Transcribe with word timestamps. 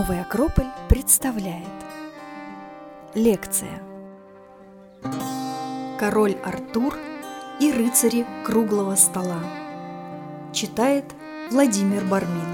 Новый 0.00 0.22
Акрополь 0.22 0.70
представляет. 0.88 1.68
Лекция. 3.14 3.82
Король 5.98 6.38
Артур 6.42 6.96
и 7.60 7.70
рыцари 7.70 8.24
круглого 8.42 8.94
стола. 8.94 9.42
Читает 10.54 11.04
Владимир 11.50 12.02
Бармин. 12.06 12.48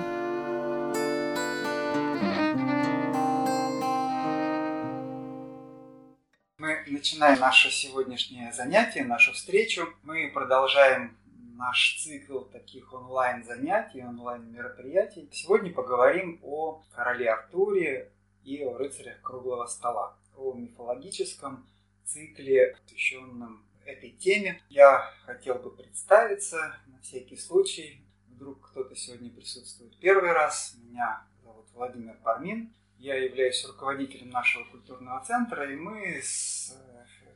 Мы 6.59 6.85
начинаем 6.89 7.39
наше 7.39 7.71
сегодняшнее 7.71 8.53
занятие, 8.53 9.05
нашу 9.05 9.33
встречу. 9.35 9.89
Мы 10.03 10.33
продолжаем 10.35 11.17
наш 11.57 11.99
цикл 12.03 12.41
таких 12.41 12.93
онлайн-занятий, 12.93 14.05
онлайн-мероприятий. 14.05 15.29
Сегодня 15.33 15.73
поговорим 15.73 16.39
о 16.43 16.83
короле 16.95 17.31
Артуре 17.31 18.13
и 18.45 18.63
о 18.63 18.77
рыцарях 18.77 19.21
круглого 19.23 19.67
стола, 19.67 20.17
о 20.37 20.53
мифологическом 20.53 21.67
цикле, 22.05 22.77
посвященном 22.77 23.65
этой 23.87 24.11
теме. 24.11 24.61
Я 24.69 25.11
хотел 25.25 25.55
бы 25.55 25.71
представиться 25.75 26.77
на 26.87 27.01
всякий 27.01 27.37
случай. 27.37 28.03
Вдруг 28.29 28.71
кто-то 28.71 28.95
сегодня 28.95 29.31
присутствует 29.31 29.97
первый 29.99 30.33
раз. 30.33 30.77
Меня 30.85 31.25
зовут 31.43 31.67
Владимир 31.73 32.17
Пармин. 32.23 32.71
Я 32.99 33.17
являюсь 33.17 33.65
руководителем 33.67 34.29
нашего 34.29 34.65
культурного 34.65 35.25
центра, 35.25 35.71
и 35.71 35.77
мы 35.77 36.21
с 36.23 36.79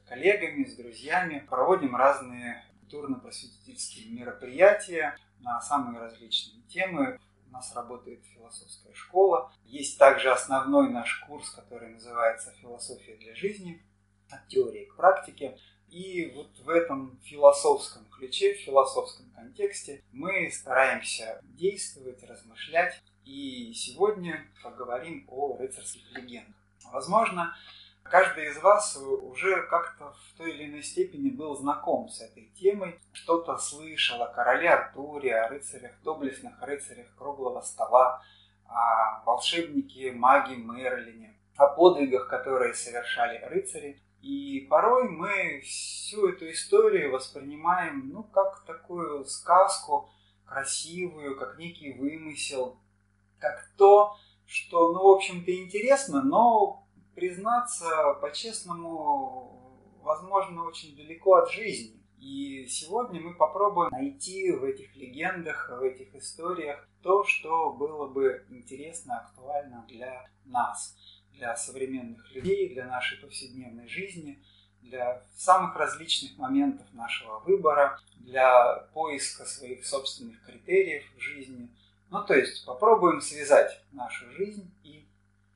коллегами, 0.06 0.64
с 0.64 0.74
друзьями 0.76 1.46
проводим 1.48 1.96
разные 1.96 2.64
культурно-просветительские 2.90 4.10
мероприятия 4.10 5.16
на 5.40 5.60
самые 5.60 6.00
различные 6.00 6.62
темы. 6.68 7.18
У 7.48 7.52
нас 7.52 7.74
работает 7.74 8.24
философская 8.34 8.92
школа. 8.94 9.52
Есть 9.64 9.98
также 9.98 10.30
основной 10.30 10.90
наш 10.90 11.20
курс, 11.26 11.50
который 11.50 11.90
называется 11.90 12.52
«Философия 12.60 13.16
для 13.16 13.34
жизни», 13.34 13.82
от 14.30 14.46
теории 14.48 14.84
к 14.84 14.96
практике. 14.96 15.58
И 15.88 16.32
вот 16.34 16.56
в 16.60 16.68
этом 16.68 17.18
философском 17.22 18.04
ключе, 18.06 18.54
в 18.54 18.60
философском 18.60 19.28
контексте 19.30 20.02
мы 20.12 20.50
стараемся 20.52 21.40
действовать, 21.42 22.22
размышлять. 22.22 23.00
И 23.24 23.72
сегодня 23.74 24.46
поговорим 24.62 25.24
о 25.28 25.56
рыцарских 25.56 26.12
легендах. 26.16 26.54
Возможно, 26.92 27.54
Каждый 28.02 28.48
из 28.48 28.60
вас 28.60 28.96
уже 28.96 29.62
как-то 29.68 30.12
в 30.12 30.36
той 30.36 30.52
или 30.52 30.68
иной 30.68 30.82
степени 30.82 31.30
был 31.30 31.54
знаком 31.56 32.08
с 32.08 32.20
этой 32.20 32.50
темой, 32.58 32.98
что-то 33.12 33.56
слышал 33.56 34.22
о 34.22 34.32
короле 34.32 34.68
Артуре, 34.68 35.36
о 35.36 35.48
рыцарях, 35.48 35.92
доблестных 36.02 36.60
рыцарях 36.60 37.06
круглого 37.16 37.60
стола, 37.60 38.22
о 38.66 39.22
волшебнике, 39.24 40.12
маге 40.12 40.56
Мерлине, 40.56 41.38
о 41.56 41.68
подвигах, 41.68 42.28
которые 42.28 42.74
совершали 42.74 43.44
рыцари. 43.44 44.02
И 44.22 44.66
порой 44.68 45.08
мы 45.08 45.60
всю 45.60 46.28
эту 46.28 46.50
историю 46.50 47.12
воспринимаем 47.12 48.10
ну, 48.10 48.22
как 48.24 48.64
такую 48.66 49.24
сказку 49.24 50.10
красивую, 50.44 51.38
как 51.38 51.58
некий 51.58 51.92
вымысел, 51.92 52.76
как 53.38 53.70
то, 53.76 54.16
что, 54.46 54.92
ну, 54.92 55.04
в 55.04 55.12
общем-то, 55.12 55.54
интересно, 55.54 56.22
но 56.22 56.86
признаться 57.20 58.14
по-честному, 58.22 60.00
возможно, 60.02 60.64
очень 60.64 60.96
далеко 60.96 61.34
от 61.34 61.52
жизни. 61.52 62.00
И 62.18 62.66
сегодня 62.66 63.20
мы 63.20 63.34
попробуем 63.34 63.90
найти 63.90 64.50
в 64.52 64.64
этих 64.64 64.96
легендах, 64.96 65.70
в 65.70 65.82
этих 65.82 66.14
историях 66.14 66.88
то, 67.02 67.24
что 67.24 67.72
было 67.72 68.08
бы 68.08 68.46
интересно, 68.48 69.18
актуально 69.18 69.84
для 69.86 70.30
нас, 70.46 70.96
для 71.34 71.54
современных 71.56 72.34
людей, 72.34 72.72
для 72.72 72.86
нашей 72.86 73.18
повседневной 73.18 73.86
жизни, 73.86 74.42
для 74.80 75.22
самых 75.36 75.76
различных 75.76 76.38
моментов 76.38 76.86
нашего 76.94 77.40
выбора, 77.40 78.00
для 78.16 78.76
поиска 78.94 79.44
своих 79.44 79.84
собственных 79.86 80.42
критериев 80.42 81.04
в 81.16 81.20
жизни. 81.20 81.68
Ну, 82.08 82.24
то 82.24 82.34
есть 82.34 82.64
попробуем 82.64 83.20
связать 83.20 83.82
нашу 83.92 84.30
жизнь 84.30 84.70
и 84.84 85.06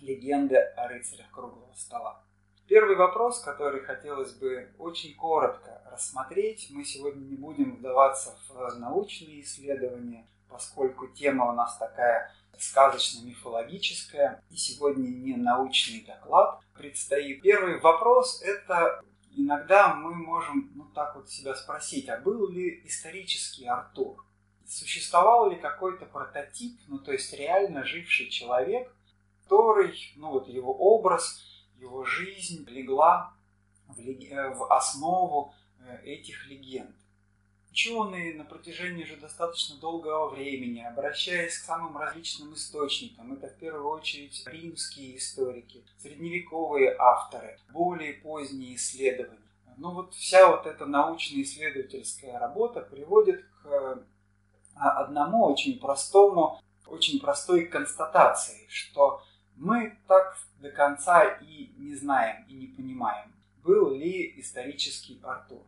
легенды 0.04 0.56
о 0.56 0.88
рыцарях 0.88 1.30
круглого 1.30 1.72
стола. 1.74 2.22
Первый 2.66 2.96
вопрос, 2.96 3.40
который 3.40 3.82
хотелось 3.82 4.32
бы 4.32 4.72
очень 4.78 5.14
коротко 5.14 5.82
рассмотреть, 5.90 6.68
мы 6.70 6.84
сегодня 6.84 7.22
не 7.24 7.36
будем 7.36 7.76
вдаваться 7.76 8.38
в 8.48 8.78
научные 8.78 9.42
исследования, 9.42 10.26
поскольку 10.48 11.08
тема 11.08 11.50
у 11.50 11.54
нас 11.54 11.76
такая 11.76 12.32
сказочно-мифологическая, 12.58 14.42
и 14.50 14.56
сегодня 14.56 15.08
не 15.08 15.36
научный 15.36 16.04
доклад 16.06 16.60
предстоит. 16.74 17.42
Первый 17.42 17.80
вопрос– 17.80 18.42
это 18.44 19.02
иногда 19.36 19.94
мы 19.94 20.14
можем 20.14 20.70
ну 20.74 20.84
так 20.94 21.16
вот 21.16 21.28
себя 21.28 21.54
спросить, 21.54 22.08
а 22.08 22.18
был 22.18 22.48
ли 22.48 22.82
исторический 22.86 23.66
Артур? 23.66 24.24
Существовал 24.66 25.50
ли 25.50 25.56
какой-то 25.56 26.06
прототип, 26.06 26.80
ну 26.88 26.98
то 26.98 27.12
есть 27.12 27.32
реально 27.34 27.84
живший 27.84 28.30
человек, 28.30 28.94
который, 29.44 29.94
ну 30.16 30.30
вот 30.30 30.48
его 30.48 30.74
образ, 30.74 31.40
его 31.78 32.04
жизнь 32.04 32.64
легла 32.68 33.34
в, 33.88 34.00
лег... 34.00 34.30
Э, 34.30 34.54
в 34.54 34.72
основу 34.72 35.54
э, 35.80 36.02
этих 36.04 36.46
легенд. 36.48 36.94
Ученые 37.70 38.34
на 38.34 38.44
протяжении 38.44 39.02
уже 39.02 39.16
достаточно 39.16 39.76
долгого 39.80 40.28
времени, 40.28 40.80
обращаясь 40.80 41.58
к 41.58 41.64
самым 41.64 41.96
различным 41.96 42.54
источникам, 42.54 43.32
это 43.32 43.48
в 43.48 43.58
первую 43.58 43.88
очередь 43.88 44.44
римские 44.46 45.18
историки, 45.18 45.84
средневековые 45.98 46.94
авторы, 46.96 47.58
более 47.72 48.14
поздние 48.14 48.76
исследования. 48.76 49.40
Ну 49.76 49.90
вот 49.90 50.14
вся 50.14 50.48
вот 50.48 50.66
эта 50.66 50.86
научно-исследовательская 50.86 52.38
работа 52.38 52.80
приводит 52.80 53.44
к 53.62 53.66
э, 53.66 53.96
одному 54.76 55.46
очень 55.46 55.80
простому, 55.80 56.60
очень 56.86 57.20
простой 57.20 57.66
констатации, 57.66 58.66
что 58.68 59.20
мы 59.56 59.96
так 60.06 60.36
до 60.60 60.70
конца 60.70 61.24
и 61.24 61.70
не 61.78 61.94
знаем, 61.94 62.44
и 62.48 62.54
не 62.54 62.66
понимаем, 62.66 63.32
был 63.62 63.94
ли 63.94 64.38
исторический 64.40 65.20
Артур. 65.22 65.62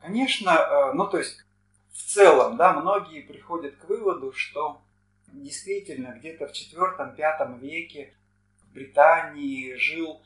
Конечно, 0.00 0.50
э, 0.50 0.92
ну 0.92 1.06
то 1.06 1.18
есть 1.18 1.44
в 1.92 2.02
целом, 2.02 2.56
да, 2.56 2.72
многие 2.72 3.20
приходят 3.20 3.76
к 3.76 3.88
выводу, 3.88 4.32
что 4.32 4.82
действительно 5.28 6.08
где-то 6.18 6.48
в 6.48 6.50
IV-V 6.50 7.58
веке 7.60 8.14
в 8.62 8.72
Британии 8.72 9.74
жил 9.74 10.20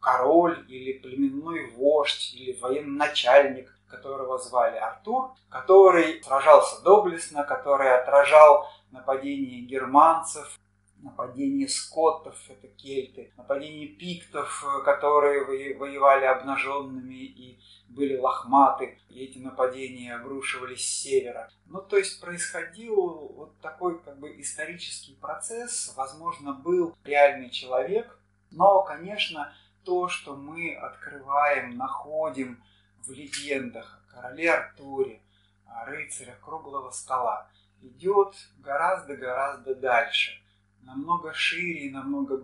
король 0.00 0.64
или 0.68 0.98
племенной 0.98 1.70
вождь 1.72 2.34
или 2.34 2.58
военачальник, 2.60 3.74
которого 3.88 4.38
звали 4.38 4.76
Артур, 4.76 5.32
который 5.48 6.22
сражался 6.22 6.82
доблестно, 6.82 7.44
который 7.44 7.92
отражал 7.92 8.68
нападение 8.90 9.60
германцев, 9.60 10.58
нападение 11.04 11.68
скоттов, 11.68 12.36
это 12.48 12.66
кельты, 12.68 13.32
нападение 13.36 13.88
пиктов, 13.88 14.64
которые 14.84 15.44
воевали 15.76 16.24
обнаженными 16.24 17.14
и 17.14 17.60
были 17.88 18.16
лохматы, 18.16 18.98
и 19.10 19.24
эти 19.24 19.38
нападения 19.38 20.14
обрушивались 20.14 20.84
с 20.84 21.02
севера. 21.02 21.50
Ну, 21.66 21.80
то 21.80 21.96
есть 21.96 22.20
происходил 22.20 22.96
вот 22.96 23.60
такой 23.60 24.02
как 24.02 24.18
бы 24.18 24.40
исторический 24.40 25.14
процесс, 25.14 25.92
возможно, 25.96 26.54
был 26.54 26.96
реальный 27.04 27.50
человек, 27.50 28.18
но, 28.50 28.82
конечно, 28.82 29.54
то, 29.84 30.08
что 30.08 30.34
мы 30.34 30.74
открываем, 30.74 31.76
находим 31.76 32.62
в 33.06 33.12
легендах 33.12 34.00
о 34.08 34.14
короле 34.14 34.50
Артуре, 34.50 35.20
о 35.66 35.84
рыцарях 35.84 36.40
круглого 36.40 36.90
стола, 36.90 37.48
идет 37.82 38.34
гораздо-гораздо 38.58 39.74
дальше– 39.74 40.40
намного 40.84 41.32
шире 41.32 41.86
и 41.86 41.90
намного 41.90 42.36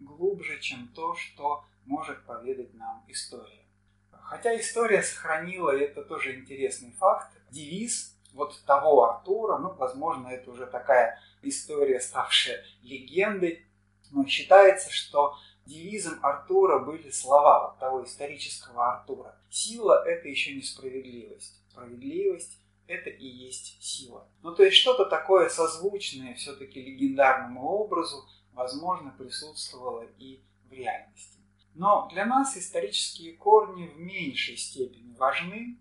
глубже, 0.00 0.60
чем 0.60 0.88
то, 0.94 1.14
что 1.14 1.64
может 1.84 2.24
поведать 2.24 2.74
нам 2.74 3.04
история. 3.08 3.64
Хотя 4.10 4.58
история 4.58 5.02
сохранила, 5.02 5.74
и 5.74 5.80
это 5.80 6.02
тоже 6.04 6.38
интересный 6.38 6.92
факт, 6.92 7.32
девиз 7.50 8.14
вот 8.34 8.62
того 8.66 9.04
Артура, 9.04 9.58
ну, 9.58 9.72
возможно, 9.74 10.28
это 10.28 10.50
уже 10.50 10.66
такая 10.66 11.18
история, 11.42 11.98
ставшая 12.00 12.62
легендой, 12.82 13.64
но 14.10 14.26
считается, 14.26 14.90
что 14.92 15.34
девизом 15.64 16.18
Артура 16.22 16.78
были 16.78 17.10
слова 17.10 17.68
вот 17.68 17.78
того 17.78 18.04
исторического 18.04 18.92
Артура. 18.92 19.34
Сила– 19.50 20.04
это 20.06 20.28
еще 20.28 20.54
не 20.54 20.62
справедливость. 20.62 21.62
Справедливость 21.70 22.58
это 22.88 23.10
и 23.10 23.26
есть 23.26 23.80
сила. 23.82 24.28
Ну, 24.42 24.54
то 24.54 24.64
есть 24.64 24.76
что-то 24.76 25.04
такое 25.04 25.48
созвучное 25.48 26.34
все-таки 26.34 26.82
легендарному 26.82 27.62
образу, 27.62 28.26
возможно, 28.52 29.14
присутствовало 29.16 30.06
и 30.18 30.42
в 30.68 30.72
реальности. 30.72 31.38
Но 31.74 32.08
для 32.10 32.26
нас 32.26 32.56
исторические 32.56 33.34
корни 33.34 33.86
в 33.86 34.00
меньшей 34.00 34.56
степени 34.56 35.14
важны, 35.16 35.78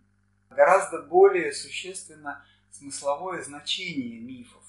гораздо 0.50 1.02
более 1.02 1.54
существенно 1.54 2.46
смысловое 2.70 3.42
значение 3.42 4.20
мифов, 4.20 4.64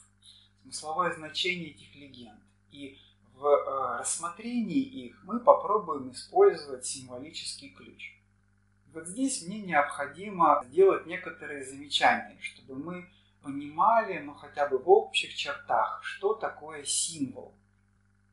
смысловое 0.62 1.14
значение 1.14 1.70
этих 1.70 1.94
легенд. 1.96 2.40
И 2.70 2.96
в 3.34 3.46
э, 3.46 3.98
рассмотрении 3.98 4.80
их 4.80 5.22
мы 5.24 5.40
попробуем 5.40 6.12
использовать 6.12 6.86
символический 6.86 7.70
ключ. 7.70 8.17
Вот 8.92 9.06
здесь 9.06 9.46
мне 9.46 9.60
необходимо 9.60 10.64
сделать 10.68 11.06
некоторые 11.06 11.64
замечания, 11.64 12.38
чтобы 12.40 12.76
мы 12.76 13.08
понимали, 13.42 14.18
ну 14.18 14.34
хотя 14.34 14.66
бы 14.66 14.78
в 14.78 14.88
общих 14.88 15.34
чертах, 15.34 16.00
что 16.02 16.34
такое 16.34 16.84
символ, 16.84 17.54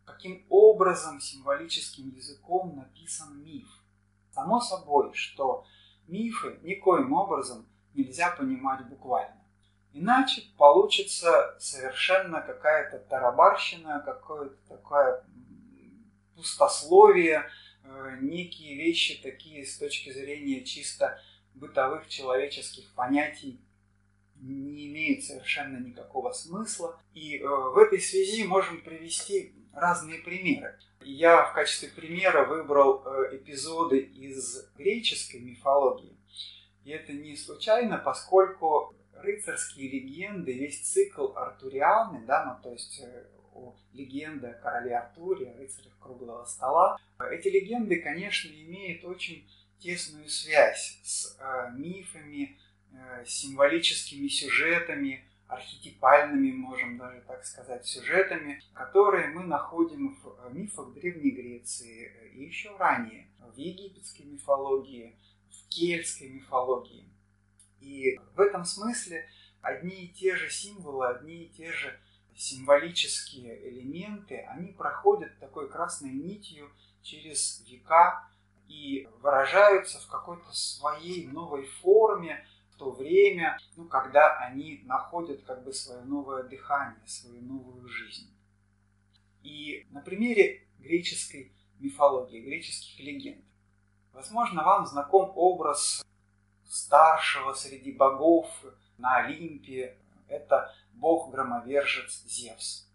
каким 0.05 0.45
образом 0.49 1.19
символическим 1.19 2.09
языком 2.09 2.75
написан 2.75 3.43
миф. 3.43 3.67
Само 4.31 4.59
собой, 4.59 5.13
что 5.13 5.65
мифы 6.07 6.59
никоим 6.63 7.13
образом 7.13 7.65
нельзя 7.93 8.31
понимать 8.31 8.85
буквально. 8.87 9.41
Иначе 9.93 10.43
получится 10.57 11.55
совершенно 11.59 12.41
какая-то 12.41 12.99
тарабарщина, 12.99 14.01
какое-то 14.05 14.57
такое 14.67 15.23
пустословие, 16.35 17.45
некие 18.21 18.75
вещи 18.75 19.21
такие 19.21 19.65
с 19.65 19.77
точки 19.77 20.11
зрения 20.11 20.63
чисто 20.63 21.19
бытовых 21.53 22.07
человеческих 22.09 22.93
понятий 22.95 23.59
не 24.41 24.87
имеют 24.87 25.23
совершенно 25.23 25.77
никакого 25.77 26.31
смысла. 26.31 26.99
И 27.13 27.37
э, 27.37 27.47
в 27.47 27.77
этой 27.77 27.99
связи 27.99 28.43
можем 28.43 28.81
привести 28.81 29.53
разные 29.73 30.19
примеры. 30.19 30.77
Я 31.01 31.45
в 31.45 31.53
качестве 31.53 31.89
примера 31.89 32.45
выбрал 32.45 33.03
э, 33.05 33.37
эпизоды 33.37 33.99
из 33.99 34.69
греческой 34.75 35.39
мифологии. 35.39 36.15
И 36.83 36.91
это 36.91 37.13
не 37.13 37.35
случайно, 37.35 37.97
поскольку 37.97 38.93
рыцарские 39.17 39.89
легенды, 39.89 40.53
весь 40.53 40.81
цикл 40.81 41.33
Артурианы, 41.35 42.25
да, 42.25 42.45
ну, 42.45 42.63
то 42.63 42.71
есть 42.73 43.01
э, 43.01 43.25
о 43.53 43.75
легенде 43.93 44.47
о 44.47 44.53
короле 44.53 44.97
Артуре, 44.97 45.51
о 45.51 45.57
рыцарях 45.57 45.97
круглого 45.99 46.45
стола, 46.45 46.97
эти 47.31 47.47
легенды, 47.47 48.01
конечно, 48.01 48.49
имеют 48.49 49.03
очень 49.05 49.47
тесную 49.79 50.29
связь 50.29 50.99
с 51.03 51.37
э, 51.39 51.71
мифами, 51.75 52.57
э, 52.91 53.23
символическими 53.25 54.27
сюжетами, 54.27 55.23
архетипальными, 55.47 56.51
можем 56.51 56.97
даже 56.97 57.21
так 57.21 57.45
сказать, 57.45 57.85
сюжетами, 57.85 58.61
которые 58.73 59.27
мы 59.27 59.43
находим 59.43 60.15
в 60.15 60.27
э, 60.27 60.53
мифах 60.53 60.93
Древней 60.93 61.31
Греции 61.31 62.11
и 62.33 62.43
еще 62.43 62.75
ранее, 62.77 63.27
в 63.39 63.57
египетской 63.57 64.23
мифологии, 64.23 65.15
в 65.49 65.69
кельтской 65.69 66.29
мифологии. 66.29 67.05
И 67.85 68.19
в 68.35 68.39
этом 68.41 68.65
смысле 68.65 69.29
одни 69.61 70.05
и 70.05 70.07
те 70.07 70.35
же 70.35 70.49
символы, 70.49 71.07
одни 71.07 71.43
и 71.43 71.49
те 71.49 71.71
же 71.71 71.99
символические 72.35 73.69
элементы, 73.69 74.39
они 74.49 74.71
проходят 74.71 75.37
такой 75.39 75.69
красной 75.69 76.11
нитью 76.11 76.71
через 77.03 77.63
века 77.69 78.27
и 78.67 79.07
выражаются 79.21 79.99
в 79.99 80.07
какой-то 80.07 80.51
своей 80.51 81.27
новой 81.27 81.67
форме 81.67 82.43
в 82.71 82.77
то 82.77 82.89
время, 82.89 83.59
ну, 83.75 83.85
когда 83.85 84.35
они 84.39 84.81
находят 84.85 85.43
как 85.43 85.63
бы 85.63 85.71
свое 85.71 86.01
новое 86.01 86.41
дыхание, 86.41 87.05
свою 87.05 87.39
новую 87.43 87.87
жизнь. 87.87 88.35
И 89.43 89.85
на 89.91 90.01
примере 90.01 90.67
греческой 90.79 91.53
мифологии, 91.79 92.41
греческих 92.41 92.99
легенд, 92.99 93.45
возможно, 94.11 94.63
вам 94.63 94.87
знаком 94.87 95.31
образ 95.35 96.03
старшего 96.75 97.53
среди 97.53 97.91
богов 97.91 98.47
на 98.97 99.17
Олимпе. 99.17 99.97
Это 100.27 100.73
бог-громовержец 100.93 102.23
Зевс. 102.27 102.87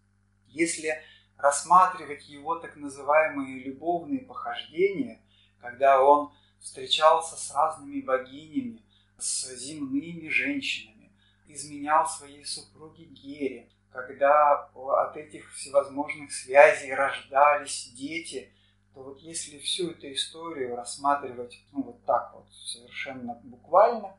Если 0.47 1.01
рассматривать 1.37 2.27
его 2.29 2.55
так 2.55 2.75
называемые 2.75 3.63
любовные 3.63 4.19
похождения, 4.19 5.21
когда 5.59 6.03
он 6.03 6.31
встречался 6.59 7.35
с 7.35 7.51
разными 7.53 8.01
богинями, 8.01 8.83
с 9.17 9.55
земными 9.55 10.29
женщинами, 10.29 11.11
изменял 11.47 12.07
своей 12.07 12.45
супруге 12.45 13.05
Гере, 13.05 13.69
когда 13.91 14.69
от 14.75 15.17
этих 15.17 15.51
всевозможных 15.53 16.31
связей 16.31 16.93
рождались 16.93 17.91
дети– 17.95 18.53
то 18.93 19.03
вот 19.03 19.19
если 19.19 19.57
всю 19.57 19.91
эту 19.91 20.11
историю 20.11 20.75
рассматривать 20.75 21.63
ну, 21.71 21.83
вот 21.83 22.03
так 22.05 22.33
вот 22.33 22.51
совершенно 22.51 23.35
буквально, 23.43 24.17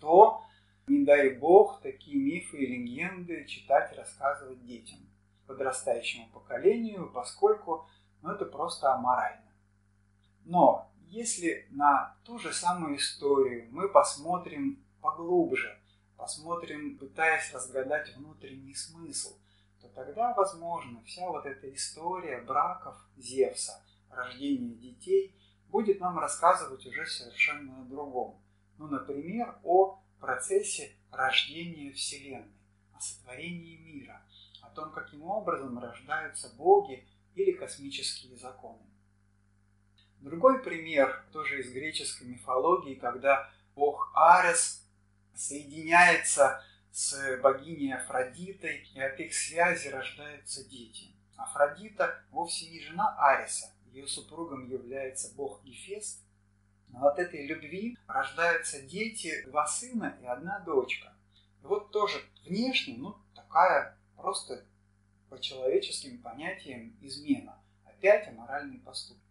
то 0.00 0.42
не 0.88 1.04
дай 1.04 1.30
бог 1.30 1.80
такие 1.80 2.16
мифы 2.16 2.58
и 2.58 2.66
легенды 2.66 3.44
читать 3.44 3.96
рассказывать 3.96 4.64
детям, 4.64 4.98
подрастающему 5.46 6.28
поколению, 6.32 7.10
поскольку 7.14 7.86
ну, 8.22 8.32
это 8.32 8.44
просто 8.44 8.92
аморально. 8.92 9.52
Но 10.44 10.90
если 11.06 11.66
на 11.70 12.16
ту 12.24 12.38
же 12.38 12.52
самую 12.52 12.96
историю 12.96 13.68
мы 13.70 13.88
посмотрим 13.88 14.82
поглубже, 15.00 15.78
посмотрим, 16.16 16.98
пытаясь 16.98 17.52
разгадать 17.54 18.14
внутренний 18.16 18.74
смысл, 18.74 19.36
то 19.80 19.88
тогда, 19.88 20.34
возможно, 20.34 21.00
вся 21.04 21.28
вот 21.28 21.46
эта 21.46 21.72
история 21.72 22.40
браков 22.40 22.96
Зевса– 23.16 23.80
рождения 24.10 24.74
детей 24.74 25.34
будет 25.68 26.00
нам 26.00 26.18
рассказывать 26.18 26.84
уже 26.86 27.06
совершенно 27.06 27.80
о 27.80 27.84
другом. 27.84 28.42
Ну, 28.78 28.88
например, 28.88 29.58
о 29.62 30.02
процессе 30.20 30.92
рождения 31.10 31.92
Вселенной, 31.92 32.52
о 32.92 33.00
сотворении 33.00 33.76
мира, 33.76 34.22
о 34.62 34.70
том, 34.70 34.92
каким 34.92 35.22
образом 35.24 35.78
рождаются 35.78 36.54
боги 36.56 37.06
или 37.34 37.52
космические 37.52 38.36
законы. 38.36 38.82
Другой 40.20 40.62
пример, 40.62 41.24
тоже 41.32 41.60
из 41.60 41.72
греческой 41.72 42.28
мифологии, 42.28 42.94
когда 42.94 43.50
бог 43.74 44.12
Арес 44.14 44.86
соединяется 45.34 46.62
с 46.92 47.38
богиней 47.40 47.94
Афродитой, 47.94 48.86
и 48.94 49.00
от 49.00 49.18
их 49.20 49.34
связи 49.34 49.88
рождаются 49.88 50.68
дети. 50.68 51.14
Афродита 51.36 52.22
вовсе 52.30 52.68
не 52.70 52.80
жена 52.80 53.16
Ариса, 53.18 53.72
ее 53.92 54.06
супругом 54.06 54.68
является 54.68 55.34
бог 55.34 55.62
Гефест. 55.64 56.22
Но 56.88 57.06
от 57.06 57.18
этой 57.18 57.46
любви 57.46 57.96
рождаются 58.06 58.82
дети, 58.82 59.44
два 59.46 59.66
сына 59.66 60.18
и 60.22 60.26
одна 60.26 60.58
дочка. 60.60 61.14
И 61.62 61.66
вот 61.66 61.92
тоже 61.92 62.20
внешне, 62.44 62.96
ну, 62.98 63.16
такая 63.34 63.96
просто 64.16 64.64
по 65.28 65.38
человеческим 65.40 66.20
понятиям 66.20 66.96
измена. 67.00 67.62
Опять 67.84 68.28
аморальный 68.28 68.78
поступок. 68.78 69.22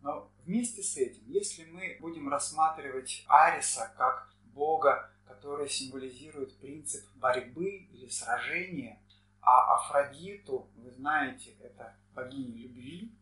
Но 0.00 0.30
вместе 0.44 0.82
с 0.82 0.96
этим, 0.96 1.22
если 1.26 1.64
мы 1.64 1.96
будем 2.00 2.28
рассматривать 2.28 3.24
Ариса 3.26 3.92
как 3.96 4.32
бога, 4.52 5.10
который 5.26 5.68
символизирует 5.68 6.56
принцип 6.58 7.04
борьбы 7.16 7.88
или 7.90 8.08
сражения, 8.08 9.00
а 9.40 9.76
Афродиту, 9.76 10.70
вы 10.76 10.90
знаете, 10.90 11.56
это 11.60 11.96
богиня 12.14 12.56
любви, 12.56 13.12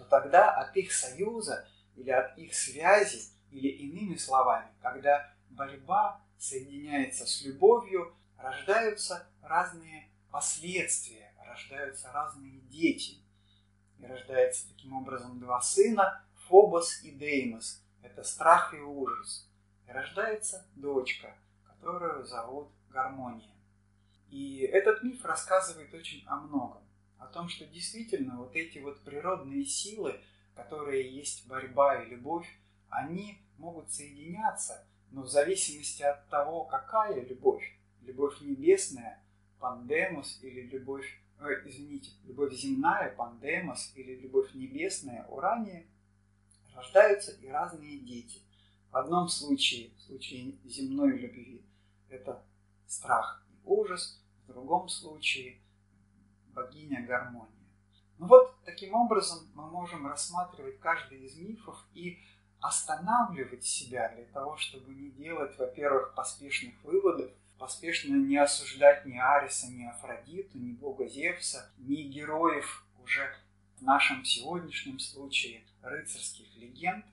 то 0.00 0.06
тогда 0.06 0.50
от 0.50 0.74
их 0.76 0.92
союза 0.92 1.68
или 1.94 2.10
от 2.10 2.36
их 2.38 2.54
связи, 2.54 3.20
или 3.50 3.68
иными 3.68 4.16
словами, 4.16 4.68
когда 4.80 5.30
борьба 5.50 6.22
соединяется 6.38 7.26
с 7.26 7.42
любовью, 7.42 8.14
рождаются 8.38 9.28
разные 9.42 10.08
последствия, 10.30 11.34
рождаются 11.46 12.10
разные 12.12 12.60
дети. 12.70 13.18
И 13.98 14.06
рождается 14.06 14.68
таким 14.68 14.94
образом 14.94 15.38
два 15.38 15.60
сына, 15.60 16.24
Фобос 16.48 17.02
и 17.02 17.10
Деймос. 17.10 17.84
Это 18.02 18.22
страх 18.22 18.72
и 18.72 18.78
ужас. 18.78 19.46
И 19.86 19.92
рождается 19.92 20.66
дочка, 20.76 21.36
которую 21.66 22.24
зовут 22.24 22.70
Гармония. 22.88 23.54
И 24.30 24.60
этот 24.60 25.02
миф 25.02 25.22
рассказывает 25.26 25.92
очень 25.92 26.24
о 26.26 26.36
многом 26.36 26.82
о 27.20 27.26
том, 27.26 27.48
что 27.48 27.66
действительно 27.66 28.38
вот 28.38 28.56
эти 28.56 28.78
вот 28.78 29.00
природные 29.02 29.64
силы, 29.64 30.18
которые 30.54 31.08
есть 31.08 31.46
борьба 31.46 32.02
и 32.02 32.08
любовь, 32.08 32.48
они 32.88 33.38
могут 33.58 33.92
соединяться, 33.92 34.86
но 35.10 35.22
в 35.22 35.28
зависимости 35.28 36.02
от 36.02 36.28
того, 36.28 36.64
какая 36.64 37.22
любовь, 37.22 37.78
любовь 38.02 38.40
небесная, 38.40 39.22
пандемус 39.58 40.40
или 40.42 40.62
любовь, 40.62 41.20
э, 41.40 41.44
извините, 41.66 42.10
любовь 42.24 42.54
земная, 42.54 43.14
пандемус 43.14 43.92
или 43.94 44.16
любовь 44.16 44.54
небесная, 44.54 45.26
урания, 45.26 45.86
рождаются 46.74 47.32
и 47.32 47.48
разные 47.48 47.98
дети. 47.98 48.40
В 48.90 48.96
одном 48.96 49.28
случае, 49.28 49.90
в 49.98 50.00
случае 50.02 50.54
земной 50.64 51.18
любви, 51.18 51.62
это 52.08 52.42
страх 52.86 53.44
и 53.50 53.58
ужас, 53.66 54.20
в 54.44 54.52
другом 54.52 54.88
случае– 54.88 55.58
богиня 56.54 57.06
гармонии. 57.06 57.48
Ну 58.18 58.26
вот 58.26 58.54
таким 58.64 58.94
образом 58.94 59.50
мы 59.54 59.70
можем 59.70 60.06
рассматривать 60.06 60.78
каждый 60.80 61.24
из 61.24 61.36
мифов 61.36 61.82
и 61.94 62.18
останавливать 62.60 63.64
себя 63.64 64.12
для 64.14 64.24
того, 64.26 64.56
чтобы 64.56 64.92
не 64.92 65.10
делать, 65.10 65.56
во-первых, 65.58 66.14
поспешных 66.14 66.74
выводов, 66.84 67.30
поспешно 67.58 68.14
не 68.14 68.36
осуждать 68.36 69.06
ни 69.06 69.16
Ариса, 69.16 69.68
ни 69.68 69.84
Афродиту, 69.84 70.58
ни 70.58 70.72
бога 70.72 71.06
Зевса, 71.06 71.70
ни 71.78 72.02
героев 72.02 72.84
уже 73.02 73.34
в 73.78 73.82
нашем 73.82 74.24
сегодняшнем 74.24 74.98
случае 74.98 75.64
рыцарских 75.82 76.54
легенд, 76.56 77.04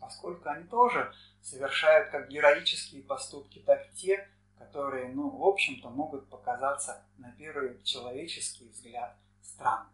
поскольку 0.00 0.48
они 0.48 0.64
тоже 0.64 1.14
совершают 1.40 2.10
как 2.10 2.28
героические 2.28 3.02
поступки, 3.02 3.60
так 3.60 3.86
и 3.86 3.96
те, 3.96 4.28
которые, 4.62 5.12
ну, 5.12 5.28
в 5.28 5.44
общем-то, 5.44 5.90
могут 5.90 6.28
показаться 6.28 7.04
на 7.18 7.32
первый 7.32 7.82
человеческий 7.82 8.68
взгляд 8.68 9.16
странными. 9.42 9.90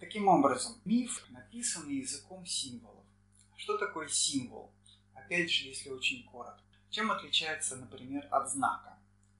Таким 0.00 0.26
образом, 0.26 0.72
миф 0.84 1.24
написан 1.30 1.88
языком 1.88 2.44
символов. 2.44 3.04
Что 3.56 3.78
такое 3.78 4.08
символ? 4.08 4.72
Опять 5.14 5.50
же, 5.50 5.68
если 5.68 5.90
очень 5.90 6.28
коротко. 6.28 6.60
Чем 6.90 7.12
отличается, 7.12 7.76
например, 7.76 8.26
от 8.30 8.50
знака? 8.50 8.98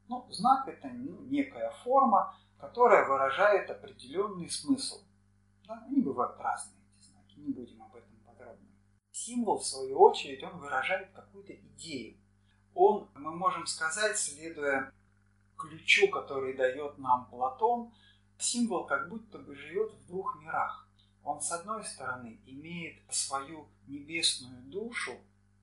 Ну, 0.09 0.26
знак– 0.31 0.69
это 0.69 0.88
ну, 0.88 1.21
некая 1.23 1.71
форма, 1.83 2.38
которая 2.59 3.09
выражает 3.09 3.69
определенный 3.71 4.49
смысл. 4.49 5.02
Да? 5.67 5.85
Они 5.87 6.00
бывают 6.00 6.38
разные, 6.38 6.81
эти 6.91 7.05
знаки, 7.07 7.41
не 7.41 7.52
будем 7.52 7.83
об 7.83 7.97
этом 7.97 8.17
подробно. 8.25 8.69
Символ, 9.11 9.59
в 9.59 9.67
свою 9.67 9.99
очередь, 9.99 10.43
он 10.45 10.59
выражает 10.59 11.11
какую-то 11.11 11.55
идею. 11.55 12.22
Он, 12.75 13.09
мы 13.14 13.35
можем 13.35 13.67
сказать, 13.67 14.17
следуя 14.17 14.93
ключу, 15.57 16.09
который 16.09 16.55
дает 16.55 16.99
нам 16.99 17.26
Платон, 17.26 17.93
символ 18.38 18.87
как 18.87 19.09
будто 19.09 19.38
бы 19.38 19.55
живет 19.55 19.93
в 19.93 20.07
двух 20.07 20.41
мирах. 20.41 20.88
Он, 21.25 21.41
с 21.41 21.52
одной 21.52 21.85
стороны, 21.85 22.41
имеет 22.47 23.00
свою 23.11 23.69
небесную 23.87 24.62
душу, 24.64 25.12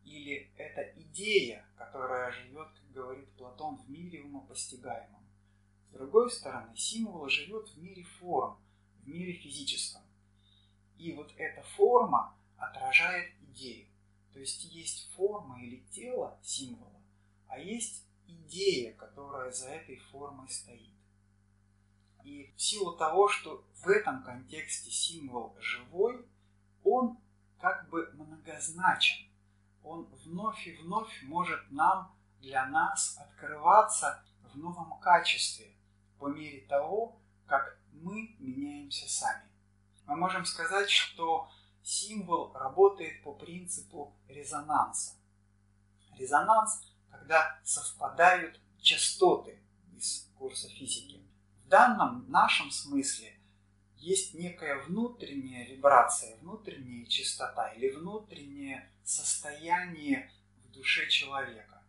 или 0.06 0.50
это 0.58 0.82
идея, 1.02 1.66
которая 1.78 2.32
живет, 2.32 2.68
как 2.68 2.92
говорит 2.92 3.30
Платон, 3.34 3.76
в 3.78 3.90
мире 3.90 4.24
умопостигаемом. 4.24 5.24
С 5.90 5.94
другой 5.94 6.32
стороны, 6.32 6.76
символ 6.76 7.28
живет 7.30 7.68
в 7.70 7.78
мире 7.78 8.04
форм, 8.04 8.58
в 9.04 9.08
мире 9.08 9.34
физическом. 9.34 10.02
И 10.98 11.14
вот 11.14 11.32
эта 11.38 11.62
форма 11.76 12.36
отражает 12.58 13.34
идею. 13.42 13.88
То 14.34 14.40
есть 14.40 14.64
есть 14.66 15.12
форма 15.16 15.62
или 15.62 15.84
тело 15.92 16.38
символа, 16.42 16.89
а 17.50 17.60
есть 17.60 18.06
идея, 18.28 18.94
которая 18.94 19.52
за 19.52 19.70
этой 19.70 19.98
формой 19.98 20.48
стоит. 20.50 20.94
И 22.24 22.54
в 22.56 22.62
силу 22.62 22.96
того, 22.96 23.28
что 23.28 23.66
в 23.84 23.88
этом 23.90 24.24
контексте 24.24 24.92
символ 24.92 25.56
живой, 25.60 26.26
он 26.84 27.18
как 27.60 27.90
бы 27.90 28.10
многозначен. 28.14 29.28
Он 29.84 30.06
вновь 30.26 30.68
и 30.68 30.76
вновь 30.78 31.24
может 31.24 31.60
нам, 31.72 32.16
для 32.40 32.66
нас 32.68 33.18
открываться 33.20 34.24
в 34.54 34.58
новом 34.58 35.00
качестве, 35.00 35.74
по 36.20 36.28
мере 36.28 36.62
того, 36.68 37.20
как 37.48 37.80
мы 37.92 38.36
меняемся 38.40 39.10
сами. 39.10 39.50
Мы 40.06 40.16
можем 40.16 40.46
сказать, 40.46 40.90
что 40.90 41.50
символ 41.84 42.54
работает 42.54 43.24
по 43.24 43.34
принципу 43.34 44.16
резонанса. 44.28 45.16
Резонанс, 46.18 46.89
когда 47.12 47.60
совпадают 47.64 48.60
частоты 48.82 49.60
из 49.96 50.30
курса 50.38 50.70
физики. 50.70 51.22
В 51.66 51.68
данном 51.68 52.30
нашем 52.30 52.72
смысле 52.72 53.38
есть 53.98 54.34
некая 54.34 54.82
внутренняя 54.84 55.68
вибрация, 55.68 56.38
внутренняя 56.38 57.06
частота 57.06 57.70
или 57.74 57.90
внутреннее 57.90 58.90
состояние 59.04 60.32
в 60.64 60.72
душе 60.72 61.08
человека. 61.10 61.84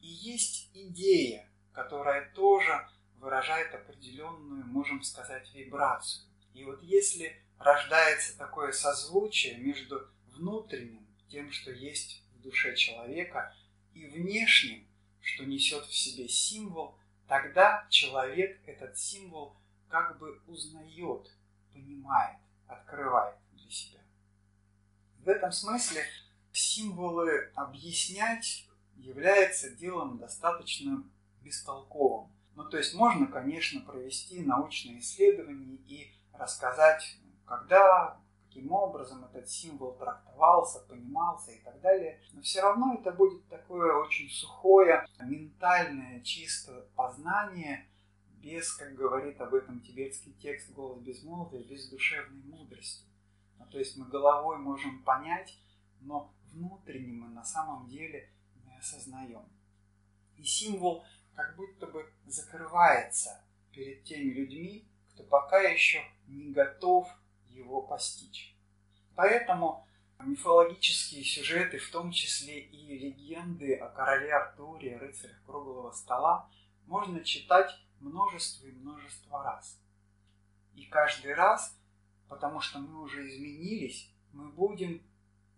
И 0.00 0.06
есть 0.06 0.70
идея, 0.74 1.48
которая 1.72 2.30
тоже 2.32 2.86
выражает 3.18 3.74
определенную, 3.74 4.66
можем 4.66 5.02
сказать, 5.02 5.52
вибрацию. 5.54 6.26
И 6.54 6.64
вот 6.64 6.82
если 6.82 7.42
рождается 7.58 8.36
такое 8.36 8.72
созвучие 8.72 9.56
между 9.56 10.08
внутренним, 10.28 11.06
тем, 11.28 11.50
что 11.50 11.70
есть 11.72 12.22
в 12.34 12.42
душе 12.42 12.76
человека, 12.76 13.54
и 13.96 14.06
внешним, 14.06 14.86
что 15.20 15.44
несет 15.44 15.84
в 15.86 15.96
себе 15.96 16.28
символ, 16.28 16.98
тогда 17.26 17.86
человек 17.88 18.60
этот 18.66 18.96
символ 18.98 19.56
как 19.88 20.18
бы 20.18 20.40
узнает, 20.46 21.30
понимает, 21.72 22.36
открывает 22.66 23.36
для 23.52 23.70
себя. 23.70 24.00
В 25.24 25.28
этом 25.28 25.50
смысле 25.50 26.04
символы 26.52 27.50
объяснять 27.54 28.68
является 28.96 29.70
делом 29.70 30.18
достаточно 30.18 31.02
бестолковым. 31.42 32.30
Ну, 32.54 32.68
то 32.68 32.78
есть 32.78 32.94
можно, 32.94 33.26
конечно, 33.26 33.80
провести 33.80 34.40
научные 34.40 35.00
исследования 35.00 35.76
и 35.86 36.12
рассказать, 36.32 37.18
когда, 37.46 38.20
каким 38.56 38.72
образом 38.72 39.24
этот 39.24 39.48
символ 39.48 39.92
трактовался, 39.96 40.80
понимался 40.88 41.52
и 41.52 41.58
так 41.60 41.78
далее. 41.82 42.20
Но 42.32 42.40
все 42.40 42.62
равно 42.62 42.94
это 42.94 43.12
будет 43.12 43.46
такое 43.48 43.92
очень 43.94 44.30
сухое, 44.30 45.06
ментальное, 45.20 46.20
чисто 46.22 46.88
познание, 46.96 47.86
без, 48.40 48.72
как 48.74 48.94
говорит 48.94 49.40
об 49.42 49.54
этом 49.54 49.80
тибетский 49.80 50.32
текст 50.40 50.72
«Голос 50.72 51.02
безмолвия», 51.02 51.64
без 51.64 51.90
душевной 51.90 52.42
мудрости. 52.44 53.04
Ну, 53.58 53.66
то 53.66 53.78
есть 53.78 53.96
мы 53.98 54.06
головой 54.06 54.58
можем 54.58 55.02
понять, 55.02 55.58
но 56.00 56.32
внутренне 56.52 57.12
мы 57.12 57.28
на 57.28 57.44
самом 57.44 57.88
деле 57.88 58.30
не 58.64 58.74
осознаем. 58.78 59.44
И 60.36 60.42
символ– 60.42 61.04
как 61.34 61.54
будто 61.56 61.86
бы 61.86 62.10
закрывается 62.24 63.44
перед 63.70 64.04
теми 64.04 64.32
людьми, 64.32 64.88
кто 65.10 65.22
пока 65.24 65.60
еще 65.60 66.02
не 66.26 66.50
готов 66.50 67.06
его 67.56 67.82
постичь. 67.82 68.54
Поэтому 69.14 69.86
мифологические 70.20 71.24
сюжеты, 71.24 71.78
в 71.78 71.90
том 71.90 72.10
числе 72.12 72.60
и 72.60 72.98
легенды 72.98 73.74
о 73.74 73.88
короле 73.88 74.32
Артуре, 74.32 74.96
рыцарях 74.96 75.42
круглого 75.44 75.92
стола, 75.92 76.48
можно 76.86 77.22
читать 77.24 77.70
множество 78.00 78.66
и 78.66 78.72
множество 78.72 79.42
раз. 79.42 79.78
И 80.74 80.84
каждый 80.86 81.34
раз, 81.34 81.76
потому 82.28 82.60
что 82.60 82.78
мы 82.78 83.02
уже 83.02 83.28
изменились, 83.28 84.10
мы 84.32 84.48
будем 84.50 85.02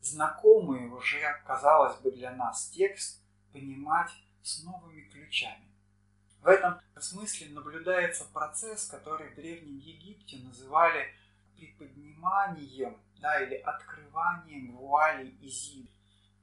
знакомый 0.01 0.89
уже, 0.89 1.21
казалось 1.45 2.01
бы, 2.01 2.13
для 2.13 2.31
нас 2.33 2.69
текст 2.71 3.23
понимать 3.53 4.11
с 4.43 4.63
новыми 4.63 5.03
ключами. 5.03 5.69
В 6.41 6.47
этом 6.47 6.81
смысле 6.99 7.49
наблюдается 7.51 8.25
процесс, 8.33 8.87
который 8.87 9.31
в 9.31 9.35
Древнем 9.35 9.79
Египте 9.79 10.39
называли 10.39 11.13
приподниманием 11.59 12.97
да, 13.21 13.43
или 13.43 13.57
открыванием 13.57 14.77
вуали 14.77 15.35
Изиды. 15.41 15.91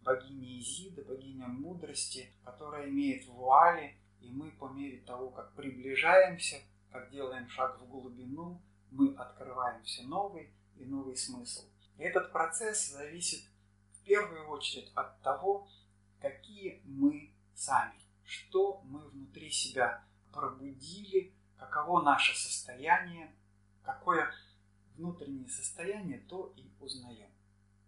Богиня 0.03 0.59
Изида, 0.59 1.01
богиня 1.03 1.47
мудрости, 1.47 2.29
которая 2.43 2.89
имеет 2.89 3.25
вуали, 3.25 3.95
и 4.21 4.29
мы 4.29 4.51
по 4.51 4.67
мере 4.69 4.99
того, 4.99 5.29
как 5.29 5.53
приближаемся, 5.53 6.57
как 6.91 7.09
делаем 7.09 7.49
шаг 7.49 7.79
в 7.79 7.87
глубину, 7.87 8.61
мы 8.91 9.15
открываем 9.15 9.81
все 9.83 10.03
новый 10.03 10.51
и 10.77 10.85
новый 10.85 11.15
смысл. 11.15 11.63
И 11.97 12.03
этот 12.03 12.31
процесс 12.31 12.89
зависит 12.89 13.41
в 13.93 14.03
первую 14.03 14.47
очередь 14.49 14.91
от 14.93 15.19
того, 15.21 15.67
какие 16.19 16.81
мы 16.85 17.31
сами 17.55 18.05
что 18.25 18.81
мы 18.85 18.99
внутри 19.09 19.49
себя 19.49 20.03
пробудили, 20.33 21.33
каково 21.57 22.01
наше 22.01 22.35
состояние, 22.35 23.33
какое 23.83 24.31
внутреннее 24.97 25.49
состояние, 25.49 26.19
то 26.19 26.53
и 26.57 26.71
узнаем. 26.79 27.29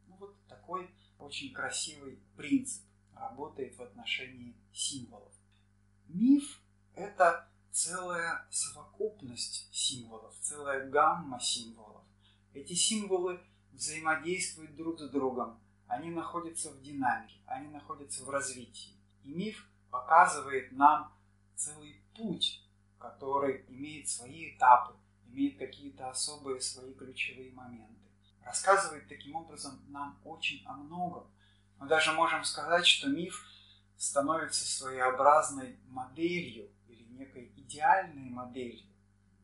Ну 0.08 0.16
вот 0.18 0.36
такой 0.48 0.90
очень 1.20 1.54
красивый 1.54 2.20
принцип 2.36 2.84
работает 3.14 3.76
в 3.78 3.82
отношении 3.82 4.56
символов. 4.74 5.34
Миф– 6.08 6.62
это 6.96 7.50
целая 7.72 8.48
совокупность 8.50 9.68
символов, 9.72 10.36
целая 10.42 10.90
гамма 10.90 11.40
символов. 11.40 12.04
Эти 12.54 12.74
символы 12.74 13.40
взаимодействуют 13.72 14.76
друг 14.76 15.00
с 15.00 15.10
другом, 15.10 15.60
они 15.88 16.10
находятся 16.10 16.72
в 16.72 16.82
динамике, 16.82 17.40
они 17.46 17.70
находятся 17.70 18.26
в 18.26 18.30
развитии. 18.30 18.94
И 19.24 19.34
миф 19.34 19.70
показывает 19.90 20.72
нам 20.72 21.14
целый 21.56 22.02
путь, 22.16 22.64
который 23.00 23.66
имеет 23.68 24.10
свои 24.10 24.56
этапы, 24.56 24.96
имеет 25.38 25.60
какие-то 25.60 26.10
особые 26.10 26.60
свои 26.60 26.94
ключевые 26.94 27.52
моменты. 27.52 27.94
Рассказывает 28.44 29.08
таким 29.08 29.36
образом 29.36 29.80
нам 29.90 30.20
очень 30.24 30.66
о 30.66 30.74
многом. 30.74 31.28
Мы 31.80 31.88
даже 31.88 32.12
можем 32.14 32.44
сказать, 32.44 32.88
что 32.88 33.08
миф 33.08 33.46
становится 33.98 34.66
своеобразной 34.66 35.78
моделью 35.90 36.70
или 36.88 37.04
некой 37.04 37.52
идеальной 37.56 38.30
моделью, 38.30 38.86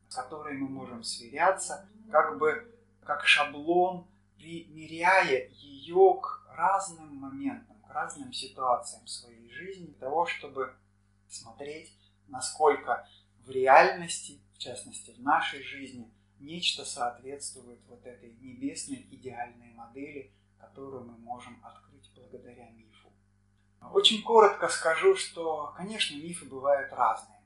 с 0.08 0.14
которой 0.16 0.54
мы 0.54 0.68
можем 0.68 1.04
сверяться, 1.04 1.88
как 2.10 2.38
бы 2.38 2.70
как 3.04 3.24
шаблон, 3.26 4.06
примеряя 4.36 5.48
ее 5.50 6.18
к 6.20 6.46
разным 6.56 7.16
моментам 7.16 7.74
разным 7.88 8.32
ситуациям 8.32 9.06
своей 9.06 9.48
жизни, 9.50 9.86
для 9.86 9.98
того, 10.00 10.26
чтобы 10.26 10.74
смотреть, 11.28 11.96
насколько 12.26 13.08
в 13.44 13.50
реальности, 13.50 14.40
в 14.54 14.58
частности 14.58 15.10
в 15.10 15.20
нашей 15.22 15.62
жизни, 15.62 16.10
нечто 16.38 16.84
соответствует 16.84 17.80
вот 17.88 18.04
этой 18.06 18.32
небесной 18.40 19.06
идеальной 19.10 19.72
модели, 19.74 20.32
которую 20.58 21.04
мы 21.04 21.18
можем 21.18 21.58
открыть 21.62 22.10
благодаря 22.14 22.70
мифу. 22.70 23.12
Очень 23.92 24.22
коротко 24.22 24.68
скажу, 24.68 25.16
что, 25.16 25.72
конечно, 25.76 26.16
мифы 26.16 26.46
бывают 26.46 26.92
разные. 26.92 27.42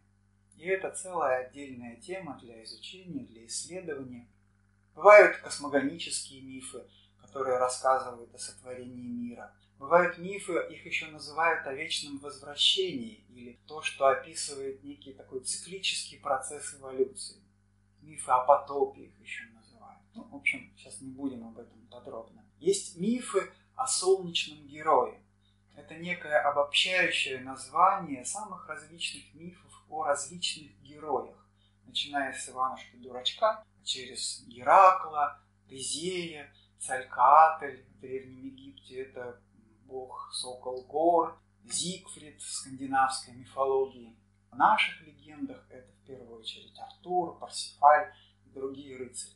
И 0.56 0.66
это 0.66 0.90
целая 0.90 1.46
отдельная 1.46 1.96
тема 1.96 2.38
для 2.40 2.62
изучения, 2.64 3.24
для 3.24 3.46
исследования. 3.46 4.28
Бывают 4.94 5.36
космогонические 5.38 6.42
мифы, 6.42 6.84
которые 7.20 7.58
рассказывают 7.58 8.34
о 8.34 8.38
сотворении 8.38 9.08
мира. 9.08 9.54
Бывают 9.78 10.18
мифы, 10.18 10.54
их 10.70 10.84
еще 10.84 11.06
называют 11.06 11.64
о 11.66 11.72
вечном 11.72 12.18
возвращении, 12.18 13.24
или 13.28 13.60
то, 13.66 13.80
что 13.80 14.08
описывает 14.08 14.82
некий 14.82 15.12
такой 15.12 15.40
циклический 15.40 16.18
процесс 16.18 16.74
эволюции. 16.74 17.40
Мифы 18.02 18.30
о 18.32 18.40
потопе 18.40 19.02
их 19.02 19.20
еще 19.20 19.44
называют. 19.54 20.02
Ну, 20.14 20.24
в 20.24 20.34
общем, 20.34 20.72
сейчас 20.76 21.00
не 21.00 21.10
будем 21.10 21.46
об 21.46 21.58
этом 21.58 21.86
подробно. 21.88 22.44
Есть 22.58 22.98
мифы 22.98 23.52
о 23.76 23.86
солнечном 23.86 24.66
герое. 24.66 25.22
Это 25.76 25.94
некое 25.94 26.40
обобщающее 26.40 27.38
название 27.38 28.24
самых 28.24 28.68
различных 28.68 29.32
мифов 29.34 29.84
о 29.88 30.04
различных 30.04 30.72
героях, 30.82 31.36
начиная 31.86 32.32
с 32.32 32.48
Иванушки-дурачка, 32.48 33.64
через 33.84 34.42
Геракла, 34.48 35.40
Тезея, 35.68 36.52
Цалькаатль 36.80 37.84
в 37.90 38.00
Древнем 38.00 38.44
Египте, 38.44 39.02
это 39.02 39.40
бог 39.88 40.30
Сокол 40.32 40.84
Гор, 40.84 41.40
Зигфрид 41.64 42.40
в 42.40 42.50
скандинавской 42.50 43.34
мифологии. 43.34 44.16
В 44.50 44.56
наших 44.56 45.00
легендах 45.06 45.66
это 45.70 45.90
в 45.92 46.06
первую 46.06 46.38
очередь 46.38 46.78
Артур, 46.78 47.38
Парсифаль 47.38 48.14
и 48.46 48.50
другие 48.50 48.96
рыцари. 48.96 49.34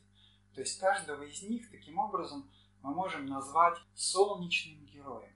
То 0.53 0.61
есть 0.61 0.79
каждого 0.79 1.23
из 1.23 1.41
них 1.43 1.69
таким 1.71 1.97
образом 1.97 2.49
мы 2.81 2.93
можем 2.93 3.25
назвать 3.25 3.77
солнечным 3.95 4.85
героем. 4.85 5.33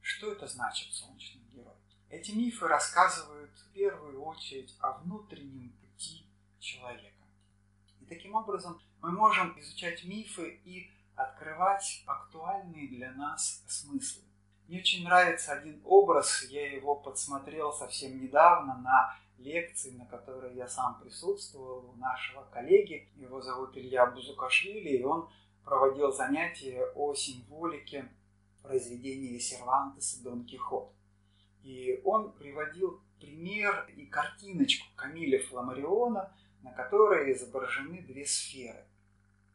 Что 0.00 0.32
это 0.32 0.46
значит 0.46 0.92
солнечный 0.92 1.42
герой? 1.52 1.74
Эти 2.10 2.32
мифы 2.32 2.66
рассказывают 2.66 3.50
в 3.58 3.72
первую 3.72 4.22
очередь 4.22 4.74
о 4.80 4.98
внутреннем 4.98 5.72
пути 5.72 6.26
человека. 6.58 7.24
И 8.00 8.04
таким 8.06 8.34
образом 8.34 8.80
мы 9.00 9.10
можем 9.10 9.58
изучать 9.60 10.04
мифы 10.04 10.60
и 10.64 10.90
открывать 11.14 12.02
актуальные 12.06 12.88
для 12.88 13.12
нас 13.12 13.64
смыслы. 13.68 14.25
Мне 14.68 14.80
очень 14.80 15.04
нравится 15.04 15.52
один 15.52 15.80
образ, 15.84 16.44
я 16.50 16.72
его 16.72 16.96
подсмотрел 16.96 17.72
совсем 17.72 18.20
недавно 18.20 18.76
на 18.78 19.16
лекции, 19.38 19.90
на 19.90 20.06
которой 20.06 20.56
я 20.56 20.66
сам 20.66 21.00
присутствовал, 21.00 21.90
у 21.90 21.96
нашего 21.96 22.42
коллеги. 22.52 23.08
Его 23.14 23.40
зовут 23.40 23.76
Илья 23.76 24.06
Бузукашвили, 24.06 24.96
и 24.96 25.04
он 25.04 25.28
проводил 25.64 26.12
занятия 26.12 26.84
о 26.96 27.14
символике 27.14 28.08
произведения 28.62 29.38
Сервантеса 29.38 30.24
«Дон 30.24 30.44
Кихот». 30.44 30.90
И 31.62 32.00
он 32.04 32.32
приводил 32.32 33.00
пример 33.20 33.88
и 33.96 34.06
картиночку 34.06 34.86
Камиля 34.96 35.42
Фламариона, 35.44 36.32
на 36.62 36.72
которой 36.72 37.32
изображены 37.32 38.02
две 38.02 38.26
сферы. 38.26 38.84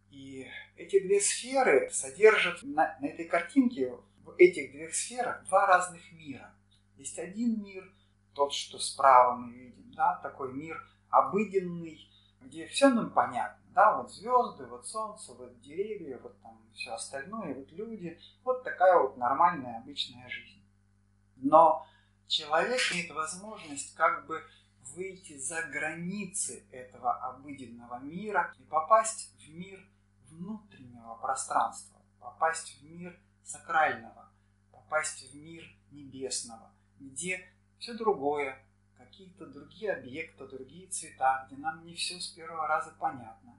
И 0.09 0.47
эти 0.77 0.99
две 0.99 1.19
сферы 1.19 1.89
содержат 1.91 2.63
на, 2.63 2.97
на 3.01 3.07
этой 3.07 3.25
картинке 3.25 3.97
в 4.23 4.35
этих 4.37 4.71
двух 4.71 4.93
сферах 4.93 5.43
два 5.45 5.65
разных 5.67 6.11
мира. 6.11 6.53
Есть 6.97 7.19
один 7.19 7.63
мир, 7.63 7.91
тот, 8.33 8.53
что 8.53 8.79
справа 8.79 9.35
мы 9.35 9.53
видим, 9.53 9.91
да, 9.93 10.19
такой 10.21 10.53
мир 10.53 10.81
обыденный, 11.09 12.09
где 12.41 12.67
все 12.67 12.89
нам 12.89 13.11
понятно, 13.11 13.61
да, 13.73 13.97
вот 13.97 14.11
звезды, 14.11 14.65
вот 14.65 14.87
солнце, 14.87 15.33
вот 15.33 15.59
деревья, 15.61 16.17
вот 16.19 16.39
там 16.41 16.57
все 16.73 16.91
остальное, 16.91 17.53
вот 17.53 17.71
люди, 17.71 18.19
вот 18.43 18.63
такая 18.63 18.99
вот 18.99 19.17
нормальная 19.17 19.79
обычная 19.79 20.27
жизнь. 20.29 20.63
Но 21.37 21.85
человек 22.27 22.79
имеет 22.91 23.11
возможность 23.11 23.95
как 23.95 24.25
бы 24.27 24.41
выйти 24.95 25.37
за 25.37 25.63
границы 25.63 26.65
этого 26.71 27.13
обыденного 27.13 27.99
мира 27.99 28.53
и 28.59 28.63
попасть 28.63 29.33
в 29.37 29.49
мир 29.49 29.79
внутреннего 30.29 31.15
пространства, 31.15 32.01
попасть 32.19 32.79
в 32.79 32.83
мир 32.83 33.17
сакрального, 33.43 34.29
попасть 34.71 35.31
в 35.31 35.35
мир 35.35 35.63
небесного, 35.91 36.71
где 36.99 37.47
все 37.79 37.93
другое, 37.93 38.63
какие-то 38.97 39.45
другие 39.47 39.93
объекты, 39.93 40.47
другие 40.47 40.87
цвета, 40.87 41.45
где 41.47 41.59
нам 41.61 41.85
не 41.85 41.95
все 41.95 42.19
с 42.19 42.27
первого 42.27 42.67
раза 42.67 42.91
понятно. 42.99 43.55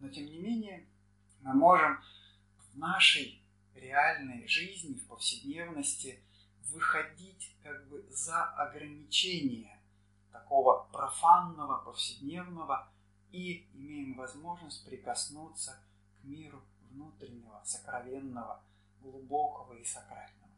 Но 0.00 0.08
тем 0.08 0.26
не 0.26 0.38
менее 0.38 0.86
мы 1.40 1.54
можем 1.54 1.98
в 2.72 2.78
нашей 2.78 3.42
реальной 3.74 4.46
жизни, 4.46 4.94
в 4.94 5.06
повседневности 5.06 6.20
выходить 6.70 7.56
как 7.62 7.88
бы 7.88 8.04
за 8.10 8.44
ограничения 8.44 9.78
такого 10.32 10.86
профанного, 10.92 11.78
повседневного 11.84 12.88
и 13.30 13.66
имеем 13.74 14.14
возможность 14.14 14.84
прикоснуться 14.84 15.80
к 16.20 16.24
миру 16.24 16.62
внутреннего, 16.90 17.62
сокровенного, 17.64 18.62
глубокого 19.04 19.74
и 19.74 19.84
сакрального. 19.84 20.50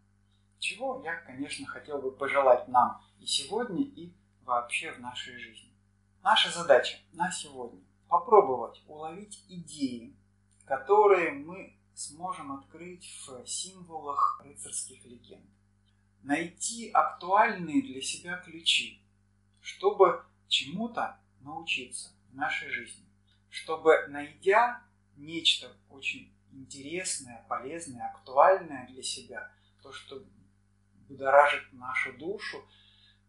Чего 0.59 1.03
я, 1.05 1.17
конечно, 1.17 1.67
хотел 1.67 2.01
бы 2.01 2.13
пожелать 2.13 2.69
нам 2.69 3.03
и 3.19 3.27
сегодня, 3.27 3.83
и 3.83 4.13
вообще 4.43 4.93
в 4.93 5.01
нашей 5.01 5.37
жизни. 5.39 5.73
Наша 6.23 6.51
задача 6.51 6.99
на 7.13 7.31
сегодня– 7.31 7.81
попробовать 8.09 8.83
уловить 8.87 9.45
идеи, 9.49 10.17
которые 10.65 11.33
мы 11.33 11.77
сможем 11.95 12.53
открыть 12.53 13.07
в 13.27 13.47
символах 13.47 14.41
рыцарских 14.45 15.05
легенд. 15.05 15.45
Найти 16.23 16.91
актуальные 16.91 17.83
для 17.83 18.03
себя 18.03 18.39
ключи, 18.39 19.01
чтобы 19.61 20.25
чему-то 20.49 21.19
научиться 21.41 22.11
в 22.31 22.37
нашей 22.37 22.69
жизни. 22.71 23.05
Чтобы, 23.49 24.07
найдя 24.09 24.83
нечто 25.17 25.73
очень 25.89 26.36
интересное, 26.57 27.45
полезное, 27.49 28.09
актуальное 28.09 28.87
для 28.89 29.03
себя, 29.03 29.51
то, 29.83 29.93
что 29.93 30.23
будоражит 31.09 31.73
нашу 31.73 32.13
душу, 32.15 32.65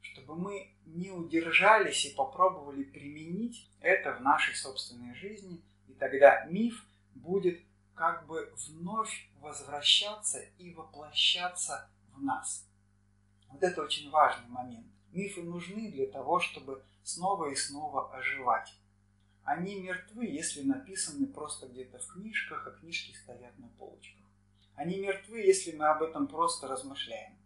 чтобы 0.02 0.36
мы 0.36 0.74
не 0.86 1.12
удержались 1.12 2.06
и 2.06 2.16
попробовали 2.16 2.84
применить 2.84 3.70
это 3.82 4.14
в 4.14 4.22
нашей 4.22 4.56
собственной 4.56 5.14
жизни, 5.16 5.62
и 5.88 5.94
тогда 5.94 6.46
миф 6.46 6.86
будет 7.16 7.60
как 7.94 8.26
бы 8.28 8.54
вновь 8.68 9.30
возвращаться 9.40 10.40
и 10.58 10.74
воплощаться 10.74 11.90
в 12.14 12.24
нас. 12.24 12.66
Вот 13.50 13.64
это 13.64 13.84
очень 13.84 14.10
важный 14.10 14.48
момент. 14.50 14.86
Мифы 15.12 15.42
нужны 15.42 15.92
для 15.92 16.08
того, 16.08 16.40
чтобы 16.40 16.84
снова 17.04 17.50
и 17.50 17.56
снова 17.56 18.16
оживать. 18.16 18.74
Они 19.48 19.80
мертвы, 19.80 20.26
если 20.26 20.62
написаны 20.64 21.26
просто 21.26 21.70
где-то 21.70 22.00
в 22.00 22.08
книжках, 22.08 22.68
а 22.68 22.72
книжки 22.72 23.16
стоят 23.16 23.58
на 23.58 23.70
полочках. 23.80 24.26
Они 24.76 25.00
мертвы, 25.00 25.40
если 25.40 25.72
мы 25.72 25.88
об 25.88 26.04
этом 26.04 26.28
просто 26.28 26.68
размышляем. 26.68 27.38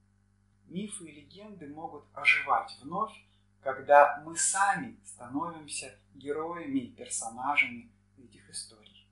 Мифы 0.66 1.06
и 1.06 1.22
легенды 1.22 1.68
могут 1.68 2.06
оживать 2.16 2.76
вновь, 2.82 3.14
когда 3.62 4.20
мы 4.26 4.36
сами 4.36 5.00
становимся 5.06 5.96
героями 6.16 6.80
и 6.80 6.92
персонажами 6.92 7.92
этих 8.18 8.50
историй. 8.50 9.08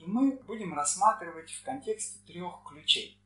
И 0.00 0.04
мы 0.04 0.32
будем 0.32 0.74
рассматривать 0.74 1.52
в 1.52 1.62
контексте 1.62 2.18
трех 2.26 2.64
ключей. 2.64 3.16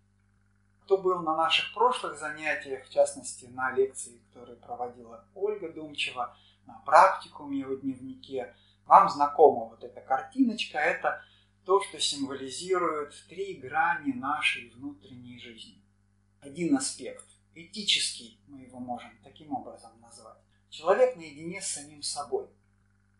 Кто 0.82 0.98
был 0.98 1.22
на 1.22 1.34
наших 1.34 1.72
прошлых 1.72 2.18
занятиях, 2.18 2.84
в 2.84 2.90
частности 2.90 3.46
на 3.46 3.72
лекции, 3.72 4.20
которые 4.28 4.58
проводила 4.58 5.26
Ольга 5.34 5.72
Думчева, 5.72 6.36
на 6.66 6.74
практикуме 6.80 7.64
в 7.64 7.80
дневнике– 7.80 8.54
вам 8.88 9.08
знакома 9.10 9.66
вот 9.66 9.84
эта 9.84 10.00
картиночка, 10.00 10.78
это 10.78 11.22
то, 11.64 11.80
что 11.82 12.00
символизирует 12.00 13.14
три 13.28 13.54
грани 13.54 14.12
нашей 14.12 14.70
внутренней 14.70 15.38
жизни. 15.38 15.84
Один 16.40 16.74
аспект, 16.74 17.26
этический, 17.54 18.40
мы 18.46 18.62
его 18.62 18.80
можем 18.80 19.10
таким 19.22 19.52
образом 19.52 19.92
назвать. 20.00 20.38
Человек 20.70 21.16
наедине 21.16 21.60
с 21.60 21.68
самим 21.68 22.02
собой. 22.02 22.48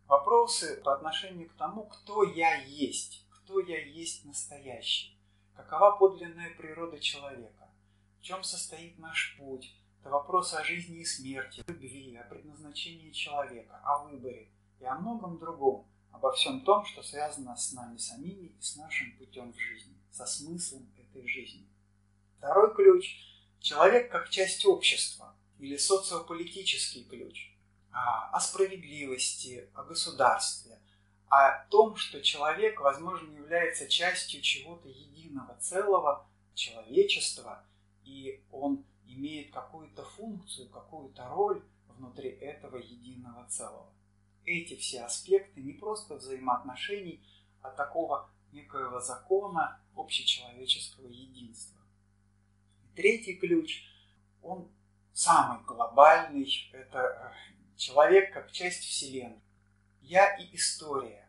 Вопросы 0.06 0.80
по 0.82 0.94
отношению 0.94 1.50
к 1.50 1.54
тому, 1.54 1.84
кто 1.84 2.24
я 2.24 2.54
есть, 2.62 3.26
кто 3.28 3.60
я 3.60 3.78
есть 3.84 4.24
настоящий, 4.24 5.20
какова 5.54 5.98
подлинная 5.98 6.54
природа 6.56 6.98
человека, 6.98 7.70
в 8.18 8.22
чем 8.22 8.42
состоит 8.42 8.98
наш 8.98 9.36
путь, 9.38 9.74
это 10.00 10.08
вопросы 10.08 10.54
о 10.54 10.64
жизни 10.64 11.00
и 11.00 11.04
смерти, 11.04 11.62
любви, 11.66 12.16
о 12.16 12.24
предназначении 12.24 13.10
человека, 13.10 13.78
о 13.84 14.04
выборе– 14.04 14.48
и 14.80 14.84
о 14.84 14.96
многом 14.96 15.38
другом, 15.38 15.86
обо 16.12 16.32
всем 16.32 16.62
том, 16.62 16.84
что 16.84 17.02
связано 17.02 17.56
с 17.56 17.72
нами 17.72 17.96
самими 17.96 18.46
и 18.46 18.60
с 18.60 18.76
нашим 18.76 19.16
путем 19.18 19.52
в 19.52 19.58
жизни, 19.58 19.96
со 20.10 20.26
смыслом 20.26 20.88
этой 20.96 21.26
жизни. 21.26 21.66
Второй 22.38 22.74
ключ– 22.74 23.18
человек 23.60 24.10
как 24.10 24.30
часть 24.30 24.64
общества 24.64 25.34
или 25.58 25.76
социополитический 25.76 27.04
ключ. 27.04 27.52
А, 27.90 28.30
о 28.30 28.40
справедливости, 28.40 29.68
о 29.74 29.82
государстве, 29.82 30.78
о 31.28 31.64
том, 31.66 31.96
что 31.96 32.22
человек, 32.22 32.80
возможно, 32.80 33.34
является 33.34 33.88
частью 33.88 34.40
чего-то 34.40 34.88
единого 34.88 35.56
целого, 35.60 36.26
человечества, 36.54 37.64
и 38.04 38.42
он 38.50 38.84
имеет 39.06 39.52
какую-то 39.52 40.04
функцию, 40.04 40.68
какую-то 40.70 41.26
роль 41.28 41.62
внутри 41.88 42.30
этого 42.30 42.76
единого 42.76 43.46
целого. 43.48 43.92
Эти 44.48 44.76
все 44.76 45.02
аспекты 45.02 45.60
не 45.60 45.74
просто 45.74 46.14
взаимоотношений, 46.14 47.22
а 47.60 47.68
такого 47.68 48.30
некоего 48.50 48.98
закона 48.98 49.78
общечеловеческого 49.94 51.06
единства. 51.06 51.78
И 52.82 52.96
третий 52.96 53.36
ключ, 53.36 53.84
он 54.40 54.72
самый 55.12 55.62
глобальный, 55.64 56.50
это 56.72 56.98
э, 56.98 57.76
человек 57.76 58.32
как 58.32 58.50
часть 58.50 58.84
Вселенной. 58.84 59.42
Я 60.00 60.34
и 60.38 60.56
история. 60.56 61.28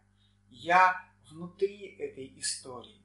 Я 0.50 1.06
внутри 1.30 1.98
этой 1.98 2.40
истории. 2.40 3.04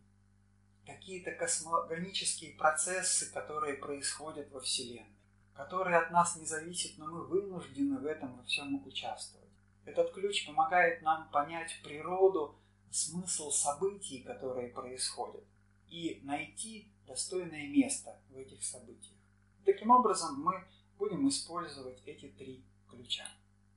Какие-то 0.87 1.33
космогонические 1.33 2.53
процессы, 2.53 3.33
которые 3.33 3.75
происходят 3.75 4.49
во 4.53 4.61
Вселенной, 4.61 5.19
которые 5.55 5.99
от 5.99 6.13
нас 6.13 6.37
не 6.37 6.47
зависят, 6.47 6.99
но 6.99 7.07
мы 7.07 7.27
вынуждены 7.27 7.99
в 7.99 8.07
этом 8.07 8.37
во 8.37 8.45
всем 8.45 8.81
участвовать. 8.87 9.44
Этот 9.85 10.13
ключ 10.13 10.47
помогает 10.47 11.03
нам 11.03 11.31
понять 11.31 11.81
природу, 11.83 12.57
смысл 12.91 13.51
событий, 13.51 14.21
которые 14.23 14.69
происходят, 14.69 15.45
и 15.89 16.21
найти 16.23 16.89
достойное 17.07 17.69
место 17.69 18.19
в 18.31 18.37
этих 18.37 18.63
событиях. 18.63 19.17
Таким 19.65 19.91
образом, 19.91 20.41
мы 20.43 20.65
будем 20.99 21.29
использовать 21.29 22.03
эти 22.07 22.29
три 22.29 22.65
ключа. 22.89 23.27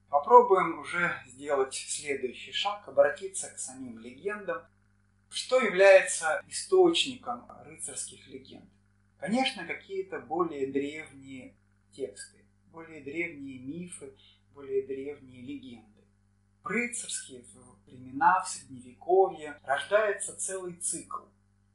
Попробуем 0.10 0.80
уже 0.80 1.12
сделать 1.28 1.74
следующий 1.74 2.52
шаг, 2.52 2.88
обратиться 2.88 3.50
к 3.50 3.60
самим 3.60 4.00
легендам. 4.00 4.64
Что 5.30 5.60
является 5.60 6.42
источником 6.48 7.46
рыцарских 7.66 8.28
легенд? 8.28 8.70
Конечно, 9.20 9.66
какие-то 9.66 10.20
более 10.20 10.72
древние 10.72 11.58
тексты, 11.92 12.46
более 12.72 13.04
древние 13.04 13.60
мифы, 13.60 14.16
более 14.54 14.86
древние 14.86 15.42
легенды. 15.42 15.97
Рыцарские 16.68 17.44
времена, 17.86 18.42
в 18.44 18.50
Средневековье 18.50 19.60
рождается 19.64 20.38
целый 20.38 20.74
цикл. 20.74 21.24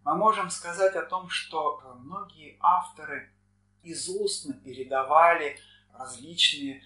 Мы 0.05 0.17
можем 0.17 0.51
сказать 0.51 0.97
о 0.97 1.07
том, 1.07 1.31
что 1.31 1.81
многие 2.01 2.57
авторы 2.61 3.33
из 3.83 4.09
устно 4.09 4.53
передавали 4.53 5.59
различные 5.95 6.83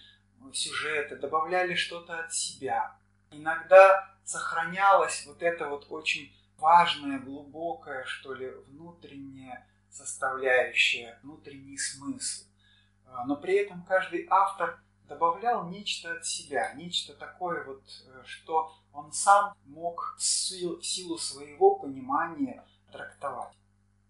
сюжеты, 0.52 1.16
добавляли 1.16 1.74
что-то 1.74 2.20
от 2.20 2.32
себя. 2.32 2.96
Иногда 3.30 4.14
сохранялась 4.24 5.26
вот 5.26 5.42
эта 5.42 5.68
вот 5.68 5.86
очень 5.90 6.32
важная, 6.58 7.18
глубокая, 7.18 8.04
что 8.04 8.34
ли, 8.34 8.50
внутренняя 8.68 9.66
составляющая, 9.90 11.18
внутренний 11.22 11.78
смысл. 11.78 12.44
А, 13.06 13.24
но 13.24 13.36
при 13.36 13.54
этом 13.54 13.82
каждый 13.84 14.26
автор 14.30 14.78
добавлял 15.08 15.68
нечто 15.68 16.12
от 16.12 16.26
себя, 16.26 16.72
нечто 16.74 17.14
такое 17.14 17.64
вот, 17.64 17.82
э, 18.06 18.22
что 18.24 18.72
он 18.92 19.12
сам 19.12 19.54
мог 19.64 20.16
в 20.18 20.22
силу 20.22 21.18
своего 21.18 21.76
понимания 21.76 22.64
трактовать. 22.90 23.56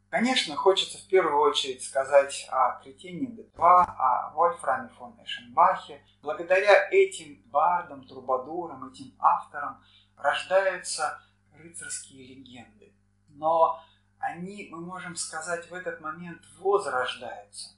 Конечно, 0.09 0.55
хочется 0.55 0.99
в 0.99 1.09
первую 1.09 1.41
очередь 1.41 1.83
сказать 1.83 2.47
о 2.51 2.81
Кретине 2.81 3.27
Д2, 3.27 3.59
о 3.59 4.31
Вольфраме 4.35 4.89
фон 4.91 5.15
Эшенбахе. 5.23 6.03
Благодаря 6.23 6.89
этим 6.91 7.43
бардам, 7.51 8.07
трубадурам, 8.07 8.89
этим 8.89 9.15
авторам 9.19 9.83
рождаются 10.17 11.21
рыцарские 11.53 12.35
легенды. 12.35 12.95
Но 13.29 13.83
они, 14.19 14.69
мы 14.71 14.81
можем 14.81 15.17
сказать, 15.17 15.69
в 15.69 15.75
этот 15.75 16.01
момент 16.01 16.41
возрождаются. 16.59 17.76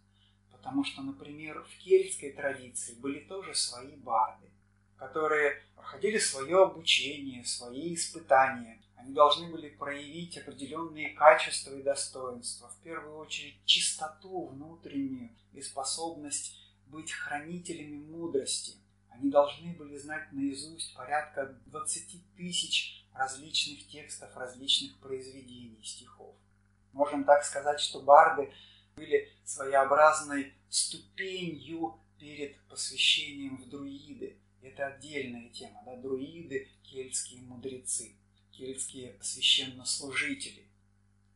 Потому 0.69 0.85
что, 0.85 1.01
например, 1.01 1.65
в 1.65 1.79
кельтской 1.79 2.31
традиции 2.31 2.93
были 2.97 3.21
тоже 3.21 3.55
свои 3.55 3.97
барды, 3.97 4.51
которые 4.99 5.63
проходили 5.75 6.19
свое 6.19 6.63
обучение, 6.63 7.43
свои 7.43 7.95
испытания. 7.95 8.79
Они 8.95 9.15
должны 9.15 9.51
были 9.51 9.71
проявить 9.71 10.37
определенные 10.37 11.15
качества 11.15 11.75
и 11.75 11.83
достоинства. 11.83 12.69
В 12.69 12.83
первую 12.83 13.17
очередь 13.17 13.65
чистоту 13.65 14.49
внутреннюю 14.49 15.31
и 15.55 15.63
способность 15.63 16.55
быть 16.89 17.13
хранителями 17.13 18.05
мудрости. 18.05 18.77
Они 19.09 19.31
должны 19.31 19.73
были 19.73 19.97
знать 19.97 20.31
наизусть 20.33 20.95
порядка 20.95 21.59
20 21.65 22.35
тысяч 22.37 23.07
различных 23.15 23.89
текстов, 23.89 24.37
различных 24.37 24.99
произведений, 24.99 25.81
стихов. 25.83 26.37
Можем 26.93 27.25
так 27.25 27.43
сказать, 27.43 27.81
что 27.81 28.03
барды 28.03 28.53
были 28.99 29.31
своеобразной 29.45 30.53
ступенью 30.69 31.99
перед 32.19 32.59
посвящением 32.69 33.57
в 33.59 33.69
друиды. 33.69 34.37
Это 34.61 34.87
отдельная 34.87 35.49
тема, 35.51 35.83
да, 35.87 35.97
друиды, 35.97 36.69
кельтские 36.83 37.43
мудрецы, 37.43 38.13
кельтские 38.51 39.17
священнослужители. 39.23 40.67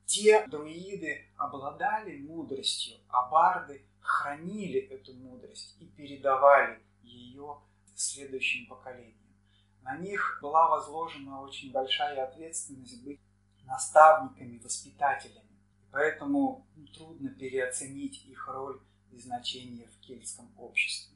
Те 0.07 0.47
друиды 0.49 1.25
обладали 1.37 2.19
мудростью, 2.19 2.99
а 3.09 3.31
барды 3.31 3.83
хранили 4.01 4.81
эту 4.81 5.15
мудрость 5.15 5.77
и 5.81 5.87
передавали 5.87 6.81
ее 7.03 7.59
следующим 7.95 8.67
поколениям. 8.67 9.17
На 9.83 9.97
них 9.97 10.39
была 10.43 10.69
возложена 10.69 11.41
очень 11.43 11.71
большая 11.71 12.25
ответственность 12.25 13.03
быть 13.03 13.21
наставниками, 13.65 14.59
воспитателями. 14.59 15.42
Поэтому 15.93 16.67
трудно 16.95 17.29
переоценить 17.29 18.25
их 18.25 18.49
роль 18.49 18.81
и 19.13 19.19
значение 19.19 19.87
в 19.89 20.01
кельтском 20.01 20.51
обществе. 20.59 21.15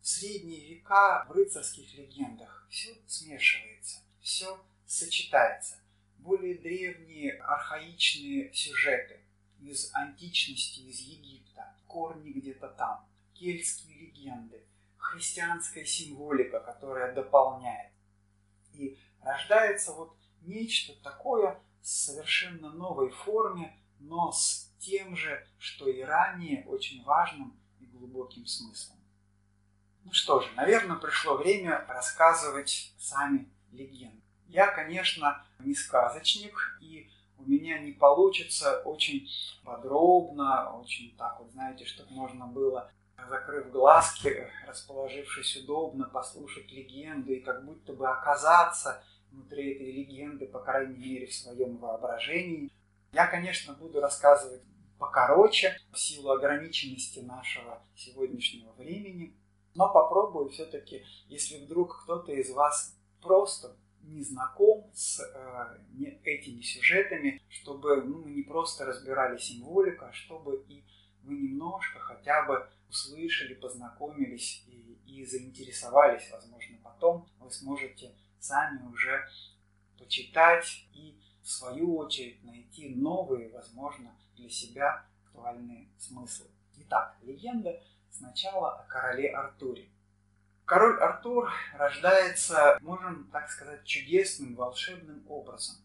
В 0.00 0.06
средние 0.06 0.68
века 0.68 1.26
в 1.28 1.32
рыцарских 1.32 1.92
легендах 1.94 2.66
все 2.70 2.96
смешивается, 3.08 3.98
все 4.20 4.64
сочетается. 4.86 5.80
Более 6.18 6.54
древние 6.54 7.38
архаичные 7.38 8.52
сюжеты 8.54 9.20
из 9.60 9.90
античности, 9.92 10.80
из 10.80 11.00
Египта, 11.00 11.74
корни 11.88 12.30
где-то 12.30 12.68
там, 12.68 13.04
кельтские 13.34 13.98
легенды, 13.98 14.62
христианская 14.96 15.84
символика, 15.84 16.60
которая 16.60 17.12
дополняет. 17.12 17.92
И 18.74 18.96
рождается 19.22 19.92
вот 19.92 20.16
нечто 20.42 20.94
такое 21.02 21.60
в 21.82 21.86
совершенно 21.86 22.70
новой 22.70 23.10
форме, 23.10 23.77
но 24.00 24.32
с 24.32 24.70
тем 24.78 25.16
же, 25.16 25.46
что 25.58 25.88
и 25.88 26.02
ранее, 26.02 26.64
очень 26.66 27.02
важным 27.04 27.58
и 27.80 27.86
глубоким 27.86 28.46
смыслом. 28.46 28.96
Ну 30.04 30.12
что 30.12 30.40
же, 30.40 30.48
наверное, 30.56 30.96
пришло 30.96 31.36
время 31.36 31.84
рассказывать 31.88 32.94
сами 32.98 33.48
легенды. 33.72 34.22
Я, 34.46 34.68
конечно, 34.68 35.44
не 35.58 35.74
сказочник, 35.74 36.78
и 36.80 37.10
у 37.36 37.42
меня 37.42 37.78
не 37.78 37.92
получится 37.92 38.80
очень 38.82 39.28
подробно, 39.64 40.72
очень 40.78 41.14
так 41.16 41.38
вот, 41.38 41.50
знаете, 41.52 41.84
чтобы 41.84 42.12
можно 42.12 42.46
было, 42.46 42.90
закрыв 43.28 43.70
глазки, 43.70 44.48
расположившись 44.66 45.56
удобно, 45.56 46.08
послушать 46.08 46.70
легенду 46.72 47.32
и 47.32 47.40
как 47.40 47.64
будто 47.64 47.92
бы 47.92 48.08
оказаться 48.08 49.02
внутри 49.30 49.74
этой 49.74 49.92
легенды, 49.92 50.46
по 50.46 50.60
крайней 50.60 50.96
мере, 50.96 51.26
в 51.26 51.34
своем 51.34 51.76
воображении. 51.76 52.70
Я, 53.12 53.26
конечно, 53.26 53.74
буду 53.74 54.00
рассказывать 54.00 54.62
покороче, 54.98 55.78
в 55.92 55.98
силу 55.98 56.30
ограниченности 56.30 57.20
нашего 57.20 57.82
сегодняшнего 57.96 58.72
времени, 58.72 59.34
но 59.74 59.92
попробую 59.92 60.48
все-таки, 60.50 61.04
если 61.28 61.64
вдруг 61.64 62.02
кто-то 62.02 62.32
из 62.32 62.50
вас 62.50 62.96
просто 63.22 63.76
не 64.02 64.22
знаком 64.22 64.90
с 64.94 65.20
э, 65.20 66.08
этими 66.24 66.60
сюжетами, 66.62 67.42
чтобы 67.48 68.02
ну, 68.02 68.24
мы 68.24 68.30
не 68.30 68.42
просто 68.42 68.84
разбирали 68.84 69.38
символику, 69.38 70.06
а 70.06 70.12
чтобы 70.12 70.64
и 70.68 70.84
вы 71.22 71.36
немножко 71.36 71.98
хотя 72.00 72.44
бы 72.44 72.68
услышали, 72.88 73.54
познакомились 73.54 74.64
и, 74.66 74.98
и 75.06 75.24
заинтересовались, 75.24 76.30
возможно, 76.30 76.78
потом 76.82 77.28
вы 77.38 77.50
сможете 77.50 78.14
сами 78.40 78.82
уже 78.90 79.28
почитать 79.98 80.86
и 80.94 81.17
в 81.48 81.50
свою 81.50 81.96
очередь 81.96 82.44
найти 82.44 82.94
новые, 82.94 83.48
возможно, 83.48 84.14
для 84.36 84.50
себя 84.50 85.06
актуальные 85.24 85.88
смыслы. 85.96 86.46
Итак, 86.76 87.16
легенда 87.22 87.82
сначала 88.10 88.78
о 88.78 88.82
короле 88.84 89.30
Артуре. 89.30 89.88
Король 90.66 91.00
Артур 91.00 91.50
рождается, 91.72 92.78
можем 92.82 93.30
так 93.32 93.50
сказать, 93.50 93.82
чудесным, 93.84 94.56
волшебным 94.56 95.24
образом. 95.26 95.76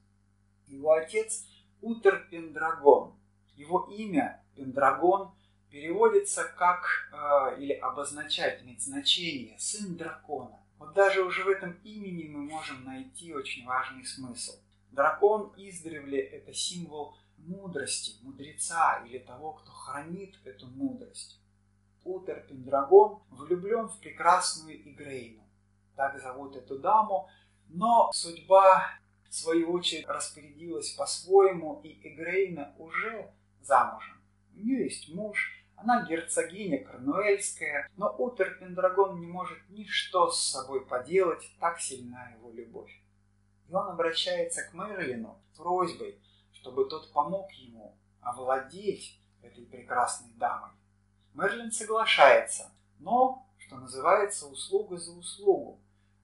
Его 0.68 0.92
отец 0.92 1.46
Утер 1.80 2.28
Пендрагон. 2.30 3.14
Его 3.56 3.88
имя 3.90 4.44
Пендрагон 4.58 5.32
переводится 5.70 6.44
как, 6.44 6.86
э, 7.14 7.62
или 7.62 7.72
обозначает, 7.72 8.64
иметь 8.64 8.84
значение, 8.84 9.58
сын 9.58 9.96
дракона. 9.96 10.60
Вот 10.78 10.94
даже 10.94 11.24
уже 11.24 11.46
в 11.46 11.48
этом 11.48 11.72
имени 11.86 12.28
мы 12.28 12.42
можем 12.42 12.84
найти 12.84 13.34
очень 13.34 13.66
важный 13.66 14.06
смысл. 14.06 14.58
Дракон 14.94 15.52
издревле– 15.58 16.20
это 16.22 16.54
символ 16.54 17.16
мудрости, 17.38 18.14
мудреца 18.22 19.04
или 19.08 19.18
того, 19.18 19.54
кто 19.54 19.72
хранит 19.72 20.36
эту 20.46 20.68
мудрость. 20.68 21.40
Утер 22.04 22.46
Пендрагон 22.48 23.24
влюблен 23.32 23.88
в 23.88 24.00
прекрасную 24.00 24.88
Игрейну. 24.88 25.44
Так 25.96 26.20
зовут 26.22 26.56
эту 26.56 26.78
даму, 26.78 27.28
но 27.70 28.12
судьба 28.14 28.84
в 29.30 29.34
свою 29.34 29.72
очередь 29.72 30.08
распорядилась 30.08 30.92
по-своему, 30.92 31.82
и 31.84 31.98
Игрейна 32.08 32.76
уже 32.78 33.34
замужем. 33.62 34.22
У 34.56 34.60
нее 34.60 34.84
есть 34.84 35.10
муж, 35.10 35.66
она 35.76 36.06
герцогиня 36.06 36.84
Корнуэльская, 36.84 37.90
но 37.98 38.16
Утер 38.16 38.60
Пендрагон 38.60 39.20
не 39.20 39.26
может 39.26 39.58
ничто 39.70 40.30
с 40.30 40.40
собой 40.40 40.86
поделать, 40.86 41.52
так 41.60 41.80
сильна 41.80 42.30
его 42.38 42.52
любовь. 42.52 43.03
И 43.68 43.74
он 43.74 43.88
обращается 43.90 44.64
к 44.64 44.74
Мерлину 44.74 45.40
с 45.54 45.58
просьбой, 45.58 46.20
чтобы 46.54 46.86
тот 46.86 47.12
помог 47.12 47.52
ему 47.54 47.96
овладеть 48.22 49.20
этой 49.42 49.66
прекрасной 49.66 50.32
дамой. 50.36 50.72
Мерлин 51.34 51.72
соглашается, 51.72 52.72
но, 53.00 53.46
что 53.58 53.78
называется, 53.78 54.48
услуга 54.48 54.98
за 54.98 55.12
услугу. 55.12 55.80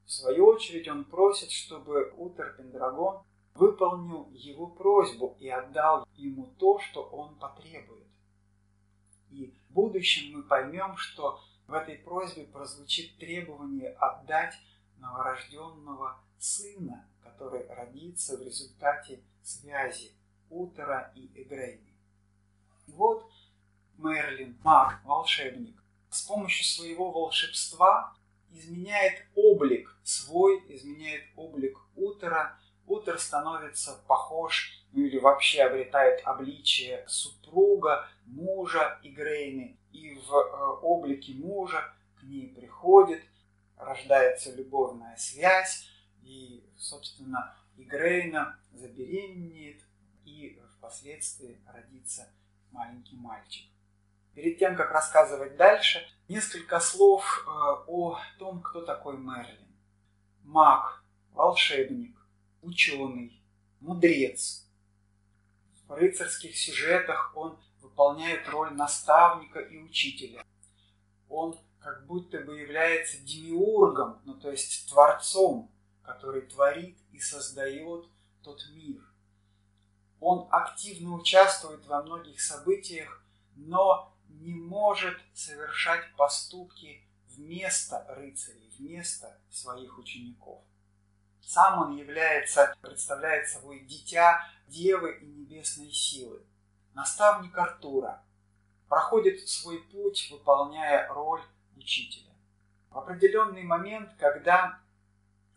В 0.05 0.11
свою 0.11 0.47
очередь 0.47 0.87
он 0.87 1.03
просит, 1.05 1.51
чтобы 1.51 2.13
Утер 2.17 2.55
Пендрагон 2.57 3.23
выполнил 3.53 4.29
его 4.31 4.67
просьбу 4.67 5.35
и 5.39 5.49
отдал 5.49 6.07
ему 6.15 6.47
то, 6.57 6.79
что 6.79 7.03
он 7.03 7.35
потребует. 7.35 8.07
И 9.29 9.47
в 9.47 9.73
будущем 9.73 10.37
мы 10.37 10.43
поймем, 10.43 10.95
что 10.97 11.39
в 11.67 11.73
этой 11.73 11.97
просьбе 11.97 12.45
прозвучит 12.45 13.17
требование 13.17 13.89
отдать 13.99 14.55
новорожденного 14.97 16.17
сына, 16.39 17.07
который 17.29 17.67
родится 17.67 18.37
в 18.37 18.41
результате 18.41 19.21
связи 19.43 20.11
Утера 20.49 21.11
и 21.15 21.29
Эгрейни. 21.35 21.93
И 22.87 22.91
вот 22.91 23.29
Мерлин, 23.97 24.57
маг, 24.63 25.01
волшебник, 25.03 25.81
с 26.09 26.23
помощью 26.23 26.65
своего 26.65 27.11
волшебства 27.11 28.15
изменяет 28.51 29.25
облик 29.35 29.95
свой, 30.03 30.63
изменяет 30.69 31.23
облик 31.35 31.77
Утера. 31.95 32.57
Утер 32.87 33.19
становится 33.19 34.01
похож, 34.07 34.83
ну 34.93 35.03
или 35.03 35.19
вообще 35.19 35.61
обретает 35.61 36.21
обличие 36.25 37.05
супруга, 37.07 38.07
мужа 38.25 38.99
Игрейны. 39.03 39.77
И 39.91 40.15
в 40.15 40.33
э, 40.33 40.79
облике 40.81 41.33
мужа 41.33 41.93
к 42.19 42.23
ней 42.23 42.47
приходит, 42.47 43.21
рождается 43.77 44.51
любовная 44.55 45.15
связь, 45.17 45.87
и, 46.23 46.63
собственно, 46.77 47.55
Игрейна 47.77 48.59
забеременеет, 48.73 49.81
и 50.25 50.61
впоследствии 50.77 51.57
родится 51.65 52.29
маленький 52.71 53.15
мальчик. 53.15 53.65
Перед 54.35 54.59
тем, 54.59 54.75
как 54.75 54.91
рассказывать 54.91 55.55
дальше, 55.55 56.05
несколько 56.27 56.79
слов 56.81 57.23
э, 57.45 57.49
о 57.87 58.19
том, 58.37 58.61
кто 58.61 58.81
такой 58.81 59.17
Мерлин. 59.17 59.67
Маг, 60.43 61.03
волшебник, 61.31 62.17
ученый, 62.61 63.41
мудрец. 63.79 64.67
В 65.87 65.93
рыцарских 65.93 66.57
сюжетах 66.57 67.31
он 67.35 67.57
выполняет 67.81 68.47
роль 68.49 68.73
наставника 68.73 69.59
и 69.59 69.77
учителя. 69.77 70.43
Он 71.29 71.57
как 71.79 72.05
будто 72.05 72.39
бы 72.41 72.59
является 72.59 73.19
демиургом, 73.21 74.21
ну 74.25 74.33
то 74.33 74.51
есть 74.51 74.89
творцом, 74.89 75.71
который 76.09 76.41
творит 76.41 76.97
и 77.11 77.19
создает 77.19 78.05
тот 78.41 78.59
мир. 78.71 78.99
Он 80.19 80.47
активно 80.51 81.13
участвует 81.13 81.85
во 81.85 82.01
многих 82.01 82.41
событиях, 82.41 83.23
но 83.55 84.11
не 84.27 84.53
может 84.53 85.17
совершать 85.35 86.03
поступки 86.15 87.03
вместо 87.27 88.05
рыцарей, 88.09 88.73
вместо 88.79 89.39
своих 89.51 89.99
учеников. 89.99 90.63
Сам 91.41 91.79
он 91.79 91.95
является, 91.95 92.75
представляет 92.81 93.47
собой 93.47 93.81
дитя 93.81 94.43
Девы 94.67 95.19
и 95.21 95.25
Небесной 95.25 95.91
силы. 95.91 96.43
Наставник 96.95 97.55
Артура 97.55 98.23
проходит 98.87 99.47
свой 99.47 99.79
путь, 99.83 100.27
выполняя 100.31 101.07
роль 101.07 101.43
учителя. 101.77 102.33
В 102.89 102.97
определенный 102.97 103.63
момент, 103.63 104.11
когда 104.17 104.79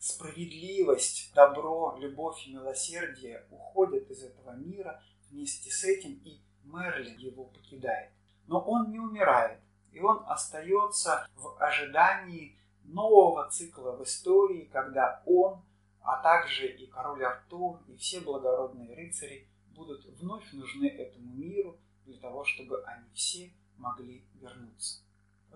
справедливость, 0.03 1.33
добро, 1.35 1.97
любовь 1.99 2.47
и 2.47 2.53
милосердие 2.53 3.47
уходят 3.51 4.11
из 4.11 4.23
этого 4.25 4.53
мира, 4.53 5.03
вместе 5.31 5.71
с 5.71 5.85
этим 5.85 6.21
и 6.25 6.41
Мерлин 6.65 7.17
его 7.19 7.45
покидает 7.45 8.11
но 8.47 8.61
он 8.61 8.91
не 8.91 8.99
умирает, 8.99 9.61
и 9.93 10.01
он 10.01 10.23
остается 10.27 11.27
в 11.37 11.57
ожидании 11.59 12.57
нового 12.85 13.49
цикла 13.51 13.93
в 13.93 14.03
истории, 14.03 14.69
когда 14.73 15.23
он, 15.27 15.63
а 16.03 16.23
также 16.23 16.67
и 16.67 16.87
король 16.87 17.25
Артур, 17.25 17.81
и 17.89 17.97
все 17.97 18.21
благородные 18.21 18.95
рыцари 18.95 19.49
будут 19.75 20.05
вновь 20.21 20.53
нужны 20.53 20.87
этому 20.87 21.33
миру 21.35 21.79
для 22.05 22.19
того, 22.19 22.45
чтобы 22.45 22.83
они 22.85 23.09
все 23.15 23.51
могли 23.79 24.25
вернуться. 24.35 25.03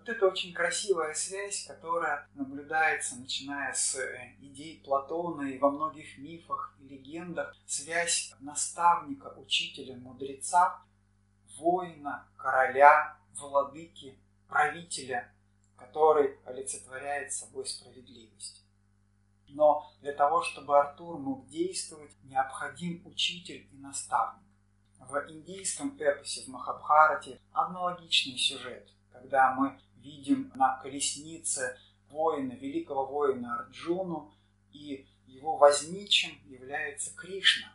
Вот 0.07 0.15
это 0.15 0.29
очень 0.29 0.55
красивая 0.55 1.15
связь, 1.15 1.67
которая 1.67 2.29
наблюдается, 2.35 3.17
начиная 3.17 3.73
с 3.73 3.97
э, 3.97 4.37
идей 4.39 4.81
Платона 4.85 5.43
и 5.51 5.59
во 5.59 5.69
многих 5.69 6.19
мифах 6.19 6.77
и 6.79 6.87
легендах, 6.87 7.57
связь 7.67 8.33
наставника, 8.39 9.35
учителя, 9.37 9.97
мудреца 9.97 10.81
воина, 11.59 12.29
короля, 12.37 13.19
владыки, 13.35 14.17
правителя, 14.47 15.35
который 15.77 16.39
олицетворяет 16.45 17.33
собой 17.33 17.67
справедливость. 17.67 18.65
Но 19.49 19.93
для 20.03 20.13
того, 20.13 20.45
чтобы 20.45 20.79
Артур 20.79 21.19
мог 21.19 21.49
действовать, 21.49 22.13
необходим 22.23 23.05
учитель 23.07 23.69
и 23.73 23.77
наставник. 23.79 24.47
В 25.01 25.17
индийском 25.33 25.97
эпосе, 25.99 26.43
в 26.43 26.49
Махабхарате, 26.49 27.41
аналогичный 27.51 28.39
сюжет, 28.39 28.89
когда 29.11 29.53
мы 29.53 29.81
видим 30.07 30.53
на 30.55 30.79
колеснице 30.83 31.79
воина, 32.09 32.53
великого 32.53 33.07
воина 33.07 33.59
Арджуну, 33.59 34.33
и 34.73 35.07
его 35.27 35.57
возничим 35.57 36.39
является 36.47 37.15
Кришна. 37.17 37.73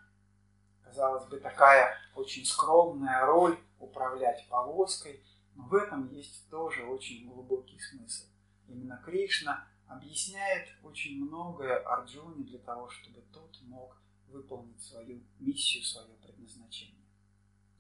Казалось 0.84 1.28
бы, 1.28 1.40
такая 1.40 1.98
очень 2.16 2.46
скромная 2.46 3.26
роль 3.26 3.58
управлять 3.80 4.48
повозкой, 4.50 5.24
но 5.56 5.64
в 5.66 5.76
этом 5.76 6.10
есть 6.10 6.50
тоже 6.50 6.84
очень 6.86 7.28
глубокий 7.28 7.80
смысл. 7.80 8.26
Именно 8.68 9.02
Кришна 9.06 9.68
объясняет 9.88 10.70
очень 10.84 11.24
многое 11.24 11.78
Арджуне 11.80 12.46
для 12.46 12.60
того, 12.60 12.90
чтобы 12.90 13.22
тот 13.34 13.58
мог 13.64 13.98
выполнить 14.28 14.82
свою 14.82 15.22
миссию, 15.40 15.84
свое 15.84 16.14
предназначение. 16.22 17.06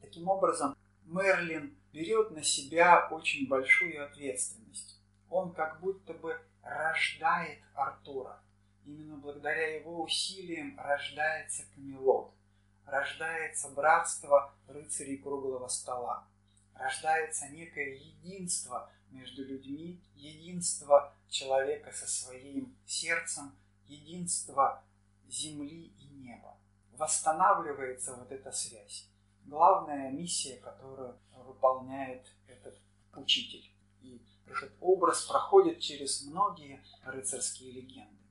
Таким 0.02 0.28
образом, 0.28 0.76
Мерлин 1.06 1.78
берет 1.94 2.32
на 2.32 2.44
себя 2.44 3.08
очень 3.12 3.48
большую 3.48 4.04
ответственность. 4.04 5.00
Он 5.30 5.54
как 5.54 5.80
будто 5.80 6.14
бы 6.14 6.40
рождает 6.64 7.60
Артура. 7.74 8.42
Именно 8.86 9.18
благодаря 9.18 9.76
его 9.76 10.02
усилиям 10.02 10.80
рождается 10.80 11.64
Камелот 11.76 12.34
рождается 12.92 13.70
братство 13.70 14.54
рыцарей 14.68 15.18
круглого 15.18 15.68
стола, 15.68 16.28
рождается 16.76 17.48
некое 17.48 17.96
единство 17.96 18.92
между 19.10 19.44
людьми, 19.46 20.02
единство 20.16 21.14
человека 21.30 21.92
со 21.92 22.08
своим 22.08 22.76
сердцем, 22.86 23.56
единство 23.88 24.84
земли 25.28 25.94
и 26.00 26.06
неба. 26.14 26.58
Восстанавливается 26.92 28.14
вот 28.16 28.32
эта 28.32 28.52
связь. 28.52 29.08
Главная 29.46 30.12
миссия, 30.12 30.58
которую 30.58 31.18
выполняет 31.36 32.26
этот 32.48 32.80
учитель. 33.16 33.70
И 34.02 34.22
этот 34.46 34.74
образ 34.80 35.24
проходит 35.26 35.80
через 35.80 36.24
многие 36.26 36.84
рыцарские 37.04 37.72
легенды. 37.72 38.22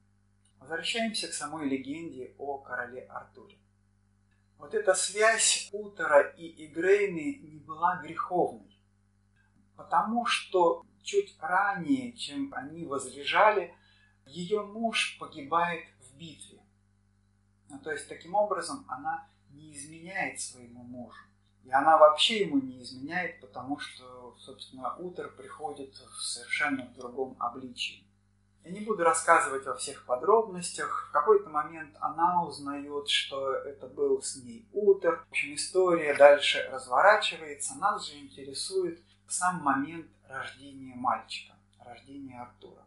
Возвращаемся 0.59 1.29
к 1.29 1.33
самой 1.33 1.69
легенде 1.69 2.35
о 2.39 2.59
короле 2.59 3.03
Артуре. 3.07 3.59
Вот 4.59 4.75
эта 4.75 4.95
связь 4.95 5.71
Утера 5.73 6.21
и 6.37 6.67
Игрейны 6.67 7.39
не 7.43 7.59
была 7.61 7.97
греховной, 8.03 8.79
потому 9.75 10.27
что 10.27 10.85
чуть 11.03 11.35
ранее, 11.41 12.13
чем 12.13 12.53
они 12.55 12.85
возлежали, 12.85 13.75
ее 14.27 14.63
муж 14.63 15.17
погибает 15.19 15.89
в 16.01 16.17
битве. 16.17 16.63
Ну, 17.71 17.79
то 17.79 17.91
есть, 17.91 18.09
таким 18.09 18.35
образом, 18.35 18.85
она 18.89 19.29
не 19.61 19.77
изменяет 19.77 20.41
своему 20.41 20.83
мужу. 20.83 21.21
И 21.65 21.71
она 21.71 21.99
вообще 21.99 22.41
ему 22.41 22.59
не 22.59 22.83
изменяет, 22.83 23.41
потому 23.41 23.79
что, 23.79 24.35
собственно, 24.39 24.97
Утер 24.97 25.31
приходит 25.37 25.95
в 25.95 26.23
совершенно 26.23 26.87
другом 26.97 27.37
обличии. 27.39 28.07
Я 28.65 28.73
не 28.73 28.81
буду 28.81 29.05
рассказывать 29.05 29.65
во 29.65 29.77
всех 29.77 30.05
подробностях. 30.05 31.09
В 31.09 31.13
какой-то 31.13 31.49
момент 31.49 31.97
она 32.01 32.45
узнает, 32.45 33.09
что 33.09 33.53
это 33.55 33.87
был 33.87 34.23
с 34.23 34.37
ней 34.37 34.69
Утер. 34.73 35.25
В 35.29 35.31
общем, 35.31 35.55
история 35.55 36.15
дальше 36.15 36.69
разворачивается. 36.71 37.75
Нас 37.77 38.07
же 38.07 38.19
интересует 38.19 39.03
сам 39.29 39.63
момент 39.63 40.07
рождения 40.29 40.95
мальчика, 40.95 41.55
рождения 41.79 42.41
Артура. 42.41 42.85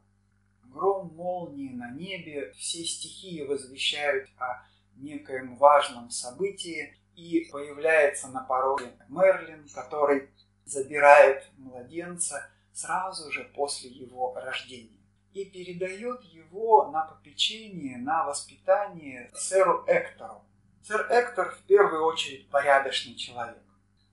Гром, 0.63 1.13
молнии 1.15 1.73
на 1.73 1.91
небе, 1.91 2.51
все 2.53 2.83
стихии 2.83 3.43
возвещают 3.43 4.29
о 4.37 4.63
некоем 4.97 5.55
важном 5.55 6.09
событии, 6.09 6.97
и 7.15 7.47
появляется 7.51 8.27
на 8.29 8.41
пороге 8.41 8.91
Мерлин, 9.07 9.67
который 9.73 10.29
забирает 10.65 11.47
младенца 11.57 12.49
сразу 12.71 13.31
же 13.31 13.43
после 13.55 13.89
его 13.89 14.33
рождения 14.33 15.03
и 15.33 15.45
передает 15.45 16.23
его 16.23 16.89
на 16.91 17.05
попечение, 17.05 17.97
на 17.97 18.25
воспитание 18.25 19.29
сэру 19.33 19.83
Эктору. 19.87 20.43
Сэр 20.83 21.07
Эктор 21.09 21.55
в 21.55 21.61
первую 21.63 22.03
очередь 22.03 22.49
порядочный 22.49 23.15
человек. 23.15 23.63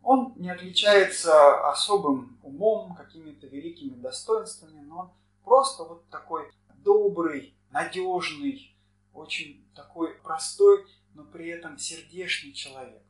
Он 0.02 0.32
не 0.36 0.50
отличается 0.50 1.68
особым 1.68 2.38
умом, 2.42 2.94
какими-то 2.94 3.46
великими 3.48 3.94
достоинствами, 3.96 4.80
но 4.80 4.98
он 4.98 5.10
просто 5.44 5.84
вот 5.84 6.08
такой 6.10 6.50
добрый, 6.76 7.54
надежный, 7.70 8.69
очень 9.12 9.64
такой 9.74 10.14
простой, 10.14 10.86
но 11.14 11.24
при 11.24 11.48
этом 11.48 11.78
сердечный 11.78 12.52
человек. 12.52 13.02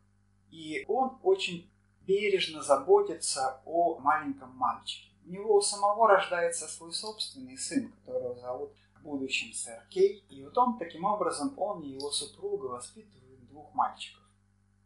И 0.51 0.85
он 0.89 1.19
очень 1.23 1.71
бережно 2.07 2.63
заботится 2.63 3.61
о 3.65 3.99
маленьком 3.99 4.51
мальчике. 4.57 5.11
У 5.27 5.31
него 5.31 5.57
у 5.57 5.63
самого 5.63 6.09
рождается 6.09 6.67
свой 6.67 6.93
собственный 6.93 7.57
сын, 7.57 7.93
которого 8.05 8.35
зовут 8.35 8.73
в 8.97 9.03
будущем 9.03 9.53
сэр 9.53 9.87
Кей. 9.91 10.25
И 10.29 10.43
вот 10.43 10.57
он 10.59 10.79
таким 10.79 11.05
образом, 11.05 11.55
он 11.57 11.83
и 11.83 11.91
его 11.91 12.11
супруга 12.11 12.67
воспитывают 12.67 13.47
двух 13.49 13.73
мальчиков. 13.75 14.23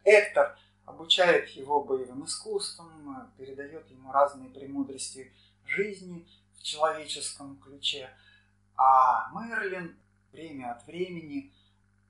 Эктор 0.05 0.59
обучает 0.85 1.49
его 1.51 1.83
боевым 1.83 2.25
искусствам, 2.25 3.33
передает 3.39 3.91
ему 3.91 4.13
разные 4.13 4.51
премудрости 4.51 5.33
жизни 5.65 6.27
в 6.59 6.63
человеческом 6.63 7.57
ключе. 7.59 8.11
А 8.77 9.31
Мерлин 9.33 9.97
время 10.35 10.73
от 10.73 10.85
времени 10.87 11.53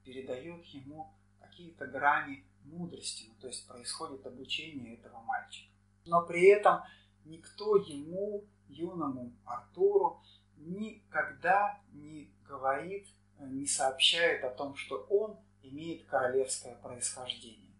передает 0.02 0.64
ему 0.66 1.14
какие-то 1.38 1.86
грани 1.86 2.44
мудрости, 2.64 3.26
ну, 3.28 3.34
то 3.40 3.46
есть 3.48 3.68
происходит 3.68 4.26
обучение 4.26 4.94
этого 4.94 5.20
мальчика. 5.20 5.70
Но 6.06 6.26
при 6.26 6.46
этом 6.46 6.80
никто 7.24 7.76
ему, 7.76 8.44
юному 8.68 9.32
Артуру, 9.44 10.22
никогда 10.56 11.80
не 11.92 12.32
говорит, 12.48 13.06
не 13.38 13.66
сообщает 13.66 14.42
о 14.44 14.50
том, 14.50 14.74
что 14.74 15.06
он 15.10 15.38
имеет 15.62 16.06
королевское 16.06 16.76
происхождение. 16.76 17.74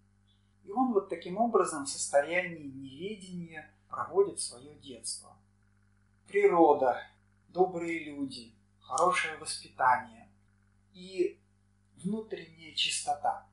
И 0.62 0.70
он 0.70 0.92
вот 0.92 1.08
таким 1.08 1.38
образом 1.38 1.84
в 1.84 1.88
состоянии 1.88 2.64
неведения 2.64 3.70
проводит 3.88 4.40
свое 4.40 4.74
детство. 4.76 5.36
Природа, 6.26 7.02
добрые 7.48 8.04
люди, 8.04 8.54
хорошее 8.80 9.36
воспитание 9.38 10.23
и 10.94 11.38
внутренняя 11.96 12.74
чистота, 12.74 13.46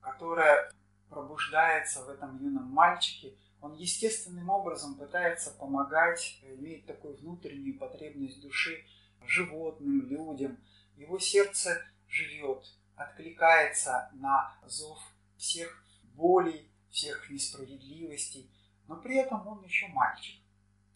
которая 0.00 0.72
пробуждается 1.08 2.04
в 2.04 2.08
этом 2.08 2.38
юном 2.38 2.66
мальчике– 2.66 3.34
он 3.60 3.74
естественным 3.74 4.48
образом 4.48 4.94
пытается 4.94 5.50
помогать, 5.50 6.38
имеет 6.42 6.86
такую 6.86 7.16
внутреннюю 7.16 7.78
потребность 7.78 8.40
души 8.40 8.84
животным, 9.26 10.08
людям. 10.08 10.58
Его 10.96 11.18
сердце 11.18 11.82
живет, 12.08 12.64
откликается 12.96 14.10
на 14.14 14.56
зов 14.66 14.98
всех 15.36 15.84
болей, 16.14 16.70
всех 16.90 17.30
несправедливостей, 17.30 18.50
но 18.88 18.96
при 18.96 19.18
этом 19.18 19.46
он 19.46 19.62
еще 19.64 19.86
мальчик. 19.88 20.40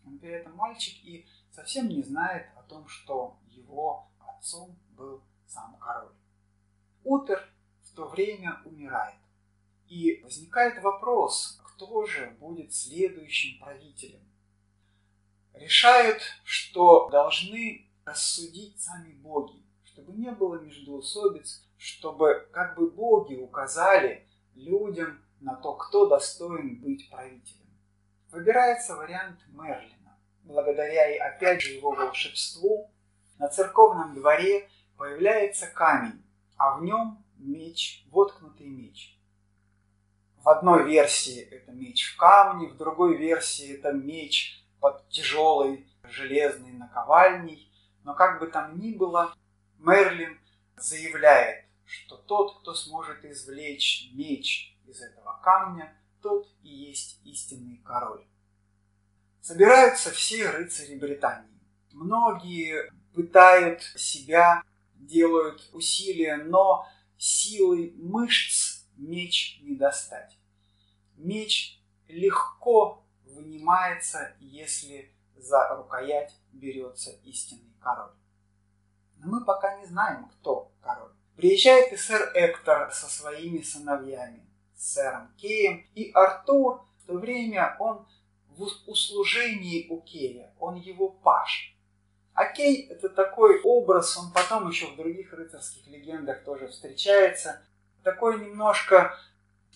Он 0.06 0.18
при 0.18 0.30
этом 0.30 0.54
мальчик 0.56 0.94
и 1.04 1.26
совсем 1.50 1.88
не 1.88 2.02
знает 2.02 2.48
о 2.56 2.62
том, 2.62 2.88
что 2.88 3.38
его 3.46 4.08
отцом 4.18 4.76
был 4.90 5.22
сам 5.46 5.76
король. 5.78 6.12
Утер 7.04 7.42
в 7.82 7.94
то 7.94 8.08
время 8.08 8.60
умирает. 8.64 9.18
И 9.88 10.20
возникает 10.22 10.82
вопрос, 10.82 11.60
кто 11.64 12.06
же 12.06 12.30
будет 12.40 12.74
следующим 12.74 13.60
правителем. 13.60 14.20
Решают, 15.52 16.22
что 16.42 17.08
должны 17.10 17.88
рассудить 18.04 18.80
сами 18.80 19.12
боги, 19.12 19.62
чтобы 19.84 20.12
не 20.12 20.30
было 20.30 20.60
междоусобиц, 20.60 21.64
чтобы 21.76 22.48
как 22.52 22.76
бы 22.76 22.90
боги 22.90 23.34
указали 23.34 24.26
людям 24.54 25.22
на 25.40 25.54
то, 25.56 25.74
кто 25.74 26.06
достоин 26.06 26.80
быть 26.80 27.08
правителем. 27.10 27.64
Выбирается 28.30 28.96
вариант 28.96 29.40
Мерлина. 29.48 30.18
Благодаря 30.42 31.14
и 31.14 31.18
опять 31.18 31.62
же 31.62 31.74
его 31.74 31.92
волшебству 31.92 32.90
на 33.38 33.48
церковном 33.48 34.14
дворе 34.14 34.68
появляется 34.96 35.66
камень, 35.66 36.22
а 36.56 36.76
в 36.76 36.82
нем 36.84 37.24
меч, 37.38 38.04
воткнутый 38.10 38.66
меч. 38.66 39.18
В 40.38 40.48
одной 40.48 40.84
версии 40.84 41.40
это 41.40 41.72
меч 41.72 42.12
в 42.12 42.16
камне, 42.16 42.68
в 42.68 42.76
другой 42.76 43.16
версии 43.16 43.74
это 43.74 43.92
меч 43.92 44.62
под 44.80 45.08
тяжелой 45.08 45.86
железной 46.10 46.72
наковальней. 46.72 47.70
Но 48.02 48.14
как 48.14 48.40
бы 48.40 48.48
там 48.48 48.78
ни 48.78 48.92
было, 48.92 49.34
Мерлин 49.78 50.38
заявляет, 50.76 51.64
что 51.86 52.16
тот, 52.16 52.60
кто 52.60 52.74
сможет 52.74 53.24
извлечь 53.24 54.10
меч 54.12 54.76
из 54.86 55.00
этого 55.00 55.40
камня, 55.42 55.96
тот 56.20 56.46
и 56.62 56.68
есть 56.68 57.20
истинный 57.24 57.80
король. 57.84 58.26
Собираются 59.40 60.10
все 60.10 60.50
рыцари 60.50 60.96
Британии. 60.96 61.60
Многие 61.92 62.90
пытают 63.14 63.82
себя, 63.82 64.62
делают 64.96 65.68
усилия, 65.72 66.36
но 66.36 66.86
силой 67.18 67.92
мышц 67.96 68.84
меч 68.96 69.60
не 69.62 69.76
достать. 69.76 70.36
Меч 71.16 71.80
легко 72.08 73.04
вынимается, 73.24 74.34
если 74.40 75.10
за 75.36 75.74
рукоять 75.76 76.34
берется 76.52 77.10
истинный 77.24 77.74
король. 77.80 78.12
Но 79.18 79.30
мы 79.30 79.44
пока 79.44 79.78
не 79.78 79.86
знаем, 79.86 80.28
кто 80.28 80.72
король. 80.82 81.12
Приезжает 81.36 81.92
и 81.92 81.96
сэр 81.96 82.30
Эктор 82.34 82.92
со 82.92 83.06
своими 83.08 83.60
сыновьями, 83.60 84.46
сэром 84.76 85.34
Кеем, 85.36 85.86
и 85.94 86.10
Артур 86.12 86.84
в 87.02 87.06
то 87.06 87.14
время 87.14 87.76
он 87.80 88.06
в 88.48 88.62
услужении 88.86 89.88
у 89.88 90.00
Кея, 90.00 90.54
он 90.58 90.76
его 90.76 91.08
паш. 91.08 91.73
А 92.34 92.46
Кей 92.46 92.88
это 92.88 93.08
такой 93.08 93.60
образ, 93.62 94.16
он 94.16 94.32
потом 94.32 94.68
еще 94.68 94.86
в 94.86 94.96
других 94.96 95.32
рыцарских 95.32 95.86
легендах 95.86 96.42
тоже 96.42 96.66
встречается, 96.66 97.62
такой 98.02 98.40
немножко 98.40 99.16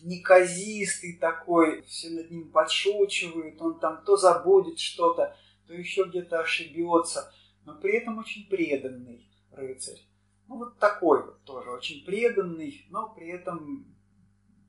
неказистый 0.02 1.14
такой, 1.14 1.82
все 1.82 2.10
над 2.10 2.30
ним 2.30 2.50
подшучивают, 2.50 3.60
он 3.62 3.78
там 3.78 4.02
то 4.04 4.16
забудет 4.16 4.78
что-то, 4.78 5.36
то 5.66 5.74
еще 5.74 6.04
где-то 6.04 6.40
ошибется, 6.40 7.32
но 7.64 7.74
при 7.74 7.96
этом 7.96 8.18
очень 8.18 8.48
преданный 8.48 9.28
рыцарь. 9.52 10.00
Ну 10.48 10.58
вот 10.58 10.78
такой 10.78 11.24
вот 11.24 11.44
тоже, 11.44 11.70
очень 11.70 12.04
преданный, 12.04 12.86
но 12.90 13.08
при 13.10 13.28
этом 13.28 13.86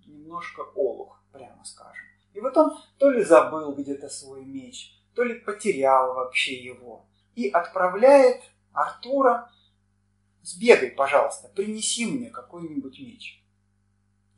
немножко 0.05 0.61
олух, 0.75 1.23
прямо 1.31 1.63
скажем. 1.63 2.05
И 2.33 2.39
вот 2.39 2.55
он 2.57 2.77
то 2.97 3.09
ли 3.09 3.23
забыл 3.23 3.73
где-то 3.73 4.09
свой 4.09 4.45
меч, 4.45 4.95
то 5.15 5.23
ли 5.23 5.35
потерял 5.35 6.13
вообще 6.13 6.53
его. 6.53 7.08
И 7.39 7.47
отправляет 7.47 8.41
Артура, 8.73 9.49
сбегай, 10.41 10.91
пожалуйста, 10.91 11.47
принеси 11.47 12.05
мне 12.05 12.29
какой-нибудь 12.29 12.99
меч. 12.99 13.41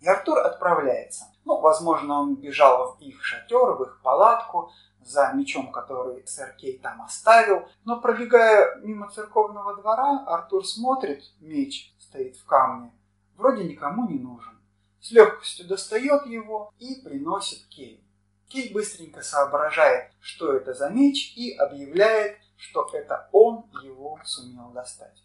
И 0.01 0.07
Артур 0.07 0.37
отправляется. 0.37 1.25
Ну, 1.43 1.59
возможно, 1.59 2.19
он 2.19 2.35
бежал 2.35 2.95
в 2.95 3.01
их 3.01 3.23
шатер, 3.23 3.71
в 3.73 3.81
их 3.81 4.01
палатку, 4.03 4.71
за 4.99 5.31
мечом, 5.33 5.71
который 5.71 6.21
сэр 6.27 6.53
Кей 6.59 6.77
там 6.77 7.01
оставил. 7.01 7.67
Но 7.85 7.99
пробегая 7.99 8.75
мимо 8.81 9.09
церковного 9.09 9.77
двора, 9.77 10.23
Артур 10.27 10.63
смотрит, 10.63 11.23
меч 11.39 11.95
стоит 11.97 12.37
в 12.37 12.45
камне, 12.45 12.93
вроде 13.35 13.63
никому 13.63 14.07
не 14.07 14.19
нужен. 14.19 14.61
С 14.99 15.09
легкостью 15.09 15.67
достает 15.67 16.27
его 16.27 16.71
и 16.77 17.01
приносит 17.01 17.65
Кей. 17.65 18.05
Кей 18.47 18.71
быстренько 18.71 19.23
соображает, 19.23 20.11
что 20.19 20.53
это 20.53 20.75
за 20.75 20.89
меч, 20.89 21.33
и 21.35 21.55
объявляет, 21.55 22.37
что 22.61 22.87
это 22.93 23.27
он 23.31 23.65
его 23.81 24.19
сумел 24.23 24.69
достать. 24.69 25.23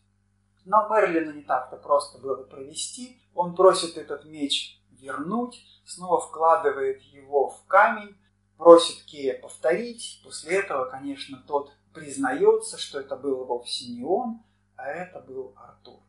Но 0.65 0.89
Мерлину 0.89 1.33
не 1.33 1.43
так-то 1.43 1.77
просто 1.77 2.19
было 2.19 2.43
провести. 2.43 3.21
Он 3.35 3.55
просит 3.55 3.99
этот 3.99 4.25
меч 4.25 4.81
вернуть, 4.91 5.65
снова 5.85 6.21
вкладывает 6.21 7.03
его 7.03 7.51
в 7.51 7.65
камень, 7.67 8.17
просит 8.57 9.05
Кея 9.05 9.39
повторить. 9.41 10.21
После 10.25 10.57
этого, 10.59 10.87
конечно, 10.87 11.43
тот 11.47 11.73
признается, 11.93 12.79
что 12.79 13.01
это 13.01 13.17
был 13.17 13.45
вовсе 13.45 13.93
не 13.93 14.03
он, 14.03 14.43
а 14.77 14.89
это 14.89 15.21
был 15.21 15.55
Артур. 15.57 16.01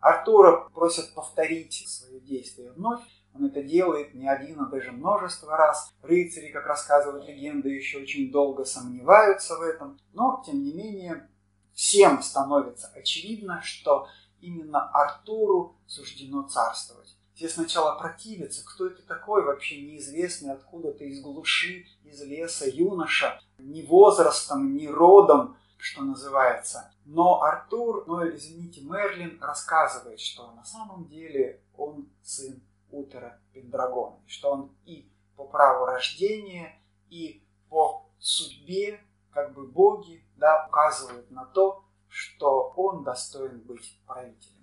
Артура 0.00 0.68
просят 0.70 1.14
повторить 1.14 1.88
свое 1.88 2.20
действие 2.20 2.72
вновь. 2.72 3.02
Он 3.38 3.46
это 3.46 3.62
делает 3.62 4.14
не 4.14 4.28
один, 4.28 4.60
а 4.60 4.66
даже 4.66 4.90
множество 4.90 5.56
раз. 5.56 5.92
Рыцари, 6.02 6.48
как 6.48 6.66
рассказывают 6.66 7.26
легенды, 7.28 7.68
еще 7.68 7.98
очень 7.98 8.30
долго 8.32 8.64
сомневаются 8.64 9.56
в 9.56 9.62
этом. 9.62 9.98
Но, 10.12 10.42
тем 10.44 10.62
не 10.62 10.72
менее, 10.72 11.28
всем 11.72 12.22
становится 12.22 12.90
очевидно, 12.94 13.62
что 13.62 14.08
именно 14.40 14.90
Артуру 14.90 15.76
суждено 15.86 16.42
царствовать. 16.48 17.16
Все 17.34 17.48
сначала 17.48 17.96
противятся, 17.96 18.64
кто 18.64 18.88
это 18.88 19.00
такой 19.02 19.44
вообще 19.44 19.80
неизвестный, 19.80 20.52
откуда-то 20.52 21.04
из 21.04 21.20
глуши, 21.20 21.86
из 22.02 22.20
леса 22.22 22.68
юноша, 22.68 23.40
ни 23.58 23.82
возрастом, 23.82 24.74
ни 24.74 24.88
родом, 24.88 25.56
что 25.76 26.02
называется. 26.02 26.92
Но 27.04 27.40
Артур, 27.42 28.04
ну 28.08 28.28
извините, 28.28 28.80
Мерлин 28.80 29.38
рассказывает, 29.40 30.18
что 30.18 30.50
на 30.50 30.64
самом 30.64 31.06
деле 31.06 31.62
он 31.76 32.08
сын 32.24 32.60
Утера 32.90 33.40
Пендрагона, 33.52 34.20
что 34.26 34.50
он 34.52 34.76
и 34.84 35.10
по 35.36 35.46
праву 35.46 35.86
рождения, 35.86 36.80
и 37.10 37.44
по 37.68 38.10
судьбе, 38.18 39.00
как 39.30 39.54
бы 39.54 39.66
боги, 39.66 40.24
да, 40.36 40.66
указывают 40.66 41.30
на 41.30 41.44
то, 41.46 41.84
что 42.08 42.72
он 42.76 43.04
достоин 43.04 43.60
быть 43.60 44.00
правителем. 44.06 44.58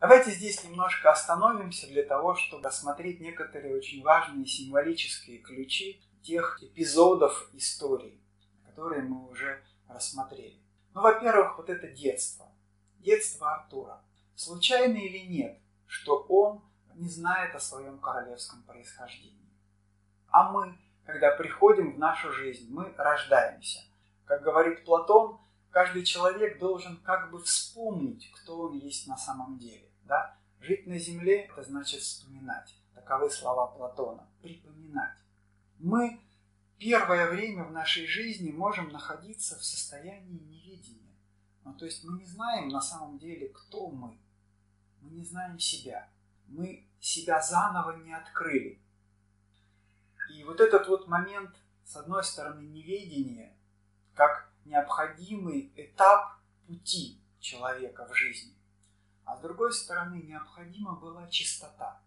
Давайте 0.00 0.32
здесь 0.32 0.64
немножко 0.64 1.12
остановимся 1.12 1.86
для 1.86 2.02
того, 2.02 2.34
чтобы 2.34 2.64
рассмотреть 2.64 3.20
некоторые 3.20 3.76
очень 3.76 4.02
важные 4.02 4.46
символические 4.46 5.38
ключи 5.38 6.02
тех 6.22 6.60
эпизодов 6.62 7.50
истории, 7.52 8.20
которые 8.64 9.02
мы 9.02 9.28
уже 9.28 9.62
рассмотрели. 9.88 10.60
Ну, 10.94 11.02
во-первых, 11.02 11.56
вот 11.58 11.70
это 11.70 11.88
детство. 11.88 12.46
Детство 12.98 13.54
Артура. 13.54 14.02
Случайно 14.34 14.96
или 14.96 15.18
нет, 15.18 15.60
что 15.86 16.26
он 16.28 16.62
не 16.96 17.08
знает 17.08 17.54
о 17.54 17.60
своем 17.60 17.98
королевском 17.98 18.62
происхождении. 18.62 19.50
А 20.28 20.50
мы, 20.50 20.78
когда 21.04 21.32
приходим 21.36 21.94
в 21.94 21.98
нашу 21.98 22.32
жизнь, 22.32 22.68
мы 22.70 22.92
рождаемся. 22.96 23.80
Как 24.24 24.42
говорит 24.42 24.84
Платон, 24.84 25.38
каждый 25.70 26.04
человек 26.04 26.58
должен 26.58 26.96
как 26.98 27.30
бы 27.30 27.42
вспомнить, 27.42 28.30
кто 28.32 28.60
он 28.60 28.78
есть 28.78 29.06
на 29.06 29.16
самом 29.16 29.58
деле. 29.58 29.88
Да? 30.04 30.36
Жить 30.60 30.86
на 30.86 30.98
земле– 30.98 31.42
это 31.50 31.62
значит 31.62 32.00
вспоминать. 32.00 32.74
Таковы 32.94 33.30
слова 33.30 33.66
Платона. 33.66 34.28
Припоминать. 34.40 35.18
Мы 35.78 36.20
первое 36.78 37.30
время 37.30 37.64
в 37.64 37.72
нашей 37.72 38.06
жизни 38.06 38.52
можем 38.52 38.88
находиться 38.90 39.58
в 39.58 39.64
состоянии 39.64 40.38
неведения. 40.38 41.16
Ну, 41.64 41.74
то 41.74 41.84
есть 41.84 42.04
мы 42.04 42.18
не 42.18 42.24
знаем 42.24 42.68
на 42.68 42.80
самом 42.80 43.18
деле, 43.18 43.48
кто 43.48 43.88
мы. 43.88 44.18
Мы 45.00 45.10
не 45.10 45.24
знаем 45.24 45.58
себя. 45.58 46.08
Мы 46.46 46.86
себя 47.00 47.40
заново 47.40 47.96
не 47.98 48.14
открыли. 48.14 48.80
И 50.30 50.44
вот 50.44 50.60
этот 50.60 50.86
вот 50.88 51.08
момент, 51.08 51.50
с 51.84 51.96
одной 51.96 52.24
стороны, 52.24 52.62
неведения, 52.62 53.56
как 54.14 54.50
необходимый 54.64 55.72
этап 55.76 56.36
пути 56.66 57.20
человека 57.40 58.06
в 58.06 58.14
жизни. 58.14 58.54
А 59.24 59.36
с 59.36 59.40
другой 59.40 59.72
стороны, 59.72 60.22
необходима 60.22 60.94
была 60.94 61.28
чистота. 61.28 62.00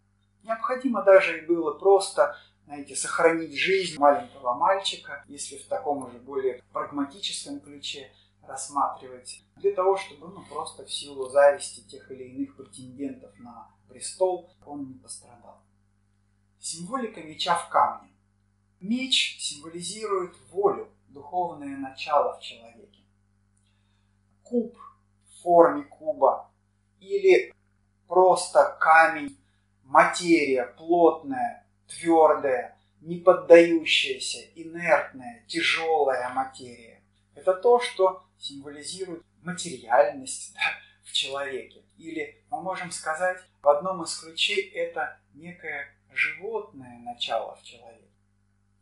Необходимо 0.44 1.04
даже 1.04 1.40
и 1.40 1.46
было 1.46 1.74
просто, 1.74 2.38
знаете, 2.66 2.96
сохранить 2.96 3.58
жизнь 3.58 3.98
маленького 3.98 4.54
мальчика, 4.54 5.24
если 5.28 5.58
в 5.58 5.68
таком 5.68 6.04
уже 6.04 6.20
более 6.20 6.62
прагматическом 6.72 7.60
ключе 7.60 8.12
рассматривать, 8.48 9.44
для 9.58 9.74
того, 9.74 9.98
чтобы 9.98 10.28
ну, 10.28 10.44
просто 10.46 10.86
в 10.86 10.92
силу 10.92 11.30
зависти 11.30 11.82
тех 11.82 12.12
или 12.12 12.24
иных 12.24 12.56
претендентов 12.56 13.38
на 13.40 13.70
престол 13.88 14.54
он 14.66 14.88
не 14.88 14.94
пострадал. 14.96 15.62
Символика 16.60 17.22
меча 17.22 17.56
в 17.56 17.70
камне. 17.70 18.10
Меч 18.80 19.38
символизирует 19.40 20.36
волю, 20.52 20.90
духовное 21.08 21.78
начало 21.78 22.38
в 22.38 22.42
человеке. 22.42 23.04
Куб 24.44 24.78
в 24.78 25.42
форме 25.42 25.84
куба 25.84 26.52
или 27.00 27.54
просто 28.08 28.78
камень, 28.80 29.38
материя 29.84 30.66
плотная, 30.78 31.66
твердая, 31.88 32.78
не 33.02 33.18
поддающаяся, 33.18 34.40
инертная, 34.56 35.46
тяжелая 35.48 36.34
материя. 36.34 37.04
Это 37.36 37.54
то, 37.54 37.80
что 37.80 38.25
символизирует 38.40 39.24
материальность 39.42 40.54
да, 40.54 40.62
в 41.04 41.12
человеке. 41.12 41.84
Или 41.98 42.44
мы 42.50 42.62
можем 42.62 42.92
сказать, 42.92 43.42
в 43.62 43.70
одном 43.70 44.04
из 44.04 44.18
ключей 44.18 44.70
это 44.72 45.20
некое 45.34 45.96
животное 46.14 47.00
начало 47.00 47.56
в 47.56 47.64
человеке. 47.64 48.06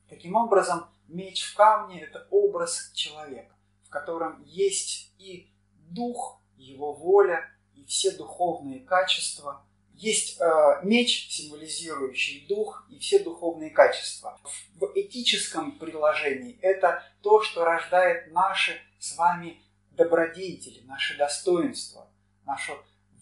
Таким 0.10 0.36
образом, 0.36 0.86
меч 1.08 1.44
в 1.44 1.56
камне– 1.56 2.02
это 2.04 2.28
образ 2.30 2.92
человека, 2.94 3.56
в 3.84 3.90
котором 3.90 4.44
есть 4.46 5.12
и 5.18 5.52
дух, 5.90 6.40
его 6.58 6.94
воля, 6.94 7.50
и 7.76 7.84
все 7.86 8.12
духовные 8.12 8.80
качества. 8.80 9.66
Есть 9.94 10.40
э, 10.42 10.80
меч, 10.84 11.30
символизирующий 11.30 12.46
дух, 12.48 12.86
и 12.90 13.00
все 13.00 13.20
духовные 13.20 13.70
качества. 13.70 14.40
В 14.76 14.92
этическом 14.96 15.74
приложении 15.74 16.58
это 16.62 17.04
то, 17.22 17.42
что 17.42 17.64
рождает 17.64 18.32
наши 18.32 18.82
с 19.04 19.18
вами 19.18 19.62
добродетели, 19.92 20.80
наши 20.86 21.18
достоинства, 21.18 22.08
нашу 22.46 22.74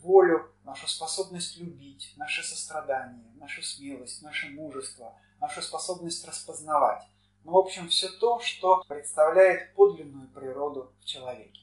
волю, 0.01 0.51
нашу 0.63 0.87
способность 0.87 1.57
любить, 1.57 2.13
наше 2.17 2.43
сострадание, 2.43 3.25
нашу 3.37 3.63
смелость, 3.63 4.21
наше 4.21 4.49
мужество, 4.51 5.15
нашу 5.39 5.63
способность 5.63 6.27
распознавать. 6.27 7.01
Ну, 7.43 7.53
в 7.53 7.57
общем, 7.57 7.89
все 7.89 8.09
то, 8.09 8.39
что 8.41 8.83
представляет 8.87 9.73
подлинную 9.73 10.27
природу 10.27 10.93
в 11.01 11.05
человеке. 11.05 11.61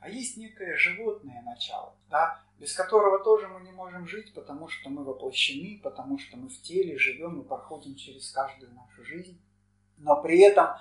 А 0.00 0.08
есть 0.08 0.38
некое 0.38 0.74
животное 0.78 1.42
начало, 1.42 1.94
да, 2.08 2.40
без 2.58 2.72
которого 2.72 3.22
тоже 3.22 3.48
мы 3.48 3.60
не 3.60 3.72
можем 3.72 4.08
жить, 4.08 4.32
потому 4.32 4.68
что 4.68 4.88
мы 4.88 5.04
воплощены, 5.04 5.78
потому 5.82 6.18
что 6.18 6.38
мы 6.38 6.48
в 6.48 6.62
теле 6.62 6.96
живем 6.96 7.42
и 7.42 7.46
проходим 7.46 7.96
через 7.96 8.30
каждую 8.30 8.72
нашу 8.72 9.04
жизнь. 9.04 9.38
Но 9.98 10.22
при 10.22 10.38
этом 10.40 10.68
э, 10.68 10.78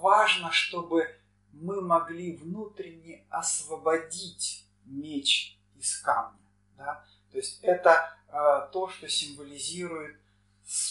важно, 0.00 0.50
чтобы 0.50 1.06
мы 1.60 1.80
могли 1.80 2.36
внутренне 2.36 3.24
освободить 3.30 4.66
меч 4.84 5.58
из 5.76 5.98
камня. 5.98 6.38
Да? 6.76 7.04
То 7.30 7.38
есть 7.38 7.58
это 7.62 8.16
э, 8.28 8.68
то, 8.72 8.88
что 8.88 9.08
символизирует 9.08 10.18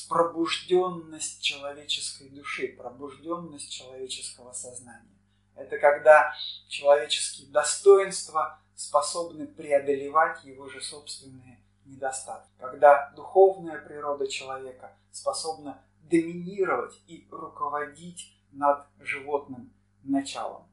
пробужденность 0.07 1.41
человеческой 1.41 2.29
души, 2.29 2.69
пробужденность 2.77 3.71
человеческого 3.71 4.53
сознания. 4.53 5.15
Это 5.55 5.77
когда 5.77 6.33
человеческие 6.67 7.47
достоинства 7.49 8.59
способны 8.75 9.47
преодолевать 9.47 10.43
его 10.43 10.67
же 10.69 10.81
собственные 10.81 11.59
недостатки. 11.85 12.49
Когда 12.59 13.11
духовная 13.15 13.79
природа 13.79 14.27
человека 14.27 14.95
способна 15.11 15.81
доминировать 16.09 16.99
и 17.07 17.27
руководить 17.31 18.33
над 18.51 18.85
животным 18.99 19.73
началом. 20.11 20.63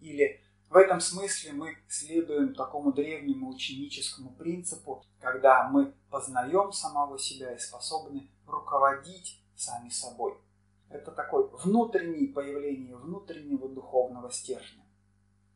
Или 0.00 0.40
в 0.68 0.76
этом 0.76 1.00
смысле 1.00 1.52
мы 1.52 1.76
следуем 1.88 2.54
такому 2.54 2.92
древнему 2.92 3.50
ученическому 3.50 4.30
принципу, 4.30 5.04
когда 5.20 5.68
мы 5.68 5.94
познаем 6.10 6.72
самого 6.72 7.18
себя 7.18 7.54
и 7.54 7.58
способны 7.58 8.30
руководить 8.46 9.38
сами 9.54 9.90
собой. 9.90 10.36
Это 10.88 11.10
такое 11.10 11.44
внутреннее 11.64 12.28
появление 12.28 12.96
внутреннего 12.96 13.68
духовного 13.68 14.30
стержня. 14.30 14.82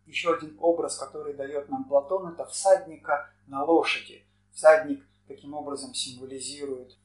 Еще 0.06 0.34
один 0.34 0.56
образ, 0.60 0.96
который 0.96 1.34
дает 1.34 1.68
нам 1.68 1.84
Платон, 1.84 2.32
это 2.32 2.46
всадника 2.46 3.30
на 3.46 3.64
лошади. 3.64 4.24
Всадник 4.52 5.04
таким 5.26 5.54
образом 5.54 5.94
символизирует 5.94 6.96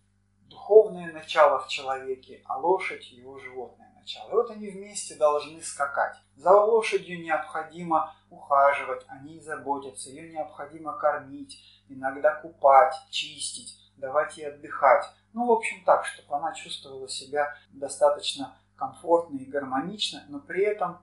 духовное 0.47 1.11
начало 1.11 1.59
в 1.59 1.67
человеке, 1.67 2.41
а 2.45 2.59
лошадь 2.59 3.09
его 3.11 3.39
животное 3.39 3.80
начало. 4.01 4.29
И 4.29 4.33
вот 4.33 4.51
они 4.51 4.69
вместе 4.69 5.15
должны 5.15 5.61
скакать. 5.61 6.17
За 6.35 6.51
лошадью 6.51 7.21
необходимо 7.21 8.13
ухаживать, 8.29 9.05
о 9.07 9.19
ней 9.19 9.39
заботиться, 9.39 10.09
ее 10.09 10.29
необходимо 10.31 10.97
кормить, 10.97 11.61
иногда 11.87 12.35
купать, 12.35 12.93
чистить, 13.09 13.77
давать 13.97 14.37
ей 14.37 14.47
отдыхать. 14.47 15.05
Ну, 15.33 15.45
в 15.45 15.51
общем, 15.51 15.83
так, 15.85 16.05
чтобы 16.05 16.35
она 16.35 16.53
чувствовала 16.53 17.07
себя 17.07 17.55
достаточно 17.71 18.57
комфортно 18.75 19.37
и 19.37 19.45
гармонично, 19.45 20.25
но 20.27 20.39
при 20.39 20.63
этом 20.63 20.99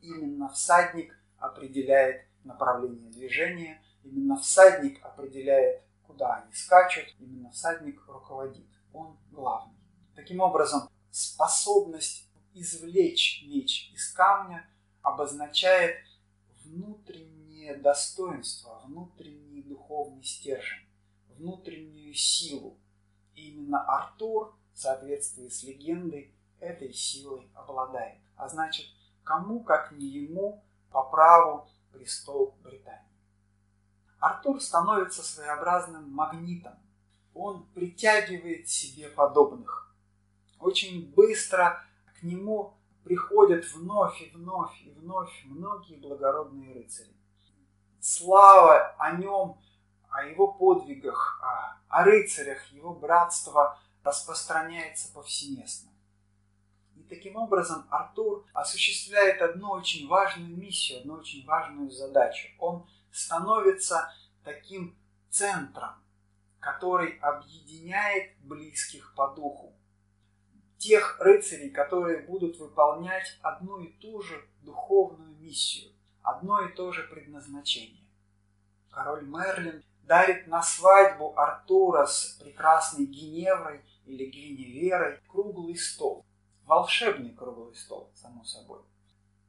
именно 0.00 0.48
всадник 0.48 1.14
определяет 1.38 2.26
направление 2.44 3.10
движения, 3.10 3.82
именно 4.02 4.36
всадник 4.36 5.04
определяет, 5.04 5.82
куда 6.06 6.36
они 6.36 6.52
скачут, 6.52 7.04
именно 7.18 7.50
всадник 7.50 8.02
руководит, 8.08 8.64
он 8.92 9.18
главный. 9.30 9.74
Таким 10.16 10.40
образом, 10.40 10.88
способность 11.10 12.27
извлечь 12.60 13.44
меч 13.46 13.90
из 13.92 14.12
камня, 14.12 14.68
обозначает 15.02 15.96
внутреннее 16.64 17.76
достоинство, 17.76 18.82
внутренний 18.86 19.62
духовный 19.62 20.22
стержень, 20.22 20.88
внутреннюю 21.28 22.14
силу. 22.14 22.78
И 23.34 23.50
именно 23.50 23.82
Артур, 23.82 24.56
в 24.74 24.78
соответствии 24.78 25.48
с 25.48 25.62
легендой, 25.62 26.34
этой 26.60 26.92
силой 26.92 27.48
обладает. 27.54 28.18
А 28.36 28.48
значит, 28.48 28.86
кому, 29.24 29.62
как 29.62 29.92
не 29.92 30.06
ему, 30.06 30.64
по 30.90 31.02
праву 31.04 31.68
престол 31.92 32.56
Британии. 32.62 33.04
Артур 34.18 34.60
становится 34.60 35.22
своеобразным 35.22 36.10
магнитом. 36.10 36.74
Он 37.34 37.66
притягивает 37.68 38.68
себе 38.68 39.08
подобных. 39.08 39.94
Очень 40.58 41.12
быстро 41.14 41.84
к 42.18 42.22
нему 42.22 42.74
приходят 43.04 43.64
вновь 43.72 44.20
и 44.20 44.30
вновь 44.30 44.82
и 44.82 44.90
вновь 44.90 45.30
многие 45.44 45.96
благородные 45.96 46.74
рыцари. 46.74 47.14
Слава 48.00 48.94
о 48.98 49.12
нем, 49.12 49.58
о 50.10 50.24
его 50.24 50.52
подвигах, 50.52 51.40
о, 51.42 51.78
о 51.88 52.04
рыцарях, 52.04 52.64
его 52.72 52.94
братство 52.94 53.78
распространяется 54.02 55.12
повсеместно. 55.12 55.90
И 56.96 57.02
таким 57.02 57.36
образом 57.36 57.86
Артур 57.90 58.44
осуществляет 58.52 59.40
одну 59.40 59.70
очень 59.70 60.08
важную 60.08 60.56
миссию, 60.56 61.00
одну 61.00 61.14
очень 61.14 61.46
важную 61.46 61.90
задачу. 61.90 62.48
Он 62.58 62.88
становится 63.12 64.12
таким 64.44 64.96
центром, 65.30 65.94
который 66.58 67.18
объединяет 67.18 68.36
близких 68.40 69.14
по 69.14 69.28
духу 69.28 69.77
тех 70.78 71.18
рыцарей, 71.20 71.70
которые 71.70 72.22
будут 72.22 72.56
выполнять 72.58 73.38
одну 73.42 73.80
и 73.80 73.88
ту 74.00 74.22
же 74.22 74.44
духовную 74.62 75.36
миссию, 75.38 75.92
одно 76.22 76.62
и 76.62 76.72
то 76.72 76.92
же 76.92 77.02
предназначение. 77.04 78.04
Король 78.90 79.24
Мерлин 79.24 79.82
дарит 80.04 80.46
на 80.46 80.62
свадьбу 80.62 81.38
Артура 81.38 82.06
с 82.06 82.38
прекрасной 82.40 83.04
Геневрой 83.06 83.82
или 84.06 84.24
Гвиневерой 84.24 85.20
круглый 85.28 85.76
стол. 85.76 86.24
Волшебный 86.64 87.34
круглый 87.34 87.74
стол, 87.74 88.10
само 88.14 88.44
собой. 88.44 88.80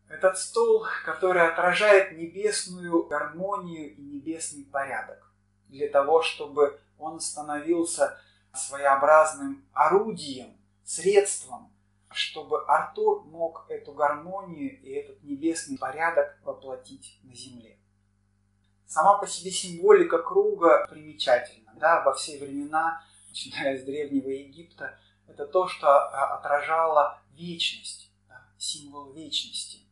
Этот 0.08 0.38
стол, 0.38 0.86
который 1.06 1.48
отражает 1.48 2.18
небесную 2.18 3.06
гармонию 3.06 3.96
и 3.96 4.02
небесный 4.02 4.64
порядок, 4.64 5.32
для 5.68 5.88
того, 5.90 6.22
чтобы 6.22 6.80
он 6.98 7.20
становился 7.20 8.20
своеобразным 8.54 9.64
орудием 9.74 10.59
средством, 10.90 11.72
чтобы 12.10 12.66
Артур 12.66 13.24
мог 13.26 13.68
эту 13.70 13.94
гармонию 13.94 14.82
и 14.82 14.90
этот 14.90 15.22
небесный 15.22 15.78
порядок 15.78 16.40
воплотить 16.44 17.20
на 17.22 17.36
земле. 17.36 17.80
Сама 18.88 19.20
по 19.20 19.28
себе 19.28 19.52
символика 19.52 20.18
круга 20.18 20.88
примечательна. 20.90 21.76
Да, 21.76 22.04
во 22.04 22.16
все 22.16 22.40
времена, 22.40 23.06
начиная 23.28 23.78
с 23.78 23.84
Древнего 23.84 24.30
Египта, 24.30 25.00
это 25.28 25.46
то, 25.46 25.68
что 25.68 25.88
а, 25.90 26.40
отражало 26.40 27.22
вечность, 27.34 28.12
да, 28.28 28.52
символ 28.58 29.14
вечности. 29.14 29.86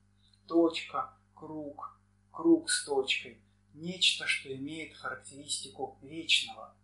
Точка, 0.47 1.13
круг, 1.35 1.99
круг 2.31 2.71
с 2.71 2.85
точкой. 2.85 3.39
Нечто, 3.75 4.25
что 4.25 4.51
имеет 4.51 4.97
характеристику 4.97 5.99
вечного. 6.01 6.75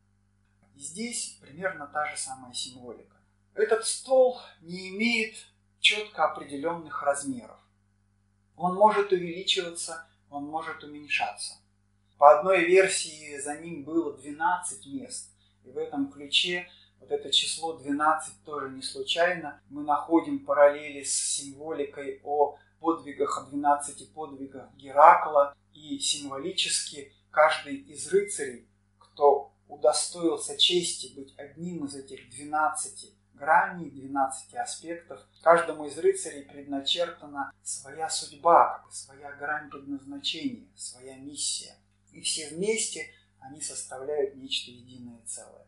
И 0.75 0.79
здесь 0.81 1.39
примерно 1.41 1.87
та 1.87 2.05
же 2.05 2.15
самая 2.15 2.53
символика. 2.53 3.12
Этот 3.55 3.85
стол 3.85 4.39
не 4.61 4.89
имеет 4.89 5.35
четко 5.79 6.25
определенных 6.25 7.03
размеров. 7.03 7.59
Он 8.55 8.73
может 8.75 9.11
увеличиваться, 9.11 10.07
он 10.31 10.45
может 10.45 10.83
уменьшаться. 10.83 11.55
По 12.17 12.39
одной 12.39 12.65
версии 12.65 13.37
за 13.37 13.57
ним 13.57 13.83
было 13.83 14.17
12 14.17 14.87
мест. 14.87 15.29
И 15.65 15.69
в 15.69 15.77
этом 15.77 16.11
ключе 16.11 16.67
вот 16.99 17.11
это 17.11 17.31
число 17.31 17.73
12 17.73 18.43
тоже 18.43 18.69
не 18.69 18.81
случайно. 18.81 19.61
Мы 19.69 19.83
находим 19.83 20.43
параллели 20.45 21.03
с 21.03 21.13
символикой 21.13 22.21
о 22.23 22.57
подвигах, 22.79 23.37
о 23.37 23.49
12 23.51 24.13
подвигах 24.13 24.73
Геракла. 24.75 25.55
И 25.73 25.99
символически 25.99 27.13
каждый 27.29 27.75
из 27.75 28.11
рыцарей, 28.11 28.67
кто 28.97 29.51
удостоился 29.67 30.57
чести 30.57 31.13
быть 31.15 31.33
одним 31.37 31.85
из 31.85 31.95
этих 31.95 32.29
12 32.29 33.13
граней, 33.43 33.91
12 33.91 34.55
аспектов. 34.55 35.21
Каждому 35.41 35.85
из 35.85 35.97
рыцарей 35.97 36.43
предначертана 36.43 37.51
своя 37.61 38.09
судьба, 38.09 38.83
своя 38.91 39.31
грань 39.33 39.69
предназначения, 39.69 40.67
своя 40.75 41.17
миссия. 41.17 41.75
И 42.11 42.21
все 42.21 42.49
вместе 42.49 43.07
они 43.39 43.61
составляют 43.61 44.35
нечто 44.35 44.71
единое 44.71 45.21
целое. 45.25 45.65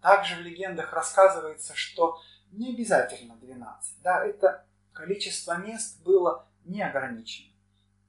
Также 0.00 0.36
в 0.36 0.40
легендах 0.40 0.92
рассказывается, 0.92 1.74
что 1.74 2.20
не 2.52 2.74
обязательно 2.74 3.36
12. 3.36 4.02
Да, 4.02 4.24
это 4.24 4.66
количество 4.92 5.56
мест 5.56 6.02
было 6.02 6.46
неограничено. 6.64 7.52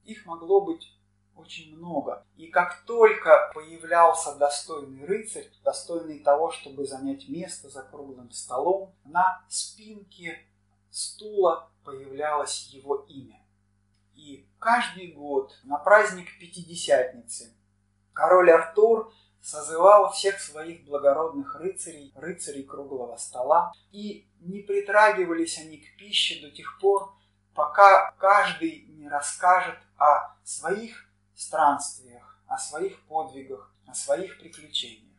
Их 0.04 0.26
могло 0.26 0.60
быть 0.64 0.98
очень 1.42 1.76
много. 1.76 2.24
И 2.36 2.46
как 2.46 2.84
только 2.86 3.50
появлялся 3.54 4.34
достойный 4.36 5.04
рыцарь, 5.04 5.50
достойный 5.64 6.20
того, 6.20 6.50
чтобы 6.50 6.86
занять 6.86 7.28
место 7.28 7.68
за 7.68 7.82
круглым 7.82 8.30
столом, 8.30 8.94
на 9.04 9.44
спинке 9.48 10.38
стула 10.90 11.68
появлялось 11.84 12.68
его 12.68 13.04
имя. 13.08 13.42
И 14.14 14.46
каждый 14.58 15.08
год 15.12 15.52
на 15.64 15.78
праздник 15.78 16.28
Пятидесятницы 16.38 17.52
король 18.12 18.50
Артур 18.50 19.12
созывал 19.40 20.12
всех 20.12 20.40
своих 20.40 20.84
благородных 20.84 21.56
рыцарей, 21.56 22.12
рыцарей 22.14 22.62
круглого 22.62 23.16
стола, 23.16 23.72
и 23.90 24.28
не 24.40 24.60
притрагивались 24.60 25.58
они 25.58 25.78
к 25.78 25.96
пище 25.96 26.40
до 26.40 26.54
тех 26.54 26.78
пор, 26.80 27.12
пока 27.54 28.12
каждый 28.18 28.86
не 28.88 29.08
расскажет 29.08 29.78
о 29.98 30.36
своих 30.44 31.11
странствиях, 31.34 32.32
о 32.46 32.58
своих 32.58 33.00
подвигах, 33.06 33.74
о 33.86 33.94
своих 33.94 34.38
приключениях. 34.38 35.18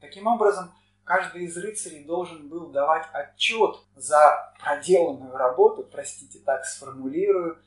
Таким 0.00 0.26
образом, 0.26 0.72
каждый 1.04 1.44
из 1.44 1.56
рыцарей 1.56 2.04
должен 2.04 2.48
был 2.48 2.70
давать 2.70 3.06
отчет 3.12 3.76
за 3.96 4.54
проделанную 4.60 5.36
работу, 5.36 5.82
простите, 5.84 6.38
так 6.40 6.64
сформулирую, 6.64 7.62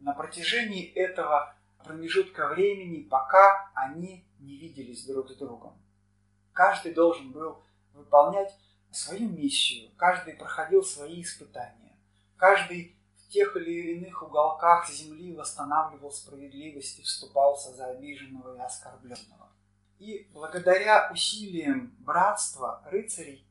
на 0.00 0.12
протяжении 0.12 0.84
этого 0.92 1.54
промежутка 1.84 2.48
времени, 2.48 3.02
пока 3.02 3.70
они 3.74 4.26
не 4.40 4.56
виделись 4.56 5.06
друг 5.06 5.30
с 5.30 5.36
другом. 5.36 5.80
Каждый 6.52 6.92
должен 6.92 7.32
был 7.32 7.62
выполнять 7.92 8.54
свою 8.90 9.28
миссию, 9.28 9.90
каждый 9.96 10.34
проходил 10.34 10.82
свои 10.82 11.22
испытания, 11.22 11.96
каждый 12.36 12.96
тех 13.34 13.56
или 13.56 13.96
иных 13.96 14.22
уголках 14.22 14.88
земли 14.88 15.34
восстанавливал 15.34 16.12
справедливость 16.12 17.00
и 17.00 17.02
вступался 17.02 17.72
за 17.72 17.86
обиженного 17.86 18.56
и 18.56 18.60
оскорбленного. 18.60 19.50
И 19.98 20.30
благодаря 20.32 21.10
усилиям 21.10 21.96
братства 21.98 22.80
рыцарей 22.86 23.44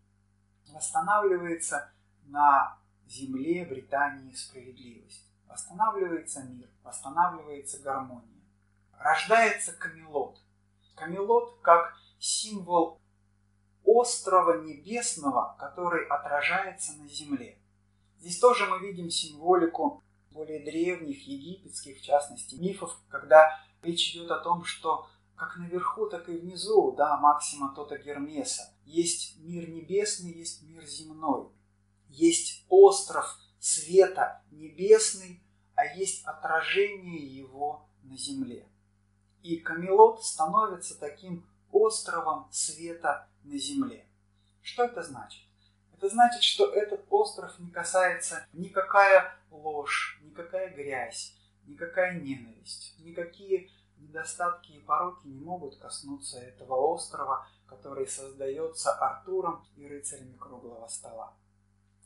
восстанавливается 0.71 1.91
на 2.23 2.77
земле 3.07 3.65
Британии 3.65 4.33
справедливость. 4.33 5.29
Восстанавливается 5.47 6.43
мир, 6.43 6.69
восстанавливается 6.81 7.79
гармония. 7.79 8.41
Рождается 8.97 9.73
Камелот. 9.73 10.39
Камелот 10.95 11.59
как 11.61 11.93
символ 12.19 13.01
острова 13.83 14.61
небесного, 14.61 15.57
который 15.59 16.07
отражается 16.07 16.93
на 16.93 17.07
земле– 17.09 17.59
Здесь 18.23 18.39
тоже 18.39 18.67
мы 18.67 18.79
видим 18.79 19.09
символику 19.09 20.01
более 20.31 20.63
древних, 20.63 21.27
египетских, 21.27 21.97
в 21.97 22.01
частности, 22.01 22.55
мифов, 22.55 22.97
когда 23.09 23.59
речь 23.81 24.15
идет 24.15 24.31
о 24.31 24.39
том, 24.39 24.63
что 24.63 25.09
как 25.35 25.57
наверху, 25.57 26.07
так 26.07 26.29
и 26.29 26.37
внизу, 26.37 26.93
да, 26.93 27.17
максима 27.17 27.75
Тота 27.75 27.97
Гермеса, 27.97 28.73
есть 28.85 29.35
мир 29.39 29.67
небесный, 29.67 30.31
есть 30.31 30.63
мир 30.63 30.85
земной, 30.85 31.49
есть 32.07 32.63
остров 32.69 33.37
света 33.59 34.41
небесный, 34.51 35.43
а 35.75 35.83
есть 35.83 36.23
отражение 36.23 37.27
его 37.27 37.89
на 38.03 38.15
земле. 38.15 38.69
И 39.41 39.57
Камелот 39.57 40.23
становится 40.23 40.97
таким 40.97 41.45
островом 41.73 42.47
света 42.51 43.27
на 43.43 43.57
земле. 43.57 44.07
Что 44.61 44.85
это 44.85 45.03
значит? 45.03 45.42
Это 46.03 46.11
значит, 46.11 46.43
что 46.43 46.65
этот 46.73 47.05
остров 47.09 47.57
не 47.59 47.71
касается 47.71 48.45
никакая 48.51 49.37
ложь, 49.49 50.19
никакая 50.21 50.69
грязь, 50.75 51.33
никакая 51.65 52.19
ненависть, 52.19 52.93
никакие 52.99 53.69
недостатки 53.95 54.73
и 54.73 54.81
пороки 54.81 55.25
не 55.25 55.39
могут 55.39 55.77
коснуться 55.77 56.41
этого 56.41 56.75
острова, 56.75 57.47
который 57.67 58.05
создается 58.05 58.91
Артуром 58.91 59.65
и 59.77 59.87
рыцарями 59.87 60.35
круглого 60.35 60.89
стола. 60.89 61.37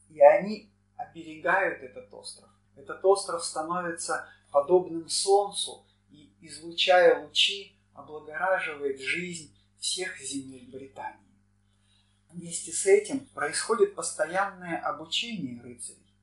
И 0.10 0.22
они 0.22 0.72
оберегают 0.96 1.82
этот 1.82 2.14
остров. 2.14 2.52
Этот 2.76 3.04
остров 3.04 3.44
становится 3.44 4.30
подобным 4.52 5.10
солнцу 5.10 5.88
и, 6.12 6.32
излучая 6.42 7.26
лучи, 7.26 7.76
облагораживает 7.96 9.02
жизнь 9.02 9.58
всех 9.80 10.20
земель 10.20 10.70
Британии. 10.70 11.27
Вместе 12.38 12.72
с 12.72 12.86
этим 12.86 13.22
происходит 13.34 13.96
постоянное 13.96 14.78
обучение 14.78 15.60
рыцарей. 15.60 16.14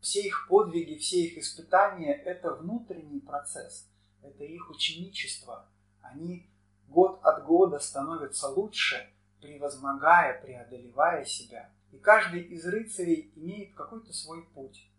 Все 0.00 0.22
их 0.22 0.48
подвиги, 0.48 0.98
все 0.98 1.20
их 1.20 1.38
испытания– 1.38 2.12
это 2.24 2.52
внутренний 2.52 3.20
процесс, 3.20 3.88
это 4.24 4.42
их 4.42 4.68
ученичество. 4.70 5.68
Они 6.02 6.50
год 6.88 7.20
от 7.22 7.44
года 7.44 7.78
становятся 7.78 8.48
лучше, 8.48 9.08
превозмогая, 9.40 10.42
преодолевая 10.42 11.24
себя. 11.24 11.70
И 11.92 11.98
каждый 11.98 12.42
из 12.42 12.66
рыцарей 12.66 13.30
имеет 13.36 13.72
какой-то 13.76 14.12
свой 14.12 14.42
путь. 14.46 14.90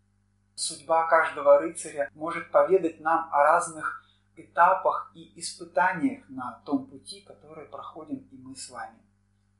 Судьба 0.54 1.08
каждого 1.08 1.58
рыцаря 1.58 2.10
может 2.14 2.50
поведать 2.50 3.00
нам 3.00 3.28
о 3.34 3.42
разных 3.42 4.02
этапах 4.34 5.12
и 5.14 5.38
испытаниях 5.38 6.26
на 6.30 6.62
том 6.64 6.86
пути, 6.86 7.20
который 7.20 7.66
проходим 7.66 8.26
и 8.32 8.36
мы 8.38 8.56
с 8.56 8.70
вами. 8.70 9.07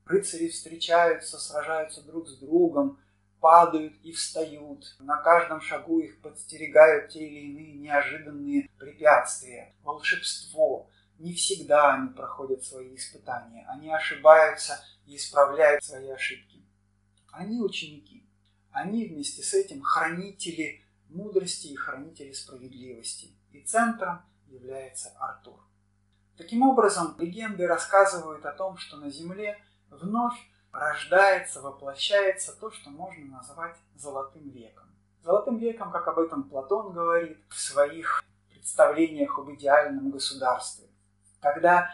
Рыцари 0.09 0.49
встречаются, 0.49 1.37
сражаются 1.37 2.01
друг 2.01 2.27
с 2.27 2.35
другом, 2.39 2.99
падают 3.39 3.93
и 4.01 4.11
встают. 4.11 4.95
На 4.99 5.17
каждом 5.17 5.61
шагу 5.61 5.99
их 5.99 6.19
подстерегают 6.21 7.11
те 7.11 7.19
или 7.19 7.51
иные 7.51 7.75
неожиданные 7.75 8.69
препятствия. 8.79 9.75
Волшебство. 9.83 10.89
Не 11.19 11.35
всегда 11.35 11.93
они 11.93 12.09
проходят 12.09 12.63
свои 12.63 12.95
испытания. 12.95 13.67
Они 13.69 13.93
ошибаются 13.93 14.83
и 15.05 15.15
исправляют 15.15 15.83
свои 15.83 16.09
ошибки. 16.09 16.65
Они 17.31 17.61
ученики. 17.61 18.27
Они 18.71 19.05
вместе 19.05 19.43
с 19.43 19.53
этим 19.53 19.83
хранители 19.83 20.83
мудрости 21.09 21.67
и 21.67 21.75
хранители 21.75 22.31
справедливости. 22.31 23.29
И 23.51 23.61
центром 23.61 24.23
является 24.47 25.09
Артур. 25.19 25.59
Таким 26.35 26.63
образом, 26.63 27.15
легенды 27.19 27.67
рассказывают 27.67 28.43
о 28.47 28.53
том, 28.53 28.77
что 28.77 28.97
на 28.97 29.11
Земле 29.11 29.59
вновь 29.89 30.37
рождается, 30.71 31.61
воплощается 31.61 32.53
то, 32.59 32.71
что 32.71 32.89
можно 32.89 33.25
назвать 33.25 33.75
золотым 33.95 34.49
веком. 34.49 34.87
Золотым 35.21 35.57
веком, 35.57 35.91
как 35.91 36.07
об 36.07 36.19
этом 36.19 36.43
Платон 36.43 36.93
говорит 36.93 37.37
в 37.49 37.59
своих 37.59 38.23
представлениях 38.49 39.37
об 39.37 39.51
идеальном 39.51 40.11
государстве, 40.11 40.87
когда 41.41 41.89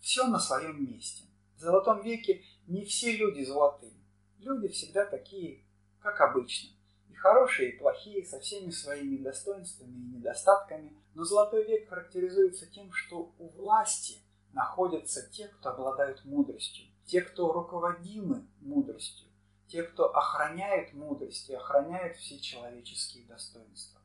все 0.00 0.26
на 0.26 0.38
своем 0.38 0.84
месте. 0.84 1.24
В 1.56 1.60
золотом 1.60 2.02
веке 2.02 2.42
не 2.66 2.84
все 2.84 3.16
люди 3.16 3.42
золотые. 3.42 3.92
Люди 4.38 4.68
всегда 4.68 5.04
такие, 5.06 5.64
как 6.00 6.20
обычно. 6.20 6.70
И 7.08 7.14
хорошие, 7.14 7.70
и 7.70 7.78
плохие, 7.78 8.24
со 8.24 8.40
всеми 8.40 8.70
своими 8.70 9.22
достоинствами 9.22 9.94
и 9.94 10.16
недостатками. 10.16 10.92
Но 11.14 11.24
золотой 11.24 11.66
век 11.66 11.88
характеризуется 11.88 12.66
тем, 12.66 12.92
что 12.92 13.34
у 13.38 13.48
власти 13.50 14.18
находятся 14.52 15.28
те, 15.30 15.48
кто 15.48 15.70
обладают 15.70 16.24
мудростью 16.24 16.93
те, 17.06 17.20
кто 17.20 17.52
руководимы 17.52 18.46
мудростью, 18.60 19.28
те, 19.66 19.82
кто 19.82 20.14
охраняет 20.14 20.94
мудрость 20.94 21.48
и 21.50 21.54
охраняет 21.54 22.16
все 22.16 22.38
человеческие 22.38 23.24
достоинства. 23.26 24.00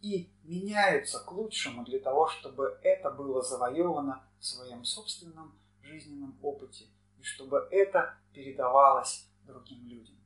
И 0.00 0.30
меняются 0.44 1.18
к 1.20 1.32
лучшему 1.32 1.84
для 1.84 1.98
того, 1.98 2.28
чтобы 2.28 2.78
это 2.82 3.10
было 3.10 3.42
завоевано 3.42 4.24
в 4.38 4.46
своем 4.46 4.84
собственном 4.84 5.58
жизненном 5.82 6.38
опыте 6.42 6.84
и 7.18 7.22
чтобы 7.22 7.66
это 7.70 8.16
передавалось 8.32 9.28
другим 9.44 9.86
людям. 9.86 10.16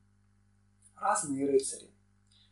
Разные 0.97 1.47
рыцари. 1.47 1.91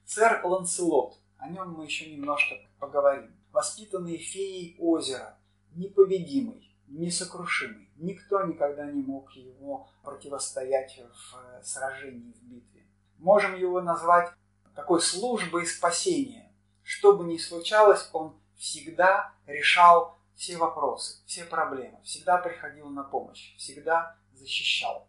Сэр 0.05 0.45
Ланселот, 0.45 1.19
о 1.37 1.49
нем 1.49 1.73
мы 1.73 1.85
еще 1.85 2.11
немножко 2.11 2.55
поговорим. 2.79 3.35
Воспитанный 3.53 4.17
феей 4.17 4.77
озера, 4.79 5.39
непобедимый, 5.73 6.75
несокрушимый. 6.89 7.90
Никто 8.01 8.43
никогда 8.45 8.87
не 8.91 9.03
мог 9.03 9.31
ему 9.33 9.87
противостоять 10.03 10.99
в 10.99 11.37
э, 11.37 11.63
сражении, 11.63 12.33
в 12.33 12.43
битве. 12.45 12.87
Можем 13.19 13.55
его 13.55 13.83
назвать 13.83 14.33
такой 14.75 15.03
службой 15.03 15.67
спасения. 15.67 16.51
Что 16.83 17.15
бы 17.15 17.25
ни 17.25 17.37
случалось, 17.37 18.09
он 18.15 18.41
всегда 18.57 19.35
решал 19.47 20.19
все 20.35 20.57
вопросы, 20.57 21.23
все 21.27 21.45
проблемы, 21.45 22.01
всегда 22.03 22.39
приходил 22.39 22.89
на 22.89 23.05
помощь, 23.05 23.55
всегда 23.59 24.17
защищал. 24.33 25.07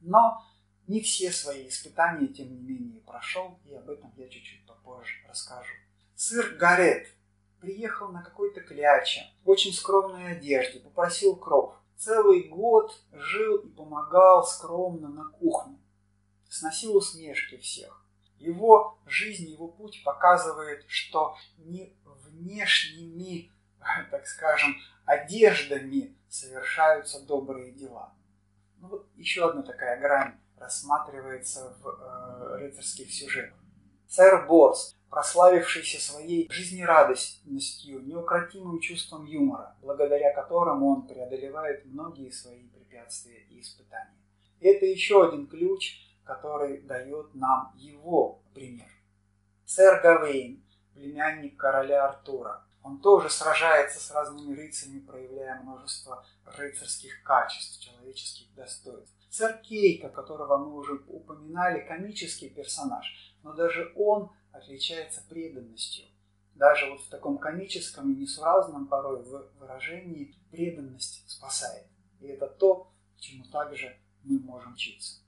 Но 0.00 0.44
не 0.86 1.00
все 1.00 1.32
свои 1.32 1.66
испытания, 1.68 2.28
тем 2.28 2.54
не 2.54 2.60
менее, 2.60 3.00
прошел, 3.00 3.58
и 3.64 3.74
об 3.74 3.90
этом 3.90 4.12
я 4.16 4.28
чуть-чуть 4.28 4.64
попозже 4.64 5.12
расскажу. 5.28 5.72
Сыр 6.14 6.54
Гарет 6.54 7.08
приехал 7.60 8.10
на 8.12 8.22
какой-то 8.22 8.60
кляче, 8.60 9.22
в 9.42 9.50
очень 9.50 9.72
скромной 9.72 10.36
одежде, 10.36 10.78
попросил 10.78 11.34
кров. 11.34 11.74
Целый 11.96 12.44
год 12.44 12.92
жил 13.12 13.56
и 13.58 13.68
помогал 13.68 14.44
скромно 14.46 15.08
на 15.08 15.30
кухне. 15.30 15.78
Сносил 16.48 16.96
усмешки 16.96 17.56
всех. 17.56 18.04
Его 18.38 18.98
жизнь, 19.06 19.50
его 19.50 19.68
путь 19.68 20.02
показывает, 20.04 20.84
что 20.88 21.36
не 21.58 21.96
внешними, 22.04 23.50
так 24.10 24.26
скажем, 24.26 24.76
одеждами 25.04 26.16
совершаются 26.28 27.24
добрые 27.24 27.72
дела. 27.72 28.14
Ну 28.78 28.88
вот 28.88 29.08
еще 29.16 29.48
одна 29.48 29.62
такая 29.62 29.98
грань 30.00 30.38
рассматривается 30.56 31.76
в 31.80 31.88
э, 31.88 32.56
рыцарских 32.58 33.12
сюжетах. 33.12 33.58
Сэр 34.08 34.46
Борс 34.46 34.95
прославившийся 35.10 36.00
своей 36.00 36.48
жизнерадостностью, 36.50 38.02
неукротимым 38.02 38.80
чувством 38.80 39.24
юмора, 39.24 39.76
благодаря 39.80 40.34
которому 40.34 40.88
он 40.88 41.06
преодолевает 41.06 41.84
многие 41.86 42.30
свои 42.30 42.68
препятствия 42.68 43.46
и 43.50 43.60
испытания. 43.60 44.18
Это 44.60 44.86
еще 44.86 45.26
один 45.28 45.46
ключ, 45.46 46.00
который 46.24 46.80
дает 46.82 47.34
нам 47.34 47.72
его 47.76 48.40
пример. 48.54 48.90
Сэр 49.64 50.00
Гавейн, 50.00 50.62
племянник 50.94 51.56
короля 51.56 52.06
Артура, 52.06 52.64
он 52.82 53.00
тоже 53.00 53.28
сражается 53.30 53.98
с 53.98 54.12
разными 54.12 54.54
рыцарями, 54.54 55.00
проявляя 55.00 55.60
множество 55.60 56.24
рыцарских 56.56 57.22
качеств, 57.24 57.80
человеческих 57.80 58.54
достоинств. 58.54 59.12
Сэр 59.28 59.58
Кейка, 59.58 60.08
которого 60.08 60.56
мы 60.56 60.76
уже 60.76 60.94
упоминали, 61.08 61.80
комический 61.80 62.48
персонаж, 62.48 63.34
но 63.42 63.52
даже 63.52 63.92
он 63.96 64.30
отличается 64.56 65.22
преданностью. 65.28 66.06
Даже 66.54 66.90
вот 66.90 67.00
в 67.02 67.08
таком 67.08 67.38
комическом 67.38 68.12
и 68.12 68.16
несуразном 68.16 68.86
порой 68.86 69.22
выражении 69.58 70.34
преданность 70.50 71.22
спасает. 71.28 71.86
И 72.20 72.26
это 72.26 72.46
то, 72.46 72.90
чему 73.18 73.44
также 73.44 73.96
мы 74.24 74.38
можем 74.38 74.72
учиться. 74.72 75.20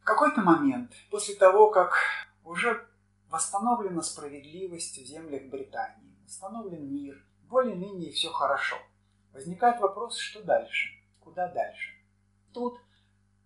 В 0.00 0.04
какой-то 0.04 0.40
момент, 0.42 0.92
после 1.10 1.34
того, 1.36 1.70
как 1.70 1.94
уже 2.42 2.86
восстановлена 3.30 4.02
справедливость 4.02 4.98
в 4.98 5.06
землях 5.06 5.44
Британии, 5.44 6.16
восстановлен 6.24 6.92
мир, 6.92 7.24
более-менее 7.44 8.10
все 8.10 8.30
хорошо, 8.30 8.76
возникает 9.32 9.80
вопрос, 9.80 10.18
что 10.18 10.42
дальше, 10.42 10.90
куда 11.20 11.48
дальше. 11.48 11.94
Тут 12.52 12.80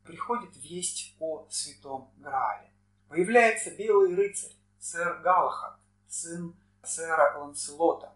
приходит 0.04 0.56
весть 0.56 1.14
о 1.20 1.46
Святом 1.50 2.10
Граале 2.16 2.72
появляется 3.08 3.70
белый 3.70 4.14
рыцарь, 4.14 4.52
сэр 4.78 5.20
Галахад, 5.22 5.78
сын 6.08 6.54
сэра 6.84 7.38
Ланселота. 7.38 8.12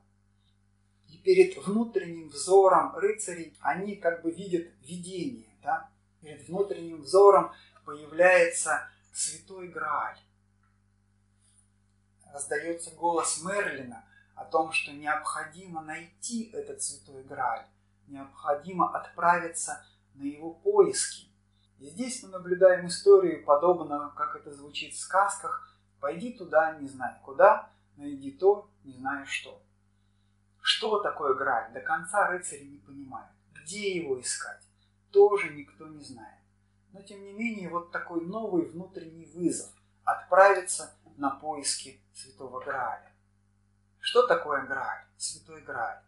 И 1.09 1.19
перед 1.19 1.57
внутренним 1.59 2.29
взором 2.29 2.97
рыцарей 2.97 3.57
они 3.61 3.97
как 3.97 4.23
бы 4.23 4.31
видят 4.31 4.69
видение. 4.81 5.49
Да? 5.63 5.91
Перед 6.21 6.49
внутренним 6.49 7.03
взором 7.03 7.53
появляется 7.85 8.89
святой 9.13 9.69
Грааль. 9.69 10.19
Раздается 12.33 12.91
голос 12.93 13.43
Мерлина 13.43 14.05
о 14.35 14.45
том, 14.45 14.73
что 14.73 14.93
необходимо 14.93 15.83
найти 15.83 16.51
этот 16.53 16.83
святой 16.83 17.23
Грааль, 17.25 17.67
необходимо 18.07 18.97
отправиться 18.97 19.85
на 20.15 20.23
его 20.23 20.55
поиски. 20.55 21.27
Здесь 21.83 22.23
мы 22.23 22.29
наблюдаем 22.29 22.87
историю, 22.87 23.45
подобную, 23.45 24.13
как 24.15 24.37
это 24.37 24.53
звучит 24.53 24.95
в 24.95 25.01
сказках. 25.01 25.77
Пойди 25.99 26.33
туда, 26.33 26.77
не 26.79 26.87
знаю 26.87 27.17
куда, 27.25 27.71
найди 27.97 28.31
то, 28.31 28.71
не 28.85 28.93
знаю 28.93 29.27
что. 29.27 29.61
Что 30.61 31.01
такое 31.01 31.35
Грааль? 31.35 31.73
До 31.73 31.81
конца 31.81 32.29
рыцари 32.29 32.63
не 32.63 32.79
понимают. 32.79 33.33
Где 33.53 33.97
его 33.97 34.21
искать? 34.21 34.63
Тоже 35.11 35.53
никто 35.55 35.89
не 35.89 36.05
знает. 36.05 36.39
Но 36.93 37.03
тем 37.03 37.21
не 37.25 37.33
менее, 37.33 37.69
вот 37.69 37.91
такой 37.91 38.25
новый 38.25 38.65
внутренний 38.67 39.27
вызов– 39.27 39.73
отправиться 40.05 40.95
на 41.17 41.31
поиски 41.31 42.01
Святого 42.15 42.61
Грааля. 42.61 43.13
Что 43.99 44.29
такое 44.29 44.67
Грааль? 44.67 45.05
Святой 45.17 45.63
Грааль. 45.63 46.03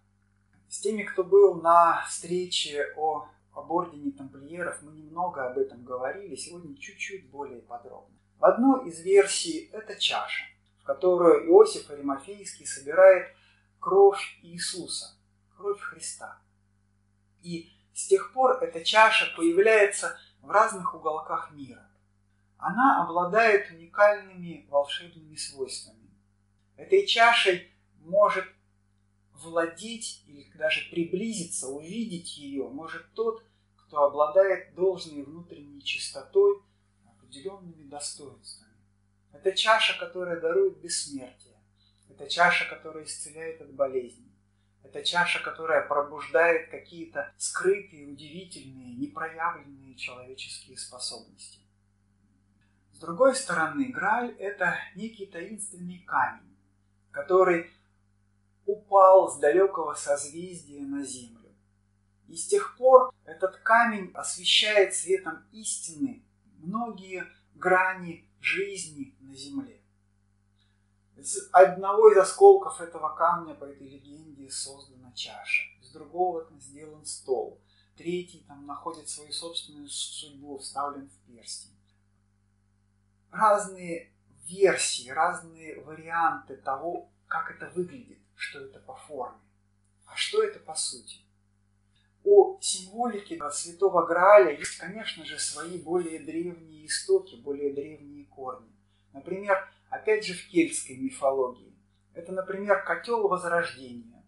С 0.69 0.79
теми, 0.79 1.03
кто 1.03 1.25
был 1.25 1.55
на 1.61 2.05
встрече 2.07 2.93
о 2.97 3.29
об 3.55 3.71
ордене 3.71 4.13
тамплиеров 4.13 4.83
мы 4.83 4.93
немного 4.93 5.47
об 5.47 5.59
этом 5.59 5.85
говорили, 5.85 6.35
сегодня 6.35 6.77
чуть-чуть 6.77 7.31
более 7.31 7.61
подробно. 7.63 8.15
В 8.39 8.45
одной 8.45 8.89
из 8.89 9.01
версий 9.01 9.71
это 9.73 9.99
чаша, 9.99 10.45
в 10.81 10.85
которую 10.85 11.47
Иосиф 11.47 11.91
Аримафейский 11.91 12.67
собирает 12.67 13.35
кровь 13.79 14.39
Иисуса, 14.43 15.17
кровь 15.57 15.81
Христа. 15.81 16.39
И 17.43 17.71
с 17.93 18.07
тех 18.09 18.33
пор 18.33 18.63
эта 18.63 18.83
чаша 18.85 19.33
появляется 19.37 20.19
в 20.43 20.51
разных 20.51 20.95
уголках 20.95 21.53
мира. 21.53 21.89
Она 22.59 23.03
обладает 23.05 23.71
уникальными 23.71 24.67
волшебными 24.69 25.37
свойствами. 25.37 26.11
Этой 26.77 27.07
чашей 27.07 27.71
может 28.01 28.47
владеть 29.45 30.25
или 30.27 30.51
даже 30.57 30.89
приблизиться, 30.91 31.69
увидеть 31.69 32.37
ее 32.37 32.69
может 32.69 33.13
тот, 33.15 33.45
кто 33.77 34.05
обладает 34.05 34.75
должной 34.75 35.23
внутренней 35.23 35.83
чистотой, 35.83 36.63
определенными 37.07 37.85
достоинствами. 37.85 38.75
Это 39.33 39.53
чаша, 39.53 39.99
которая 39.99 40.41
дарует 40.41 40.79
бессмертие. 40.79 41.55
Это 42.09 42.29
чаша, 42.29 42.65
которая 42.69 43.05
исцеляет 43.05 43.61
от 43.61 43.73
болезней. 43.75 44.33
Это 44.83 45.03
чаша, 45.03 45.43
которая 45.43 45.87
пробуждает 45.87 46.71
какие-то 46.71 47.33
скрытые, 47.37 48.07
удивительные, 48.07 48.95
непроявленные 48.95 49.95
человеческие 49.97 50.77
способности. 50.77 51.59
С 52.93 52.99
другой 52.99 53.35
стороны, 53.35 53.87
Грааль– 53.87 54.37
это 54.39 54.79
некий 54.95 55.27
таинственный 55.27 55.99
камень, 56.07 56.57
который 57.11 57.71
упал 58.67 59.31
с 59.31 59.39
далекого 59.39 59.95
созвездия 59.95 60.81
на 60.81 61.03
землю. 61.03 61.53
И 62.29 62.37
с 62.37 62.47
тех 62.47 62.77
пор 62.77 63.13
этот 63.25 63.57
камень 63.59 64.11
освещает 64.15 64.95
светом 64.95 65.45
истины 65.53 66.25
многие 66.59 67.27
грани 67.55 68.29
жизни 68.41 69.15
на 69.21 69.35
земле. 69.35 69.81
Из 71.17 71.49
одного 71.53 72.11
из 72.11 72.19
осколков 72.19 72.81
этого 72.81 73.15
камня 73.15 73.55
по 73.55 73.65
этой 73.65 73.89
легенде 73.89 74.51
создана 74.51 75.13
чаша, 75.13 75.65
из 75.81 75.91
другого 75.91 76.47
сделан 76.59 77.05
стол, 77.07 77.61
третий 77.97 78.45
там 78.49 78.67
находит 78.67 79.09
свою 79.09 79.33
собственную 79.33 79.89
судьбу, 79.89 80.59
вставлен 80.59 81.09
в 81.09 81.27
перстень. 81.27 81.79
Разные 83.31 84.13
версии, 84.47 85.09
разные 85.09 85.81
варианты 85.83 86.57
того, 86.57 87.11
как 87.27 87.51
это 87.51 87.71
выглядит, 87.71 88.19
что 88.45 88.61
это 88.61 88.79
по 88.81 88.95
форме, 88.95 89.39
а 90.07 90.15
что 90.17 90.43
это 90.43 90.59
по 90.59 90.75
сути. 90.75 91.19
У 92.25 92.59
символики 92.61 93.41
Святого 93.51 94.07
Грааля 94.07 94.53
есть, 94.57 94.79
конечно 94.79 95.25
же, 95.25 95.39
свои 95.39 95.79
более 95.79 96.19
древние 96.21 96.87
истоки, 96.87 97.37
более 97.37 97.73
древние 97.73 98.25
корни. 98.27 98.71
Например, 99.13 99.69
опять 99.91 100.27
же 100.27 100.35
в 100.35 100.49
кельтской 100.49 100.97
мифологии. 100.97 101.75
Это, 102.15 102.33
например, 102.33 102.85
котел 102.85 103.29
возрождения, 103.29 104.25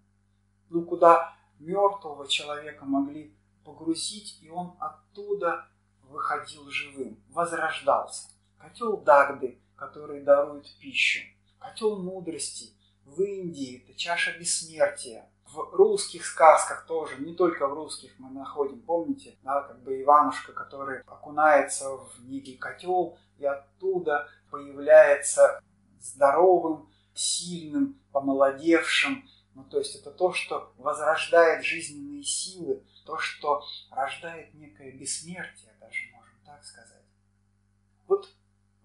ну, 0.70 0.84
куда 0.84 1.36
мертвого 1.58 2.26
человека 2.26 2.84
могли 2.84 3.32
погрузить, 3.64 4.38
и 4.42 4.48
он 4.48 4.76
оттуда 4.80 5.68
выходил 6.02 6.68
живым, 6.68 7.22
возрождался. 7.28 8.28
Котел 8.58 8.96
Дагды, 8.96 9.58
который 9.76 10.22
дарует 10.22 10.66
пищу. 10.80 11.20
Котел 11.58 12.02
мудрости 12.02 12.75
в 13.06 13.22
Индии, 13.22 13.82
это 13.82 13.96
чаша 13.96 14.36
бессмертия. 14.38 15.30
В 15.46 15.74
русских 15.74 16.26
сказках 16.26 16.86
тоже, 16.86 17.16
не 17.18 17.34
только 17.34 17.66
в 17.66 17.72
русских 17.72 18.18
мы 18.18 18.30
находим, 18.30 18.82
помните, 18.82 19.38
да, 19.42 19.62
как 19.62 19.82
бы 19.82 20.02
Иванушка, 20.02 20.52
который 20.52 21.00
окунается 21.02 21.96
в 21.96 22.24
некий 22.24 22.56
котел, 22.56 23.16
и 23.38 23.46
оттуда 23.46 24.28
появляется 24.50 25.60
здоровым, 26.00 26.90
сильным, 27.14 27.98
помолодевшим. 28.12 29.26
Ну, 29.54 29.64
то 29.64 29.78
есть 29.78 29.94
это 29.94 30.10
то, 30.10 30.32
что 30.32 30.72
возрождает 30.76 31.64
жизненные 31.64 32.22
силы, 32.22 32.82
то, 33.06 33.16
что 33.18 33.62
рождает 33.90 34.52
некое 34.54 34.92
бессмертие, 34.92 35.74
даже 35.80 36.10
можем 36.12 36.34
так 36.44 36.62
сказать. 36.64 37.04
Вот 38.06 38.28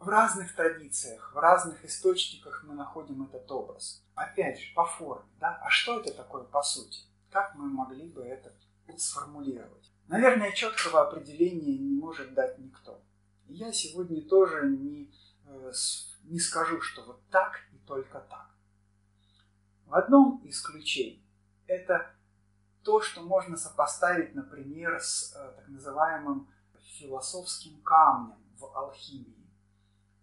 в 0.01 0.09
разных 0.09 0.55
традициях, 0.55 1.31
в 1.33 1.37
разных 1.37 1.85
источниках 1.85 2.63
мы 2.67 2.73
находим 2.73 3.23
этот 3.23 3.49
образ. 3.51 4.03
Опять 4.15 4.59
же, 4.59 4.73
по 4.73 4.85
форме. 4.85 5.29
Да? 5.39 5.59
А 5.63 5.69
что 5.69 5.99
это 5.99 6.13
такое 6.13 6.43
по 6.43 6.61
сути? 6.61 7.01
Как 7.29 7.55
мы 7.55 7.69
могли 7.69 8.07
бы 8.07 8.23
это 8.23 8.51
сформулировать? 8.97 9.91
Наверное, 10.07 10.51
четкого 10.51 11.07
определения 11.07 11.77
не 11.77 11.99
может 11.99 12.33
дать 12.33 12.59
никто. 12.59 13.01
И 13.47 13.53
я 13.53 13.71
сегодня 13.71 14.21
тоже 14.21 14.67
не 14.67 15.09
Э, 15.51 15.71
не 16.23 16.39
скажу, 16.39 16.81
что 16.81 17.03
вот 17.03 17.21
так 17.29 17.59
и 17.73 17.77
только 17.79 18.19
так. 18.19 18.49
В 19.85 19.95
одном 19.95 20.37
из 20.45 20.61
ключей 20.61 21.25
это 21.67 22.13
то, 22.83 23.01
что 23.01 23.21
можно 23.21 23.57
сопоставить, 23.57 24.33
например, 24.33 24.99
с 25.01 25.33
э, 25.35 25.53
так 25.57 25.67
называемым 25.67 26.47
философским 26.99 27.81
камнем 27.81 28.37
в 28.57 28.65
алхимии 28.77 29.40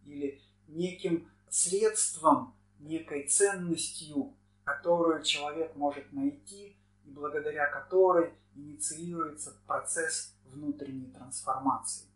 или 0.09 0.41
неким 0.67 1.29
средством, 1.49 2.55
некой 2.79 3.27
ценностью, 3.27 4.35
которую 4.65 5.23
человек 5.23 5.75
может 5.77 6.13
найти 6.13 6.77
и 7.05 7.11
благодаря 7.11 7.67
которой 7.71 8.33
инициируется 8.55 9.57
процесс 9.67 10.35
внутренней 10.47 11.11
трансформации. 11.11 12.07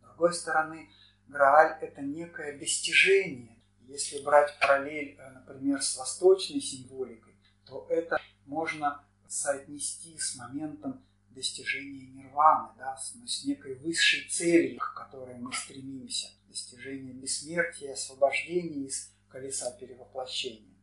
С 0.00 0.06
другой 0.06 0.34
стороны, 0.34 0.88
Грааль– 1.28 1.78
это 1.80 2.02
некое 2.02 2.58
достижение. 2.58 3.56
Если 3.86 4.22
брать 4.22 4.58
параллель, 4.60 5.16
э, 5.18 5.30
например, 5.30 5.82
с 5.82 5.96
восточной 5.96 6.60
символикой, 6.60 7.34
то 7.64 7.86
это 7.88 8.20
можно 8.46 9.04
соотнести 9.26 10.18
с 10.18 10.36
моментом 10.36 11.02
достижения 11.34 12.06
нирваны, 12.06 12.70
да, 12.78 12.96
с, 12.96 13.14
ну, 13.14 13.26
с 13.26 13.44
некой 13.44 13.74
высшей 13.74 14.28
целью, 14.28 14.78
к 14.78 14.94
которой 14.94 15.36
мы 15.36 15.52
стремимся, 15.52 16.28
достижение 16.48 17.12
бессмертия, 17.12 17.92
освобождения 17.92 18.86
из 18.86 19.12
колеса 19.28 19.72
перевоплощения. 19.72 20.74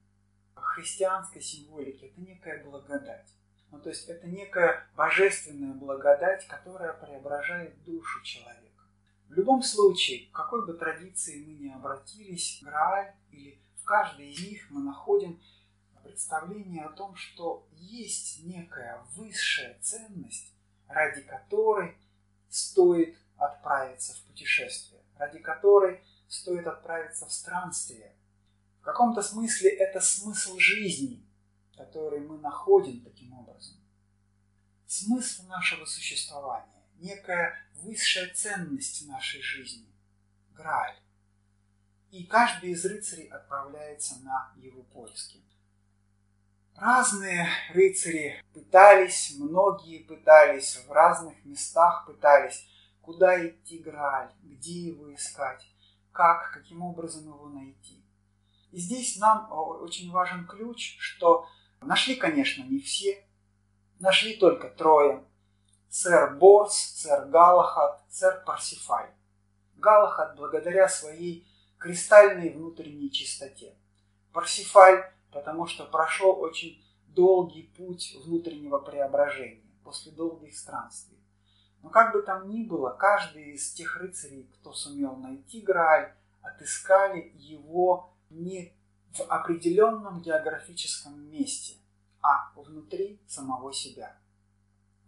В 0.55 0.59
христианской 0.59 1.41
символике 1.41 2.07
это 2.07 2.21
некая 2.21 2.63
благодать. 2.63 3.27
Ну, 3.71 3.79
то 3.79 3.89
есть 3.89 4.07
это 4.09 4.27
некая 4.27 4.87
божественная 4.95 5.73
благодать, 5.73 6.45
которая 6.47 6.93
преображает 6.93 7.81
душу 7.83 8.21
человека. 8.23 8.61
В 9.29 9.33
любом 9.33 9.63
случае, 9.63 10.27
к 10.27 10.35
какой 10.35 10.65
бы 10.65 10.73
традиции 10.73 11.43
мы 11.45 11.53
ни 11.53 11.69
обратились, 11.69 12.59
Грааль 12.61 13.13
или 13.31 13.61
в 13.77 13.85
каждой 13.85 14.29
из 14.29 14.45
них 14.45 14.69
мы 14.69 14.81
находим 14.83 15.41
представление 16.11 16.83
о 16.83 16.91
том, 16.91 17.15
что 17.15 17.67
есть 17.71 18.43
некая 18.43 19.01
высшая 19.15 19.79
ценность, 19.81 20.53
ради 20.87 21.21
которой 21.21 21.97
стоит 22.49 23.17
отправиться 23.37 24.13
в 24.13 24.21
путешествие, 24.23 25.01
ради 25.17 25.39
которой 25.39 26.03
стоит 26.27 26.67
отправиться 26.67 27.25
в 27.25 27.31
странствие. 27.31 28.13
В 28.81 28.83
каком-то 28.83 29.21
смысле 29.21 29.69
это 29.69 30.01
смысл 30.01 30.57
жизни, 30.59 31.25
который 31.77 32.19
мы 32.19 32.37
находим 32.39 33.01
таким 33.01 33.33
образом. 33.33 33.77
Смысл 34.85 35.47
нашего 35.47 35.85
существования 35.85 36.83
некая 36.97 37.55
высшая 37.75 38.33
ценность 38.33 39.07
нашей 39.07 39.41
жизни– 39.41 39.87
Грааль. 40.51 40.99
И 42.11 42.25
каждый 42.25 42.71
из 42.71 42.85
рыцарей 42.85 43.27
отправляется 43.27 44.19
на 44.19 44.53
его 44.57 44.83
поиски. 44.83 45.41
Разные 46.81 47.47
рыцари 47.75 48.43
пытались, 48.55 49.35
многие 49.37 49.99
пытались, 49.99 50.83
в 50.87 50.91
разных 50.91 51.45
местах 51.45 52.07
пытались, 52.07 52.67
куда 53.03 53.47
идти 53.47 53.77
Грааль, 53.77 54.31
где 54.41 54.87
его 54.87 55.13
искать, 55.13 55.63
как, 56.11 56.51
каким 56.51 56.81
образом 56.81 57.25
его 57.25 57.49
найти. 57.49 58.03
И 58.71 58.79
здесь 58.79 59.19
нам 59.19 59.47
очень 59.51 60.11
важен 60.11 60.47
ключ, 60.47 60.97
что 60.97 61.45
нашли, 61.81 62.15
конечно, 62.15 62.63
не 62.63 62.79
все, 62.79 63.27
нашли 63.99 64.37
только 64.37 64.67
трое, 64.67 65.23
сэр 65.87 66.35
Борс, 66.35 66.73
сэр 66.73 67.27
Галахад, 67.27 68.01
сэр 68.09 68.43
Парсифаль. 68.43 69.13
Галахад 69.75 70.35
благодаря 70.35 70.89
своей 70.89 71.47
кристальной 71.77 72.49
внутренней 72.49 73.11
чистоте. 73.11 73.75
Парсифаль, 74.33 75.13
потому 75.31 75.65
что 75.67 75.85
прошел 75.85 76.39
очень 76.39 76.83
долгий 77.07 77.63
путь 77.77 78.17
внутреннего 78.23 78.77
преображения 78.77 79.63
после 79.83 80.11
долгих 80.11 80.57
странствий. 80.57 81.17
Но 81.83 81.89
как 81.89 82.13
бы 82.13 82.21
там 82.21 82.49
ни 82.49 82.63
было, 82.63 82.91
каждый 82.91 83.53
из 83.53 83.73
тех 83.73 83.97
рыцарей, 83.97 84.47
кто 84.53 84.71
сумел 84.71 85.15
найти 85.15 85.61
Грааль, 85.61 86.13
отыскали 86.41 87.31
его 87.35 88.13
не 88.29 88.73
в 89.13 89.21
определенном 89.21 90.21
географическом 90.21 91.19
месте, 91.29 91.75
а 92.21 92.51
внутри 92.55 93.19
самого 93.27 93.73
себя. 93.73 94.17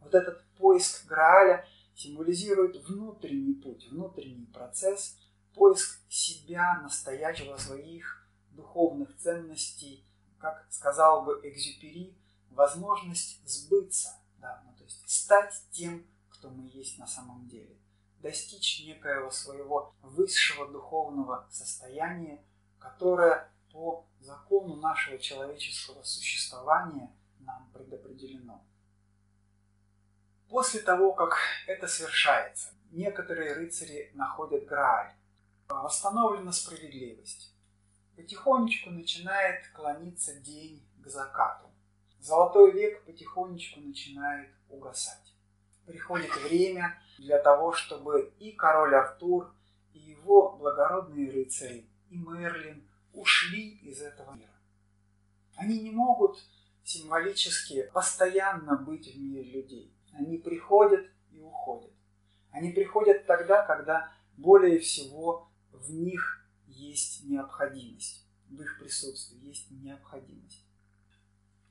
Вот 0.02 0.14
этот 0.14 0.44
поиск 0.58 1.06
Грааля 1.08 1.66
символизирует 1.96 2.76
внутренний 2.88 3.54
путь, 3.54 3.88
внутренний 3.90 4.48
процесс, 4.48 5.18
поиск 5.54 6.00
себя 6.10 6.82
настоящего 6.82 7.56
своих 7.58 8.28
духовных 8.52 9.16
ценностей, 9.18 10.04
как 10.44 10.68
сказал 10.70 11.24
бы 11.24 11.40
Экзюпери, 11.42 12.14
возможность 12.50 13.40
сбыться, 13.48 14.20
да, 14.40 14.62
ну, 14.66 14.74
то 14.76 14.84
есть 14.84 15.10
стать 15.10 15.54
тем, 15.72 16.06
кто 16.28 16.50
мы 16.50 16.70
есть 16.70 17.00
на 17.00 17.08
самом 17.08 17.48
деле, 17.48 17.78
достичь 18.20 18.84
некоего 18.86 19.32
своего 19.32 19.96
высшего 20.02 20.68
духовного 20.68 21.48
состояния, 21.50 22.44
которое 22.78 23.50
по 23.72 24.06
закону 24.20 24.76
нашего 24.76 25.18
человеческого 25.18 26.04
существования 26.04 27.10
нам 27.40 27.70
предопределено. 27.74 28.66
После 30.50 30.82
того, 30.82 31.14
как 31.14 31.38
это 31.68 31.88
совершается, 31.88 32.74
некоторые 32.92 33.54
рыцари 33.54 34.12
находят 34.14 34.66
Грааль. 34.66 35.16
Восстановлена 35.70 36.52
справедливость. 36.52 37.53
Потихонечку 38.16 38.92
начинает 38.92 39.68
клониться 39.70 40.40
день 40.40 40.86
к 41.04 41.08
закату. 41.08 41.68
Золотой 42.20 42.72
век 42.72 43.04
потихонечку 43.06 43.82
начинает 43.82 44.50
угасать. 44.70 45.34
Приходит 45.86 46.34
время 46.38 46.98
для 47.18 47.40
того, 47.40 47.74
чтобы 47.74 48.34
и 48.40 48.52
король 48.52 48.96
Артур, 48.96 49.54
и 49.94 50.00
его 50.00 50.56
благородные 50.58 51.32
рыцари, 51.32 51.90
и 52.10 52.18
Мерлин 52.18 52.88
ушли 53.14 53.78
из 53.84 54.02
этого 54.02 54.34
мира. 54.36 54.54
Они 55.56 55.80
не 55.82 55.92
могут 55.92 56.38
символически 56.84 57.90
постоянно 57.94 58.78
быть 58.78 59.14
в 59.14 59.20
мире 59.20 59.44
людей. 59.44 59.94
Они 60.14 60.38
приходят 60.38 61.06
и 61.32 61.40
уходят. 61.42 61.92
Они 62.52 62.72
приходят 62.72 63.26
тогда, 63.26 63.66
когда 63.66 64.12
более 64.38 64.80
всего 64.80 65.50
в 65.72 65.92
них 65.92 66.43
есть 66.90 67.24
необходимость, 67.26 68.26
в 68.50 68.62
их 68.62 68.80
присутствии 68.80 69.40
есть 69.46 69.72
необходимость. 69.72 70.66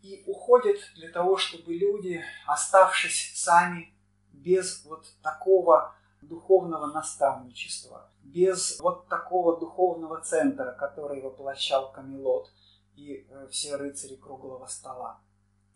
И 0.02 0.24
уходят 0.26 0.78
для 0.96 1.10
того, 1.10 1.36
чтобы 1.36 1.74
люди, 1.74 2.22
оставшись 2.46 3.32
сами, 3.36 3.94
без 4.32 4.84
вот 4.84 5.06
такого 5.22 5.94
духовного 6.20 6.86
наставничества, 6.86 8.10
без 8.22 8.80
вот 8.80 9.08
такого 9.08 9.58
духовного 9.58 10.20
центра, 10.20 10.72
который 10.72 11.20
воплощал 11.20 11.92
Камелот 11.92 12.50
и 12.96 13.26
э, 13.28 13.48
все 13.50 13.76
рыцари 13.76 14.16
круглого 14.16 14.66
стола, 14.66 15.20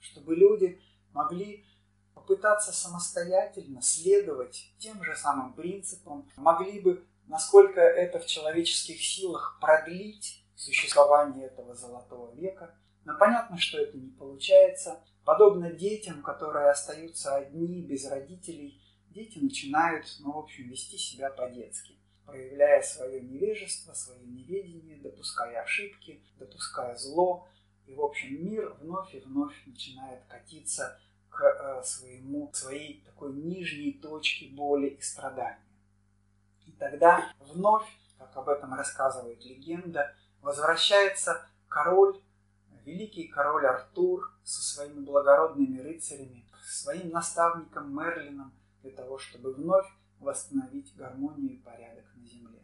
чтобы 0.00 0.34
люди 0.34 0.80
могли 1.12 1.64
попытаться 2.14 2.72
самостоятельно 2.72 3.82
следовать 3.82 4.72
тем 4.78 5.02
же 5.04 5.14
самым 5.16 5.52
принципам, 5.52 6.28
могли 6.36 6.80
бы, 6.80 7.06
насколько 7.28 7.80
это 7.80 8.18
в 8.18 8.26
человеческих 8.26 9.02
силах, 9.02 9.58
продлить 9.60 10.44
существование 10.56 11.46
этого 11.46 11.74
золотого 11.74 12.34
века. 12.34 12.74
Но 13.04 13.16
понятно, 13.18 13.58
что 13.58 13.78
это 13.78 13.96
не 13.96 14.10
получается. 14.10 15.04
Подобно 15.24 15.70
детям, 15.70 16.22
которые 16.22 16.70
остаются 16.70 17.36
одни, 17.36 17.82
без 17.82 18.08
родителей, 18.08 18.80
дети 19.10 19.38
начинают, 19.38 20.06
ну, 20.20 20.32
в 20.32 20.38
общем, 20.38 20.68
вести 20.68 20.98
себя 20.98 21.30
по-детски, 21.30 21.96
проявляя 22.24 22.82
свое 22.82 23.20
невежество, 23.20 23.92
свое 23.92 24.20
неведение, 24.24 24.98
допуская 24.98 25.62
ошибки, 25.62 26.22
допуская 26.38 26.96
зло. 26.96 27.48
И, 27.86 27.94
в 27.94 28.00
общем, 28.00 28.44
мир 28.44 28.76
вновь 28.80 29.14
и 29.14 29.20
вновь 29.20 29.54
начинает 29.66 30.24
катиться 30.26 30.98
к 31.30 31.42
э, 31.42 31.82
своему, 31.84 32.50
своей 32.52 33.02
такой 33.04 33.32
нижней 33.32 33.92
точке 33.92 34.46
боли 34.46 34.88
и 34.88 35.00
страдания. 35.00 35.65
И 36.66 36.72
тогда 36.72 37.32
вновь, 37.40 37.86
как 38.18 38.36
об 38.36 38.48
этом 38.48 38.74
рассказывает 38.74 39.44
легенда, 39.44 40.14
возвращается 40.42 41.46
король, 41.68 42.20
великий 42.84 43.28
король 43.28 43.66
Артур 43.66 44.30
со 44.44 44.62
своими 44.62 45.04
благородными 45.04 45.80
рыцарями, 45.80 46.46
своим 46.62 47.10
наставником 47.10 47.96
Мерлином 47.96 48.52
для 48.82 48.90
того, 48.92 49.18
чтобы 49.18 49.54
вновь 49.54 49.86
восстановить 50.20 50.94
гармонию 50.96 51.54
и 51.54 51.62
порядок 51.62 52.04
на 52.14 52.26
земле. 52.26 52.62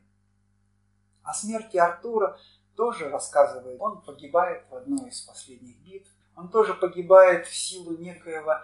О 1.22 1.32
смерти 1.34 1.76
Артура 1.76 2.38
тоже 2.76 3.08
рассказывает. 3.08 3.80
Он 3.80 4.02
погибает 4.02 4.64
в 4.70 4.74
одной 4.74 5.08
из 5.08 5.20
последних 5.22 5.78
битв 5.84 6.10
он 6.34 6.48
тоже 6.48 6.74
погибает 6.74 7.46
в 7.46 7.54
силу 7.54 7.96
некоего 7.98 8.60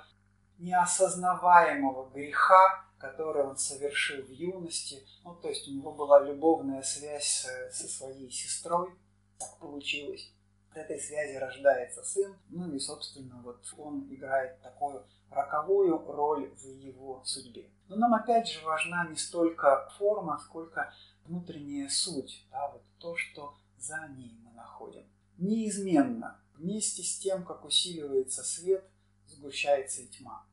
неосознаваемого 0.58 2.10
греха, 2.10 2.84
который 2.98 3.44
он 3.44 3.56
совершил 3.56 4.22
в 4.24 4.30
юности. 4.30 5.06
Ну, 5.24 5.34
то 5.34 5.48
есть 5.48 5.68
у 5.68 5.72
него 5.72 5.92
была 5.92 6.20
любовная 6.20 6.82
связь 6.82 7.46
со 7.70 7.88
своей 7.88 8.30
сестрой. 8.30 8.90
Так 9.38 9.58
получилось. 9.58 10.32
От 10.70 10.78
этой 10.78 10.98
связи 11.00 11.36
рождается 11.36 12.02
сын. 12.02 12.36
Ну 12.50 12.74
и, 12.74 12.78
собственно, 12.78 13.40
вот 13.42 13.62
он 13.76 14.06
играет 14.12 14.60
такую 14.60 15.06
роковую 15.30 15.98
роль 16.06 16.50
в 16.50 16.64
его 16.64 17.22
судьбе. 17.24 17.70
Но 17.88 17.96
нам 17.96 18.14
опять 18.14 18.48
же 18.48 18.64
важна 18.64 19.06
не 19.08 19.16
столько 19.16 19.90
форма, 19.98 20.38
сколько 20.44 20.92
внутренняя 21.24 21.88
суть, 21.88 22.46
да, 22.50 22.70
вот 22.70 22.82
то, 22.98 23.16
что 23.16 23.54
за 23.78 24.08
ней 24.08 24.38
мы 24.42 24.52
находим. 24.52 25.04
Неизменно 25.38 26.40
Вместе 26.58 27.04
с 27.04 27.16
тем, 27.18 27.44
как 27.44 27.64
усиливается 27.64 28.42
свет, 28.42 28.84
сгущается 29.26 30.02
и 30.02 30.08
тьма. 30.08 30.44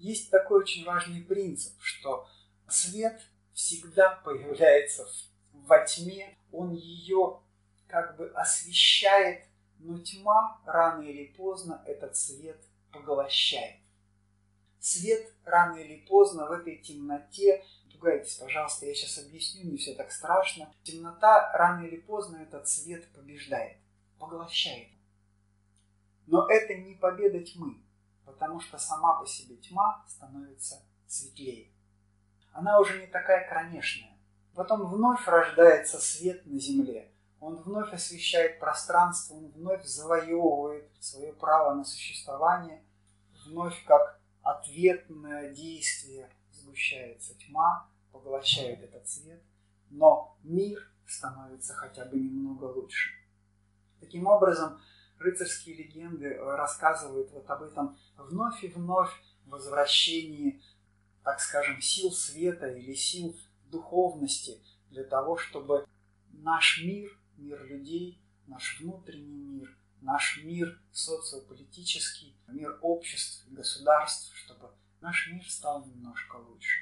Есть 0.00 0.30
такой 0.30 0.60
очень 0.62 0.86
важный 0.86 1.20
принцип, 1.20 1.74
что 1.82 2.26
свет 2.66 3.20
всегда 3.52 4.14
появляется 4.24 5.06
во 5.52 5.84
тьме, 5.84 6.38
он 6.52 6.72
ее 6.72 7.38
как 7.86 8.16
бы 8.16 8.30
освещает, 8.30 9.44
но 9.78 9.98
тьма 9.98 10.58
рано 10.64 11.02
или 11.02 11.26
поздно 11.26 11.84
этот 11.86 12.16
свет 12.16 12.58
поглощает. 12.90 13.76
Свет 14.78 15.34
рано 15.44 15.76
или 15.76 15.96
поздно 16.06 16.46
в 16.46 16.52
этой 16.52 16.78
темноте, 16.78 17.62
пугайтесь, 17.92 18.36
пожалуйста, 18.36 18.86
я 18.86 18.94
сейчас 18.94 19.18
объясню, 19.18 19.70
не 19.70 19.76
все 19.76 19.94
так 19.94 20.12
страшно, 20.12 20.74
темнота 20.82 21.52
рано 21.52 21.84
или 21.84 21.96
поздно 21.96 22.38
этот 22.38 22.66
свет 22.66 23.06
побеждает, 23.12 23.76
поглощает. 24.18 24.88
Но 26.26 26.48
это 26.48 26.74
не 26.74 26.94
победа 26.94 27.40
тьмы, 27.40 27.76
потому 28.30 28.60
что 28.60 28.78
сама 28.78 29.20
по 29.20 29.26
себе 29.26 29.56
тьма 29.56 30.04
становится 30.08 30.82
светлее. 31.06 31.70
Она 32.52 32.78
уже 32.78 33.00
не 33.00 33.06
такая 33.06 33.48
кромешная. 33.48 34.16
Потом 34.54 34.86
вновь 34.86 35.26
рождается 35.26 35.98
свет 35.98 36.44
на 36.46 36.58
земле. 36.58 37.12
Он 37.40 37.56
вновь 37.56 37.92
освещает 37.92 38.60
пространство, 38.60 39.34
он 39.34 39.48
вновь 39.48 39.84
завоевывает 39.84 40.90
свое 41.00 41.32
право 41.32 41.74
на 41.74 41.84
существование, 41.84 42.84
вновь 43.46 43.82
как 43.86 44.20
ответное 44.42 45.54
действие 45.54 46.30
сгущается 46.52 47.34
тьма, 47.38 47.88
поглощает 48.12 48.82
этот 48.82 49.08
свет, 49.08 49.42
но 49.88 50.36
мир 50.42 50.90
становится 51.06 51.74
хотя 51.74 52.04
бы 52.04 52.16
немного 52.16 52.64
лучше. 52.64 53.10
Таким 54.00 54.26
образом, 54.26 54.80
рыцарские 55.20 55.76
легенды 55.76 56.26
э, 56.26 56.56
рассказывают 56.56 57.30
вот 57.30 57.48
об 57.48 57.62
этом 57.62 57.98
вновь 58.16 58.64
и 58.64 58.68
вновь 58.68 59.12
возвращении, 59.50 60.62
так 61.22 61.40
скажем, 61.40 61.80
сил 61.80 62.10
света 62.10 62.68
или 62.68 62.94
сил 62.94 63.36
духовности 63.66 64.60
для 64.90 65.04
того, 65.04 65.36
чтобы 65.36 65.86
наш 66.32 66.82
мир, 66.82 67.10
мир 67.36 67.64
людей, 67.66 68.20
наш 68.46 68.80
внутренний 68.80 69.60
мир, 69.60 69.76
наш 70.00 70.42
мир 70.42 70.80
социополитический, 70.92 72.36
мир 72.48 72.78
обществ 72.80 73.46
государств, 73.50 74.34
чтобы 74.36 74.70
наш 75.00 75.30
мир 75.30 75.48
стал 75.48 75.84
немножко 75.86 76.36
лучше. 76.36 76.80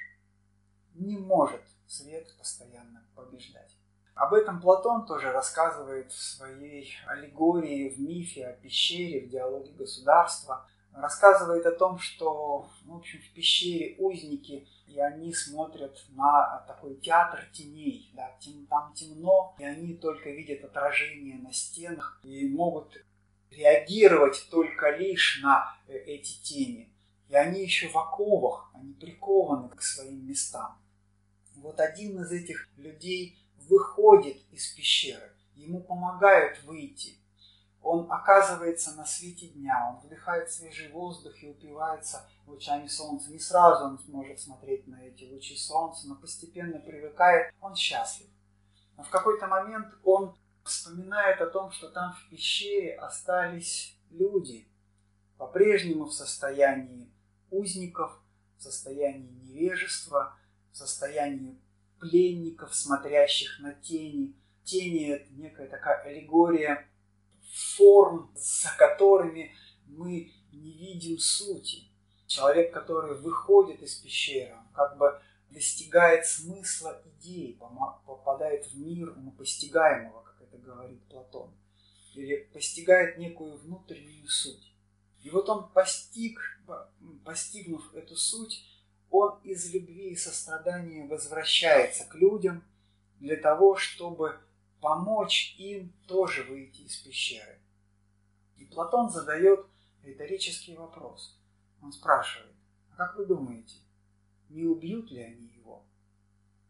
Не 0.95 1.17
может 1.17 1.61
свет 1.87 2.35
постоянно 2.37 3.05
побеждать. 3.15 3.78
Об 4.19 4.33
этом 4.33 4.59
Платон 4.59 5.05
тоже 5.05 5.31
рассказывает 5.31 6.11
в 6.11 6.21
своей 6.21 6.93
аллегории, 7.07 7.87
в 7.87 8.01
мифе 8.01 8.47
о 8.47 8.51
пещере, 8.51 9.21
в 9.21 9.29
диалоге 9.29 9.71
государства. 9.71 10.67
Рассказывает 10.93 11.65
о 11.65 11.71
том, 11.71 11.97
что 11.99 12.67
в 12.83 12.95
общем, 12.97 13.19
в 13.21 13.33
пещере 13.33 13.95
узники, 13.97 14.67
и 14.87 14.99
они 14.99 15.33
смотрят 15.33 16.05
на 16.09 16.65
такой 16.67 16.95
театр 16.95 17.47
теней. 17.53 18.11
Да, 18.13 18.35
тем, 18.41 18.65
там 18.65 18.93
темно, 18.93 19.55
и 19.57 19.63
они 19.63 19.93
только 19.93 20.31
видят 20.31 20.65
отражение 20.65 21.37
на 21.37 21.53
стенах 21.53 22.19
и 22.21 22.45
могут 22.49 22.97
реагировать 23.51 24.49
только 24.51 24.97
лишь 24.97 25.39
на 25.41 25.77
э, 25.87 25.93
эти 25.97 26.43
тени. 26.43 26.93
И 27.29 27.35
они 27.37 27.61
еще 27.61 27.87
в 27.87 27.97
оковах, 27.97 28.69
они 28.73 28.91
прикованы 28.95 29.69
к 29.69 29.81
своим 29.81 30.27
местам. 30.27 30.77
Вот 31.55 31.79
один 31.79 32.21
из 32.21 32.33
этих 32.33 32.67
людей 32.75 33.38
выходит 33.69 34.37
из 34.51 34.67
пещеры, 34.73 35.31
ему 35.55 35.81
помогают 35.81 36.63
выйти. 36.63 37.15
Он 37.81 38.11
оказывается 38.11 38.91
на 38.95 39.05
свете 39.05 39.47
дня, 39.47 39.93
он 39.93 40.05
вдыхает 40.05 40.51
свежий 40.51 40.91
воздух 40.91 41.33
и 41.41 41.49
упивается 41.49 42.29
лучами 42.45 42.87
солнца. 42.87 43.31
Не 43.31 43.39
сразу 43.39 43.85
он 43.85 43.99
сможет 43.99 44.39
смотреть 44.39 44.87
на 44.87 45.01
эти 45.01 45.23
лучи 45.31 45.55
солнца, 45.55 46.07
но 46.07 46.15
постепенно 46.15 46.79
привыкает, 46.79 47.53
он 47.61 47.75
счастлив. 47.75 48.27
Но 48.97 49.03
в 49.03 49.09
какой-то 49.09 49.47
момент 49.47 49.87
он 50.03 50.35
вспоминает 50.65 51.39
о 51.41 51.47
том, 51.47 51.71
что 51.71 51.89
там 51.89 52.13
в 52.13 52.29
пещере 52.29 52.95
остались 52.95 53.97
люди, 54.09 54.67
по-прежнему 55.37 56.05
в 56.05 56.13
состоянии 56.13 57.09
узников, 57.49 58.11
в 58.57 58.63
состоянии 58.63 59.31
невежества, 59.45 60.37
в 60.71 60.77
состоянии 60.77 61.57
пленников, 61.99 62.75
смотрящих 62.75 63.59
на 63.59 63.73
тени. 63.73 64.35
Тени– 64.63 65.07
это 65.09 65.33
некая 65.33 65.67
такая 65.67 66.03
аллегория 66.03 66.87
форм, 67.75 68.31
за 68.35 68.69
которыми 68.77 69.51
мы 69.87 70.31
не 70.51 70.71
видим 70.71 71.17
сути. 71.17 71.83
Человек, 72.27 72.71
который 72.73 73.15
выходит 73.17 73.81
из 73.81 73.95
пещеры, 73.95 74.55
как 74.73 74.97
бы 74.97 75.19
достигает 75.49 76.25
смысла 76.27 77.01
идей, 77.05 77.59
попадает 78.05 78.67
в 78.67 78.77
мир 78.77 79.09
умопостигаемого, 79.09 80.21
как 80.21 80.41
это 80.41 80.57
говорит 80.57 81.01
Платон, 81.09 81.51
или 82.13 82.47
постигает 82.53 83.17
некую 83.17 83.57
внутреннюю 83.57 84.27
суть. 84.27 84.73
И 85.23 85.29
вот 85.31 85.49
он 85.49 85.69
постиг, 85.71 86.39
постигнув 87.25 87.93
эту 87.95 88.15
суть, 88.15 88.63
он 89.11 89.39
из 89.43 89.73
любви 89.73 90.11
и 90.11 90.15
сострадания 90.15 91.07
возвращается 91.07 92.05
к 92.05 92.15
людям 92.15 92.63
для 93.19 93.35
того, 93.35 93.75
чтобы 93.75 94.37
помочь 94.81 95.55
им 95.57 95.91
тоже 96.07 96.43
выйти 96.43 96.81
из 96.81 96.95
пещеры. 96.97 97.59
И 98.57 98.65
Платон 98.65 99.09
задает 99.09 99.65
риторический 100.03 100.75
вопрос. 100.75 101.37
Он 101.81 101.91
спрашивает, 101.91 102.55
а 102.91 102.97
как 102.97 103.17
вы 103.17 103.25
думаете, 103.25 103.77
не 104.49 104.65
убьют 104.65 105.11
ли 105.11 105.21
они 105.21 105.47
его, 105.47 105.85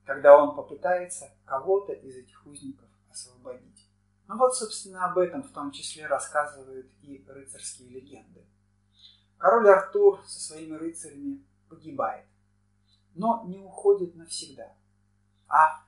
когда 0.06 0.38
он 0.42 0.56
попытается 0.56 1.32
кого-то 1.46 1.94
из 1.94 2.16
этих 2.16 2.46
узников 2.46 2.90
освободить? 3.12 3.88
Ну 4.28 4.38
вот, 4.38 4.56
собственно, 4.56 5.06
об 5.06 5.18
этом 5.18 5.42
в 5.42 5.52
том 5.52 5.72
числе 5.72 6.06
рассказывают 6.06 6.88
и 7.02 7.26
рыцарские 7.28 7.90
легенды. 7.90 8.46
Король 9.40 9.70
Артур 9.70 10.22
со 10.28 10.40
своими 10.40 10.76
рыцарями 10.76 11.44
погибает, 11.68 12.26
но 13.16 13.43
не 13.47 13.57
уходит 13.60 14.16
навсегда, 14.16 14.74
а 15.47 15.84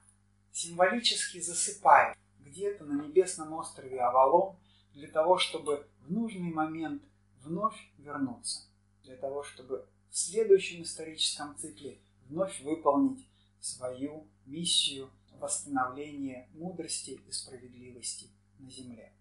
символически 0.52 1.40
засыпает 1.40 2.18
где-то 2.40 2.84
на 2.84 3.02
небесном 3.02 3.54
острове 3.54 4.02
Авалон 4.02 4.56
для 4.94 5.08
того, 5.08 5.38
чтобы 5.38 5.88
в 6.02 6.12
нужный 6.12 6.52
момент 6.52 7.02
вновь 7.44 7.78
вернуться, 7.98 8.68
для 9.04 9.16
того, 9.16 9.44
чтобы 9.44 9.88
в 10.10 10.18
следующем 10.18 10.84
историческом 10.84 11.56
цикле 11.58 12.00
вновь 12.28 12.62
выполнить 12.62 13.26
свою 13.60 14.28
миссию 14.46 15.10
восстановления 15.40 16.48
мудрости 16.54 17.20
и 17.28 17.32
справедливости 17.32 18.30
на 18.60 18.70
Земле. 18.70 19.14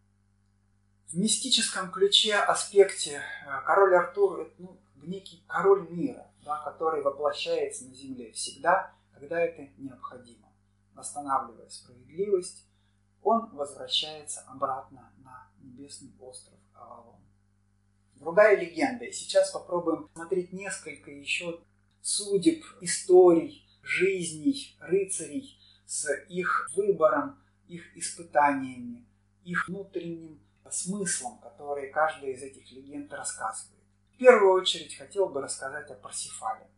В 1.08 1.16
мистическом 1.16 1.90
ключе, 1.90 2.36
аспекте 2.36 3.22
э, 3.46 3.60
король 3.66 3.96
Артур– 3.96 4.52
ну, 4.58 4.78
некий 5.02 5.42
король 5.46 5.88
мира, 5.90 6.29
да, 6.50 6.58
который 6.64 7.00
воплощается 7.00 7.84
на 7.84 7.94
Земле 7.94 8.32
всегда, 8.32 8.92
когда 9.14 9.40
это 9.40 9.68
необходимо. 9.78 10.48
Восстанавливая 10.94 11.68
справедливость, 11.68 12.66
он 13.22 13.54
возвращается 13.54 14.40
обратно 14.48 15.12
на 15.18 15.48
небесный 15.60 16.12
остров 16.18 16.58
Авалон. 16.74 17.20
Другая 18.16 18.56
легенда, 18.56 19.04
и 19.04 19.12
сейчас 19.12 19.52
попробуем 19.52 20.10
смотреть 20.12 20.52
несколько 20.52 21.12
еще 21.12 21.60
судеб, 22.02 22.64
историй, 22.80 23.64
жизней 23.82 24.76
рыцарей 24.80 25.56
с 25.86 26.12
их 26.28 26.68
выбором, 26.74 27.40
их 27.68 27.96
испытаниями, 27.96 29.06
их 29.44 29.68
внутренним 29.68 30.40
смыслом, 30.68 31.38
который 31.38 31.90
каждая 31.90 32.32
из 32.32 32.42
этих 32.42 32.72
легенд 32.72 33.12
рассказывает. 33.12 33.79
Первую 34.20 34.52
очередь 34.52 34.98
хотел 34.98 35.30
бы 35.30 35.40
рассказать 35.40 35.90
о 35.90 35.94
Парсифале. 35.94 36.68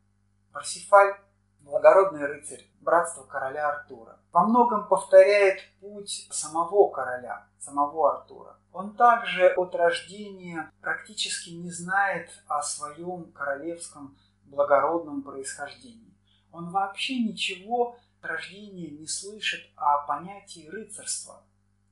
Парсифаль– 0.52 1.16
благородный 1.62 2.24
рыцарь, 2.24 2.64
братство 2.80 3.24
короля 3.24 3.68
Артура. 3.68 4.20
Во 4.30 4.44
многом 4.44 4.86
повторяет 4.86 5.58
путь 5.80 6.28
самого 6.30 6.92
короля, 6.92 7.48
самого 7.58 8.14
Артура. 8.14 8.56
Он 8.72 8.94
также 8.94 9.48
от 9.48 9.74
рождения 9.74 10.70
практически 10.80 11.50
не 11.50 11.72
знает 11.72 12.30
о 12.46 12.62
своем 12.62 13.32
королевском 13.32 14.16
благородном 14.44 15.22
происхождении. 15.22 16.14
Он 16.52 16.70
вообще 16.70 17.18
ничего 17.24 17.96
от 18.20 18.30
рождения 18.30 18.90
не 18.90 19.08
слышит 19.08 19.68
о 19.74 20.06
понятии 20.06 20.68
рыцарства. 20.68 21.42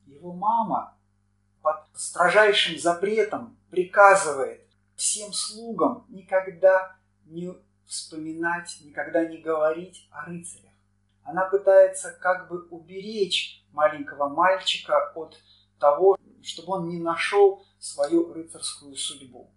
Его 0.07 0.32
мама 0.32 0.96
под 1.61 1.88
строжайшим 1.94 2.78
запретом 2.78 3.59
приказывает 3.72 4.70
всем 5.01 5.32
слугам 5.32 6.05
никогда 6.11 6.94
не 7.24 7.55
вспоминать, 7.86 8.76
никогда 8.82 9.24
не 9.24 9.38
говорить 9.38 10.07
о 10.11 10.26
рыцарях. 10.26 10.70
Она 11.24 11.46
пытается 11.46 12.12
как 12.20 12.48
бы 12.48 12.68
уберечь 12.70 13.64
маленького 13.72 14.28
мальчика 14.28 15.11
от 15.14 15.40
того, 15.78 16.18
чтобы 16.42 16.74
он 16.74 16.88
не 16.88 16.98
нашел 16.98 17.64
свою 17.78 18.32
рыцарскую 18.34 18.94
судьбу. 18.94 19.51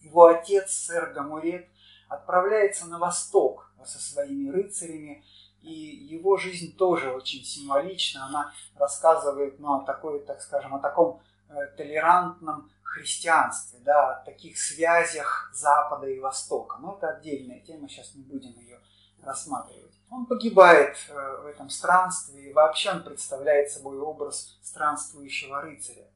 Его 0.00 0.26
отец, 0.26 0.72
сэр 0.72 1.12
Гамурет, 1.12 1.68
отправляется 2.08 2.86
на 2.86 2.98
восток 2.98 3.70
со 3.84 3.98
своими 3.98 4.50
рыцарями, 4.50 5.24
и 5.62 5.72
его 5.72 6.36
жизнь 6.36 6.76
тоже 6.76 7.12
очень 7.12 7.44
символична. 7.44 8.26
Она 8.26 8.52
рассказывает 8.74 9.60
ну, 9.60 9.74
о 9.74 9.84
такой, 9.84 10.20
так 10.24 10.40
скажем, 10.40 10.74
о 10.74 10.80
таком 10.80 11.20
э, 11.48 11.54
толерантном 11.76 12.70
христианстве, 12.96 13.78
да, 13.80 14.12
о 14.12 14.24
таких 14.24 14.58
связях 14.58 15.50
Запада 15.54 16.06
и 16.06 16.18
Востока. 16.18 16.78
Но 16.78 16.96
это 16.96 17.08
отдельная 17.10 17.60
тема, 17.60 17.88
сейчас 17.88 18.14
не 18.14 18.22
будем 18.22 18.58
ее 18.58 18.80
рассматривать. 19.22 19.94
Он 20.10 20.26
погибает 20.26 20.96
э, 21.08 21.40
в 21.42 21.46
этом 21.46 21.68
странстве, 21.68 22.50
и 22.50 22.52
вообще 22.52 22.92
он 22.92 23.02
представляет 23.02 23.70
собой 23.70 23.98
образ 23.98 24.58
странствующего 24.62 25.60
рыцаря. 25.60 26.06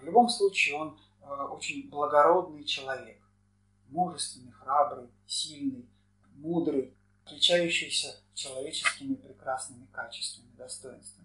В 0.00 0.04
любом 0.04 0.28
случае 0.28 0.76
он 0.76 1.00
э, 1.22 1.26
очень 1.26 1.88
благородный 1.88 2.64
человек, 2.64 3.20
мужественный, 3.88 4.52
храбрый, 4.52 5.08
сильный, 5.26 5.88
мудрый, 6.34 6.92
отличающийся 7.24 8.16
человеческими 8.34 9.14
прекрасными 9.14 9.86
качествами, 9.92 10.50
достоинствами. 10.56 11.19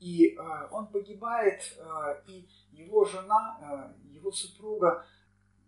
И 0.00 0.34
э, 0.34 0.68
он 0.70 0.88
погибает, 0.88 1.62
э, 1.78 2.22
и 2.26 2.48
его 2.72 3.04
жена, 3.04 3.94
э, 4.04 4.12
его 4.12 4.30
супруга 4.30 5.06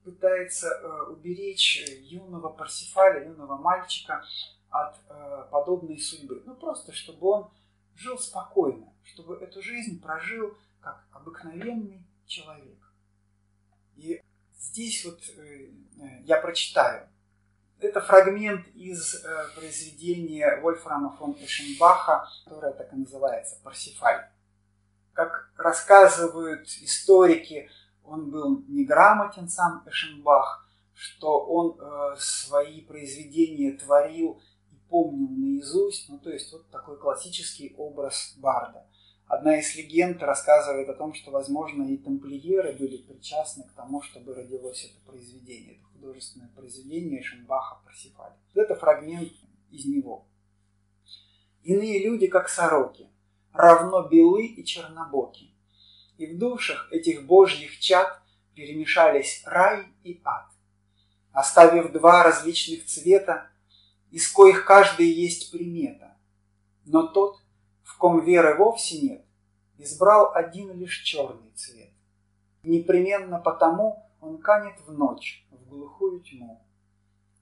пытается 0.04 0.68
э, 0.68 1.02
уберечь 1.10 1.84
юного 2.02 2.50
Парсифаля, 2.50 3.24
юного 3.24 3.56
мальчика 3.56 4.22
от 4.70 4.96
э, 5.08 5.48
подобной 5.50 5.98
судьбы. 5.98 6.42
Ну, 6.46 6.54
просто 6.54 6.92
чтобы 6.92 7.26
он 7.26 7.50
жил 7.94 8.18
спокойно, 8.18 8.92
чтобы 9.02 9.36
эту 9.36 9.62
жизнь 9.62 10.00
прожил 10.00 10.56
как 10.80 11.04
обыкновенный 11.12 12.06
человек. 12.26 12.78
И 13.96 14.22
здесь 14.56 15.04
вот 15.04 15.20
э, 15.36 15.70
э 16.00 16.22
я 16.24 16.40
прочитаю 16.40 17.08
это 17.80 18.00
фрагмент 18.00 18.66
из 18.74 19.24
э, 19.24 19.28
произведения 19.54 20.60
Вольфрама 20.60 21.16
фон 21.16 21.36
Эшенбаха, 21.40 22.28
которое 22.44 22.72
так 22.72 22.92
и 22.92 22.96
называется 22.96 23.58
«Парсифаль». 23.62 24.28
Как 25.12 25.50
рассказывают 25.56 26.66
историки, 26.66 27.70
он 28.04 28.30
был 28.30 28.64
неграмотен 28.68 29.48
сам 29.48 29.82
Эшенбах, 29.86 30.68
что 30.94 31.44
он 31.44 31.78
э, 31.80 32.16
свои 32.18 32.80
произведения 32.80 33.72
творил 33.72 34.40
и 34.72 34.76
помнил 34.88 35.28
наизусть, 35.28 36.08
ну 36.08 36.18
то 36.18 36.30
есть 36.30 36.52
вот 36.52 36.68
такой 36.70 36.98
классический 36.98 37.74
образ 37.76 38.34
барда. 38.38 38.84
Одна 39.28 39.58
из 39.58 39.76
легенд 39.76 40.22
рассказывает 40.22 40.88
о 40.88 40.94
том, 40.94 41.12
что, 41.12 41.30
возможно, 41.30 41.82
и 41.82 41.98
тамплиеры 41.98 42.72
были 42.72 42.96
причастны 42.96 43.64
к 43.64 43.72
тому, 43.72 44.00
чтобы 44.00 44.34
родилось 44.34 44.84
это 44.86 45.04
произведение, 45.06 45.76
это 45.76 45.87
художественное 45.98 46.48
произведение 46.54 47.22
Шенбаха 47.22 47.78
«Парсифаль». 47.84 48.32
Это 48.54 48.74
фрагмент 48.74 49.32
из 49.70 49.84
него. 49.84 50.26
Иные 51.62 52.04
люди, 52.04 52.28
как 52.28 52.48
сороки, 52.48 53.08
равно 53.52 54.02
белы 54.08 54.46
и 54.46 54.64
чернобоки, 54.64 55.52
и 56.16 56.26
в 56.26 56.38
душах 56.38 56.88
этих 56.92 57.26
божьих 57.26 57.78
чад 57.80 58.20
перемешались 58.54 59.42
рай 59.44 59.86
и 60.04 60.20
ад, 60.24 60.46
оставив 61.32 61.92
два 61.92 62.22
различных 62.22 62.86
цвета, 62.86 63.50
из 64.10 64.30
коих 64.30 64.64
каждый 64.64 65.10
есть 65.10 65.50
примета, 65.50 66.16
но 66.86 67.06
тот, 67.06 67.38
в 67.82 67.98
ком 67.98 68.24
веры 68.24 68.56
вовсе 68.56 69.00
нет, 69.00 69.24
избрал 69.76 70.32
один 70.34 70.72
лишь 70.78 71.02
черный 71.02 71.50
цвет. 71.54 71.90
Непременно 72.62 73.38
потому 73.38 74.07
он 74.20 74.38
канет 74.38 74.78
в 74.86 74.92
ночь, 74.92 75.46
в 75.50 75.68
глухую 75.68 76.20
тьму. 76.20 76.64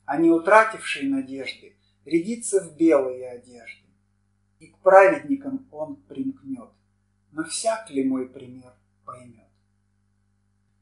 А 0.04 0.18
не 0.18 0.30
утративший 0.30 1.08
надежды 1.08 1.76
рядится 2.04 2.60
в 2.60 2.76
белые 2.76 3.30
одежды. 3.30 3.86
И 4.58 4.68
к 4.68 4.78
праведникам 4.78 5.68
он 5.70 5.96
примкнет, 5.96 6.70
но 7.32 7.44
всяк 7.44 7.90
ли 7.90 8.04
мой 8.04 8.28
пример 8.28 8.72
поймет. 9.04 9.46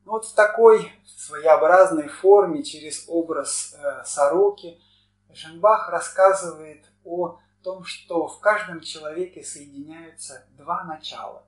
Ну 0.04 0.12
вот 0.12 0.26
в 0.26 0.34
такой 0.34 0.92
своеобразной 1.06 2.08
форме, 2.08 2.62
через 2.62 3.04
образ 3.08 3.74
э, 3.74 4.04
сороки, 4.04 4.78
Женбах 5.34 5.88
рассказывает 5.88 6.84
о 7.02 7.38
том, 7.62 7.84
что 7.84 8.28
в 8.28 8.38
каждом 8.40 8.80
человеке 8.80 9.42
соединяются 9.42 10.46
два 10.56 10.84
начала. 10.84 11.44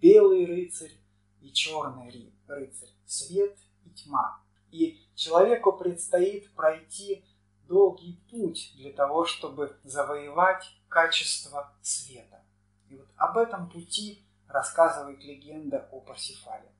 Белый 0.00 0.46
рыцарь 0.46 0.92
и 1.40 1.52
черный 1.52 2.32
рыцарь, 2.46 2.90
свет 3.06 3.58
тьма. 4.02 4.40
И 4.70 5.00
человеку 5.14 5.72
предстоит 5.72 6.52
пройти 6.54 7.24
долгий 7.68 8.20
путь 8.30 8.72
для 8.76 8.92
того, 8.92 9.24
чтобы 9.24 9.78
завоевать 9.84 10.64
качество 10.88 11.72
света. 11.82 12.42
И 12.88 12.96
вот 12.96 13.08
об 13.16 13.38
этом 13.38 13.70
пути 13.70 14.24
рассказывает 14.48 15.22
легенда 15.22 15.88
о 15.92 16.00
Парсифале. 16.00 16.72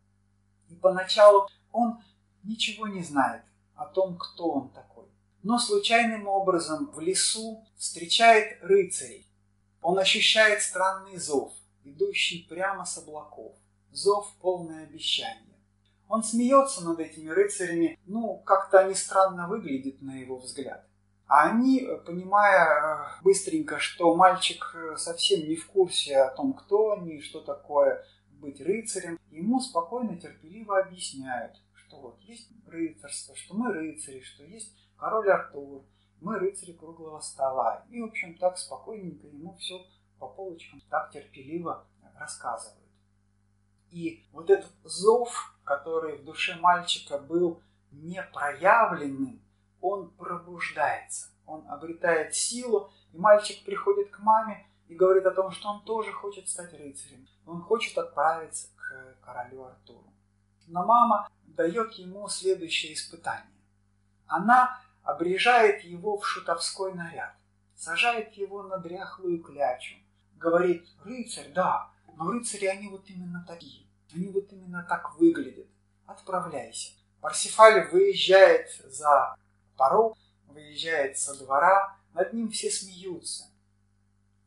И 0.68 0.74
поначалу 0.74 1.48
он 1.72 2.02
ничего 2.42 2.86
не 2.88 3.02
знает 3.02 3.44
о 3.74 3.86
том, 3.86 4.16
кто 4.16 4.50
он 4.50 4.70
такой. 4.70 5.06
Но 5.42 5.58
случайным 5.58 6.26
образом 6.26 6.90
в 6.90 7.00
лесу 7.00 7.64
встречает 7.76 8.62
рыцарей. 8.62 9.26
Он 9.80 9.98
ощущает 9.98 10.62
странный 10.62 11.16
зов, 11.16 11.52
идущий 11.84 12.46
прямо 12.48 12.84
с 12.84 12.98
облаков. 12.98 13.54
Зов 13.92 14.30
полное 14.40 14.84
обещание. 14.84 15.47
Он 16.08 16.22
смеется 16.22 16.84
над 16.84 17.00
этими 17.00 17.28
рыцарями, 17.28 17.98
ну, 18.06 18.38
как-то 18.38 18.80
они 18.80 18.94
странно 18.94 19.46
выглядят 19.46 20.00
на 20.00 20.18
его 20.18 20.38
взгляд. 20.38 20.88
А 21.26 21.50
они, 21.50 21.86
понимая 22.06 22.64
э, 22.66 23.22
быстренько, 23.22 23.78
что 23.78 24.14
мальчик 24.16 24.74
э, 24.74 24.96
совсем 24.96 25.46
не 25.46 25.56
в 25.56 25.66
курсе 25.66 26.16
о 26.16 26.30
том, 26.30 26.54
кто 26.54 26.92
они, 26.92 27.20
что 27.20 27.40
такое 27.40 28.02
быть 28.30 28.62
рыцарем, 28.62 29.18
ему 29.30 29.60
спокойно, 29.60 30.16
терпеливо 30.16 30.78
объясняют, 30.78 31.60
что 31.74 31.98
вот 32.00 32.18
есть 32.20 32.48
рыцарство, 32.66 33.36
что 33.36 33.54
мы 33.54 33.72
рыцари, 33.74 34.20
что 34.20 34.44
есть 34.44 34.74
король 34.96 35.30
Артур, 35.30 35.84
мы 36.22 36.38
рыцари 36.38 36.72
круглого 36.72 37.20
стола. 37.20 37.84
И, 37.90 38.00
в 38.00 38.06
общем, 38.06 38.38
так 38.38 38.56
спокойненько 38.56 39.26
ему 39.26 39.54
все 39.56 39.84
по 40.18 40.28
полочкам 40.28 40.80
так 40.88 41.10
терпеливо 41.10 41.86
рассказывают. 42.18 42.77
И 43.90 44.24
вот 44.32 44.50
этот 44.50 44.70
зов, 44.84 45.54
который 45.64 46.18
в 46.18 46.24
душе 46.24 46.56
мальчика 46.56 47.18
был 47.18 47.62
непроявленным, 47.90 49.40
он 49.80 50.10
пробуждается, 50.10 51.28
он 51.46 51.64
обретает 51.68 52.34
силу, 52.34 52.90
и 53.12 53.18
мальчик 53.18 53.64
приходит 53.64 54.10
к 54.10 54.18
маме 54.18 54.66
и 54.88 54.94
говорит 54.94 55.26
о 55.26 55.30
том, 55.30 55.50
что 55.52 55.68
он 55.68 55.82
тоже 55.84 56.12
хочет 56.12 56.48
стать 56.48 56.72
рыцарем. 56.72 57.26
Он 57.46 57.62
хочет 57.62 57.96
отправиться 57.96 58.68
к 58.76 59.16
королю 59.24 59.64
Артуру. 59.64 60.12
Но 60.66 60.84
мама 60.84 61.28
дает 61.46 61.92
ему 61.94 62.28
следующее 62.28 62.94
испытание. 62.94 63.46
Она 64.26 64.80
обрежает 65.02 65.82
его 65.84 66.18
в 66.18 66.26
шутовской 66.26 66.92
наряд, 66.92 67.34
сажает 67.74 68.34
его 68.34 68.62
на 68.62 68.78
дряхлую 68.78 69.42
клячу, 69.42 69.96
говорит, 70.36 70.86
рыцарь, 71.04 71.50
да, 71.52 71.90
но 72.18 72.32
рыцари, 72.32 72.66
они 72.66 72.88
вот 72.88 73.08
именно 73.08 73.44
такие. 73.46 73.86
Они 74.12 74.28
вот 74.30 74.52
именно 74.52 74.84
так 74.88 75.16
выглядят. 75.18 75.68
Отправляйся. 76.04 76.92
Парсифаль 77.20 77.88
выезжает 77.90 78.70
за 78.86 79.36
порог, 79.76 80.18
выезжает 80.46 81.16
со 81.16 81.38
двора, 81.38 81.96
над 82.14 82.32
ним 82.32 82.50
все 82.50 82.70
смеются. 82.70 83.44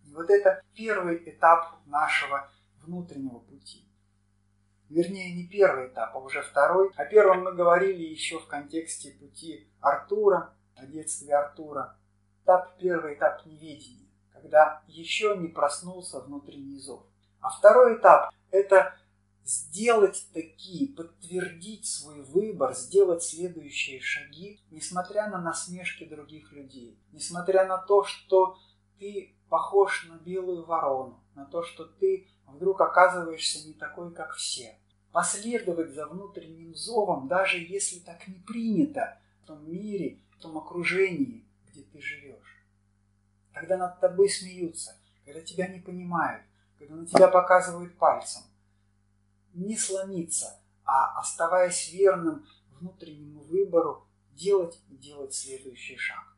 И 0.03 0.13
вот 0.13 0.29
это 0.29 0.61
первый 0.73 1.17
этап 1.29 1.77
нашего 1.85 2.51
внутреннего 2.81 3.39
пути. 3.39 3.87
Вернее, 4.89 5.33
не 5.33 5.47
первый 5.47 5.87
этап, 5.87 6.13
а 6.13 6.19
уже 6.19 6.41
второй. 6.41 6.91
О 6.97 7.05
первом 7.05 7.43
мы 7.45 7.53
говорили 7.53 8.03
еще 8.03 8.39
в 8.39 8.47
контексте 8.47 9.11
пути 9.11 9.71
Артура, 9.79 10.53
о 10.75 10.85
детстве 10.85 11.33
Артура. 11.33 11.97
Этап, 12.43 12.77
первый 12.77 13.13
этап 13.13 13.45
неведения, 13.45 14.09
когда 14.33 14.83
еще 14.87 15.37
не 15.37 15.47
проснулся 15.47 16.19
внутренний 16.19 16.77
зов. 16.77 17.05
А 17.41 17.49
второй 17.49 17.97
этап– 17.97 18.33
это 18.51 18.97
сделать 19.43 20.27
такие, 20.33 20.93
подтвердить 20.93 21.85
свой 21.85 22.21
выбор, 22.21 22.73
сделать 22.75 23.23
следующие 23.23 23.99
шаги, 23.99 24.61
несмотря 24.69 25.27
на 25.29 25.41
насмешки 25.41 26.05
других 26.05 26.51
людей, 26.51 26.97
несмотря 27.11 27.67
на 27.67 27.77
то, 27.77 28.03
что 28.03 28.57
ты 28.99 29.35
похож 29.49 30.07
на 30.07 30.17
белую 30.17 30.63
ворону, 30.65 31.19
на 31.35 31.45
то, 31.45 31.63
что 31.63 31.85
ты 31.85 32.27
вдруг 32.45 32.79
оказываешься 32.81 33.67
не 33.67 33.73
такой, 33.73 34.13
как 34.13 34.35
все. 34.35 34.77
Последовать 35.11 35.93
за 35.93 36.07
внутренним 36.07 36.73
зовом, 36.75 37.27
даже 37.27 37.57
если 37.57 37.99
так 37.99 38.27
не 38.27 38.35
принято 38.35 39.19
в 39.43 39.47
том 39.47 39.69
мире, 39.69 40.19
в 40.37 40.41
том 40.41 40.57
окружении, 40.57 41.43
где 41.67 41.81
ты 41.81 41.99
живешь. 41.99 42.63
Когда 43.51 43.77
над 43.77 43.99
тобой 43.99 44.29
смеются, 44.29 44.95
когда 45.25 45.41
тебя 45.41 45.67
не 45.67 45.79
понимают, 45.79 46.43
когда 46.81 46.95
на 46.95 47.05
тебя 47.05 47.27
показывают 47.27 47.95
пальцем, 47.97 48.41
не 49.53 49.77
сломиться, 49.77 50.59
а 50.83 51.19
оставаясь 51.19 51.91
верным 51.91 52.47
внутреннему 52.79 53.41
выбору, 53.41 54.07
делать 54.31 54.79
и 54.89 54.95
делать 54.95 55.33
следующий 55.33 55.97
шаг. 55.97 56.35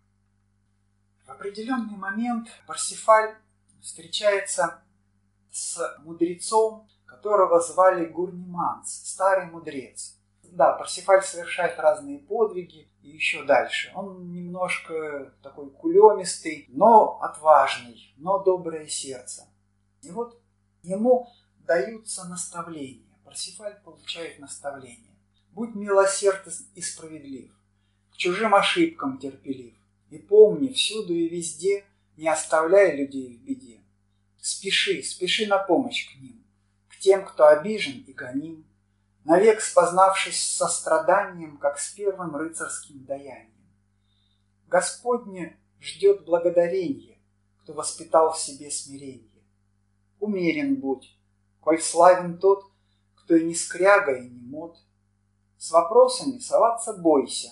В 1.26 1.30
определенный 1.30 1.96
момент 1.96 2.50
Парсифаль 2.68 3.36
встречается 3.82 4.84
с 5.50 5.98
мудрецом, 6.00 6.90
которого 7.06 7.62
звали 7.62 8.06
Гурниманс, 8.06 8.92
старый 8.92 9.46
мудрец. 9.46 10.18
Да, 10.44 10.74
Парсифаль 10.74 11.24
совершает 11.24 11.80
разные 11.80 12.20
подвиги 12.20 12.92
и 13.02 13.12
еще 13.12 13.46
дальше. 13.46 13.94
Он 13.96 14.30
немножко 14.34 15.34
такой 15.42 15.70
кулемистый, 15.70 16.66
но 16.68 17.22
отважный, 17.22 18.14
но 18.18 18.40
доброе 18.40 18.88
сердце. 18.88 19.48
И 20.04 20.12
вот 20.12 20.40
ему 20.84 21.30
даются 21.66 22.26
наставления. 22.26 23.18
Парсифаль 23.24 23.82
получает 23.84 24.38
наставление. 24.40 25.16
Будь 25.52 25.76
милосерд 25.76 26.48
и 26.76 26.82
справедлив, 26.82 27.52
к 28.12 28.18
чужим 28.18 28.54
ошибкам 28.54 29.18
терпелив, 29.18 29.74
и 30.10 30.18
помни 30.18 30.68
всюду 30.70 31.14
и 31.14 31.30
везде, 31.30 31.86
не 32.18 32.28
оставляй 32.28 32.96
людей 32.96 33.38
в 33.38 33.44
беде. 33.44 33.82
Спеши, 34.40 35.02
спеши 35.04 35.48
на 35.48 35.58
помощь 35.58 36.12
к 36.12 36.22
ним, 36.22 36.44
к 36.90 37.00
тем, 37.00 37.26
кто 37.26 37.48
обижен 37.48 38.04
и 38.06 38.14
гоним, 38.14 38.66
навек 39.24 39.62
спознавшись 39.62 40.40
с 40.40 40.58
состраданием, 40.58 41.58
как 41.58 41.80
с 41.80 41.94
первым 41.94 42.36
рыцарским 42.36 43.06
даянием. 43.06 43.50
Господне 44.68 45.58
ждет 45.80 46.26
благодарение, 46.26 47.18
кто 47.62 47.74
воспитал 47.74 48.34
в 48.34 48.38
себе 48.38 48.70
смирение. 48.70 49.33
Умерен 50.24 50.80
будь, 50.80 51.20
коль 51.60 51.82
славен 51.82 52.38
тот, 52.38 52.72
кто 53.14 53.36
и 53.36 53.44
не 53.44 53.54
скряга, 53.54 54.14
и 54.14 54.30
не 54.30 54.40
мод. 54.40 54.78
С 55.58 55.70
вопросами 55.70 56.40
соваться 56.40 56.94
бойся, 56.94 57.52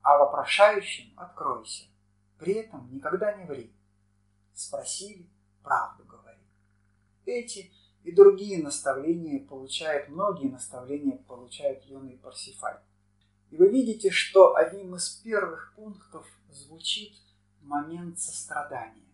а 0.00 0.16
вопрошающим 0.16 1.12
откройся. 1.18 1.84
При 2.38 2.54
этом 2.54 2.90
никогда 2.90 3.34
не 3.34 3.44
ври. 3.44 3.70
Спросили, 4.54 5.28
правду 5.62 6.04
говори. 6.06 6.40
Эти 7.26 7.70
и 8.02 8.12
другие 8.12 8.62
наставления 8.62 9.46
получают, 9.46 10.08
многие 10.08 10.48
наставления 10.48 11.18
получают 11.28 11.84
юный 11.84 12.16
Парсифаль. 12.16 12.80
И 13.50 13.58
вы 13.58 13.68
видите, 13.68 14.10
что 14.10 14.56
одним 14.56 14.94
из 14.94 15.10
первых 15.16 15.74
пунктов 15.76 16.26
звучит 16.48 17.12
момент 17.60 18.18
сострадания. 18.18 19.12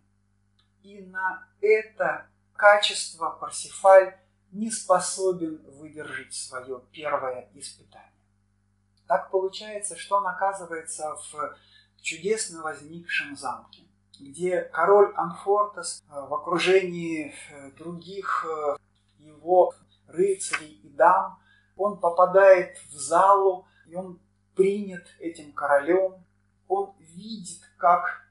И 0.83 1.01
на 1.01 1.49
это 1.59 2.29
качество 2.57 3.29
Парсифаль 3.29 4.17
не 4.51 4.71
способен 4.71 5.61
выдержать 5.79 6.33
свое 6.33 6.81
первое 6.91 7.49
испытание. 7.53 8.11
Так 9.07 9.31
получается, 9.31 9.95
что 9.95 10.17
он 10.17 10.27
оказывается 10.27 11.15
в 11.15 11.57
чудесно 12.01 12.61
возникшем 12.61 13.37
замке, 13.37 13.83
где 14.19 14.61
король 14.61 15.13
Анфортас 15.15 16.03
э, 16.03 16.13
в 16.13 16.33
окружении 16.33 17.33
э, 17.51 17.71
других 17.71 18.45
э, 18.49 18.77
его 19.19 19.73
рыцарей 20.07 20.79
и 20.83 20.89
дам, 20.89 21.39
он 21.75 21.99
попадает 21.99 22.77
в 22.89 22.93
залу, 22.93 23.67
и 23.85 23.95
он 23.95 24.19
принят 24.55 25.05
этим 25.19 25.51
королем, 25.53 26.25
он 26.67 26.93
видит, 26.99 27.59
как 27.77 28.27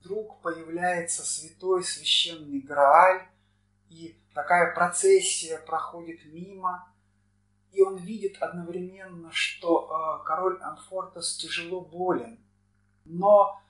вдруг 0.00 0.40
появляется 0.42 1.24
святой 1.24 1.84
священный 1.84 2.60
Грааль, 2.60 3.26
и 3.88 4.18
такая 4.34 4.74
процессия 4.74 5.58
проходит 5.58 6.24
мимо, 6.26 6.92
и 7.72 7.82
он 7.82 7.96
видит 7.96 8.38
одновременно, 8.40 9.30
что 9.32 9.88
э, 10.20 10.26
король 10.26 10.60
Анфортас 10.62 11.36
тяжело 11.36 11.80
болен, 11.80 12.38
но 13.04 13.60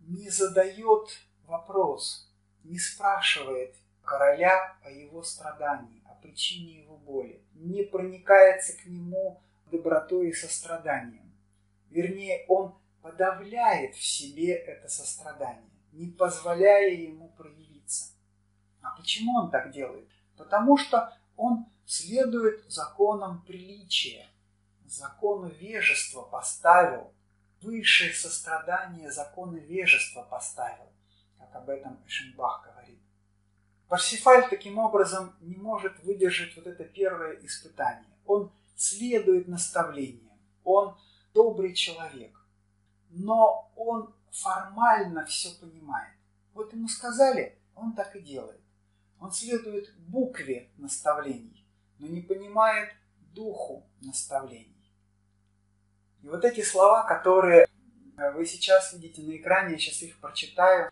не 0.00 0.30
задает 0.30 1.08
вопрос, 1.46 2.32
не 2.64 2.78
спрашивает 2.78 3.74
короля 4.02 4.76
о 4.82 4.90
его 4.90 5.22
страдании, 5.22 6.02
причине 6.22 6.82
его 6.82 6.96
боли, 6.96 7.42
не 7.54 7.82
проникается 7.82 8.76
к 8.78 8.86
нему 8.86 9.42
добротой 9.70 10.30
и 10.30 10.32
состраданием. 10.32 11.32
Вернее, 11.90 12.44
он 12.48 12.74
подавляет 13.02 13.94
в 13.94 14.02
себе 14.02 14.54
это 14.54 14.88
сострадание, 14.88 15.70
не 15.92 16.06
позволяя 16.06 16.90
ему 16.90 17.28
проявиться. 17.30 17.61
А 18.82 18.90
почему 18.96 19.36
он 19.36 19.50
так 19.50 19.70
делает? 19.70 20.08
Потому 20.36 20.76
что 20.76 21.16
он 21.36 21.66
следует 21.86 22.70
законам 22.70 23.42
приличия, 23.42 24.28
закону 24.86 25.48
вежества 25.48 26.22
поставил, 26.22 27.12
высшее 27.60 28.12
сострадание 28.12 29.10
законы 29.10 29.58
вежества 29.58 30.22
поставил, 30.22 30.92
как 31.38 31.54
об 31.54 31.68
этом 31.68 31.98
Эшенбах 32.06 32.64
говорит. 32.64 32.98
Парсифаль 33.88 34.48
таким 34.48 34.78
образом 34.78 35.34
не 35.40 35.56
может 35.56 36.02
выдержать 36.02 36.56
вот 36.56 36.66
это 36.66 36.84
первое 36.84 37.34
испытание. 37.42 38.16
Он 38.26 38.50
следует 38.74 39.48
наставлениям, 39.48 40.38
он 40.64 40.96
добрый 41.34 41.74
человек, 41.74 42.34
но 43.10 43.70
он 43.76 44.14
формально 44.30 45.26
все 45.26 45.50
понимает. 45.60 46.14
Вот 46.54 46.72
ему 46.72 46.88
сказали, 46.88 47.58
он 47.74 47.92
так 47.94 48.16
и 48.16 48.20
делает. 48.20 48.61
Он 49.22 49.30
следует 49.30 49.94
букве 50.08 50.68
наставлений, 50.78 51.64
но 52.00 52.08
не 52.08 52.22
понимает 52.22 52.92
духу 53.32 53.86
наставлений. 54.00 54.92
И 56.22 56.28
вот 56.28 56.44
эти 56.44 56.60
слова, 56.60 57.04
которые 57.04 57.68
вы 58.34 58.44
сейчас 58.44 58.92
видите 58.92 59.22
на 59.22 59.36
экране, 59.36 59.74
я 59.74 59.78
сейчас 59.78 60.02
их 60.02 60.18
прочитаю, 60.18 60.90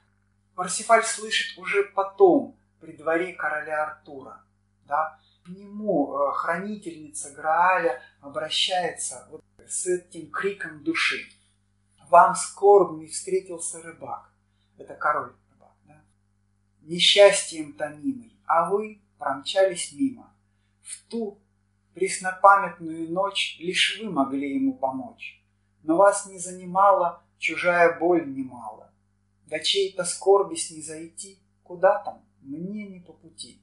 Парсифаль 0.55 1.03
слышит 1.03 1.59
уже 1.59 1.83
потом, 1.83 2.57
при 2.81 2.93
дворе 2.93 3.33
короля 3.33 3.83
Артура. 3.83 4.41
Да? 4.87 5.19
К 5.45 5.49
нему 5.49 6.17
э, 6.17 6.33
хранительница 6.33 7.33
Грааля 7.33 8.01
обращается 8.21 9.27
вот 9.31 9.43
с 9.67 9.87
этим 9.87 10.31
криком 10.31 10.85
души. 10.85 11.27
Вам 12.09 12.37
скорбный 12.37 13.09
встретился 13.09 13.83
рыбак. 13.83 14.31
Это 14.79 14.95
король? 14.95 15.35
Несчастьем 16.83 17.75
томимый, 17.75 18.37
а 18.47 18.71
вы 18.71 19.01
промчались 19.19 19.93
мимо. 19.93 20.35
В 20.83 21.03
ту 21.09 21.39
преснопамятную 21.95 23.11
ночь 23.11 23.59
лишь 23.61 24.01
вы 24.01 24.11
могли 24.11 24.55
ему 24.55 24.75
помочь. 24.75 25.43
Но 25.83 25.97
вас 25.97 26.27
не 26.27 26.39
занимала 26.39 27.23
чужая 27.39 27.99
боль 27.99 28.27
немало. 28.27 28.93
До 29.47 29.61
чьей-то 29.61 30.05
скорби 30.05 30.55
снизойти, 30.55 31.39
куда 31.63 31.99
там, 32.03 32.25
мне 32.41 32.87
не 32.87 33.01
по 33.01 33.13
пути. 33.13 33.61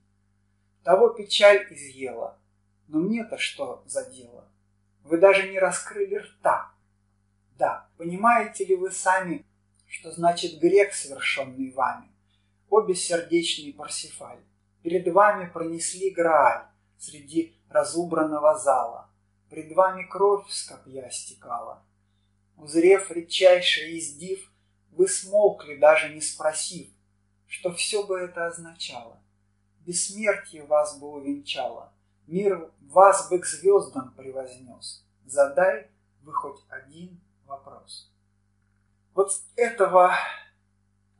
Того 0.83 1.09
печаль 1.09 1.67
изъела, 1.71 2.39
но 2.87 2.99
мне-то 2.99 3.37
что 3.37 3.83
за 3.85 4.09
дело? 4.09 4.47
Вы 5.03 5.17
даже 5.17 5.49
не 5.49 5.59
раскрыли 5.59 6.15
рта. 6.15 6.71
Да, 7.57 7.89
понимаете 7.97 8.65
ли 8.65 8.75
вы 8.75 8.91
сами, 8.91 9.45
что 9.85 10.11
значит 10.11 10.59
грех, 10.59 10.93
совершенный 10.93 11.71
вами? 11.71 12.09
Обе 12.69 12.95
сердечные 12.95 13.73
Парсифаль, 13.73 14.43
перед 14.83 15.07
вами 15.07 15.49
пронесли 15.49 16.09
Грааль 16.09 16.67
среди 16.97 17.55
разубранного 17.69 18.57
зала. 18.57 19.09
Пред 19.49 19.71
вами 19.73 20.03
кровь 20.03 20.49
с 20.49 20.63
копья 20.63 21.09
стекала. 21.09 21.83
Узрев 22.57 23.09
редчайший 23.11 23.97
издив, 23.97 24.51
вы 24.91 25.07
смолкли, 25.07 25.77
даже 25.77 26.13
не 26.13 26.21
спросив, 26.21 26.89
что 27.45 27.73
все 27.73 28.05
бы 28.05 28.19
это 28.19 28.47
означало. 28.47 29.21
Бессмертие 29.85 30.65
вас 30.65 30.99
бы 30.99 31.07
увенчало, 31.07 31.93
мир 32.25 32.69
вас 32.81 33.29
бы 33.29 33.39
к 33.39 33.45
звездам 33.45 34.13
превознес. 34.15 35.05
Задай 35.25 35.89
вы 36.23 36.33
хоть 36.33 36.59
один 36.67 37.21
вопрос. 37.45 38.11
Вот 39.13 39.31
этого 39.55 40.13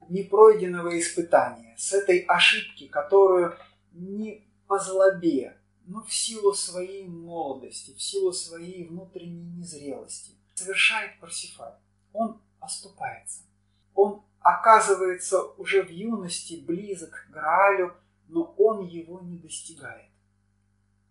непройденного 0.09 0.97
испытания, 0.99 1.75
с 1.77 1.93
этой 1.93 2.19
ошибки, 2.19 2.87
которую 2.87 3.55
не 3.91 4.47
по 4.67 4.79
злобе, 4.79 5.57
но 5.85 6.03
в 6.03 6.13
силу 6.13 6.53
своей 6.53 7.05
молодости, 7.07 7.93
в 7.93 8.01
силу 8.01 8.33
своей 8.33 8.87
внутренней 8.87 9.49
незрелости, 9.57 10.35
совершает 10.53 11.19
Парсифаль. 11.19 11.75
Он 12.13 12.41
оступается. 12.59 13.43
Он 13.93 14.23
оказывается 14.39 15.41
уже 15.57 15.83
в 15.83 15.89
юности 15.89 16.55
близок 16.55 17.11
к 17.11 17.33
Граалю, 17.33 17.95
но 18.27 18.53
он 18.57 18.85
его 18.85 19.19
не 19.21 19.37
достигает. 19.37 20.09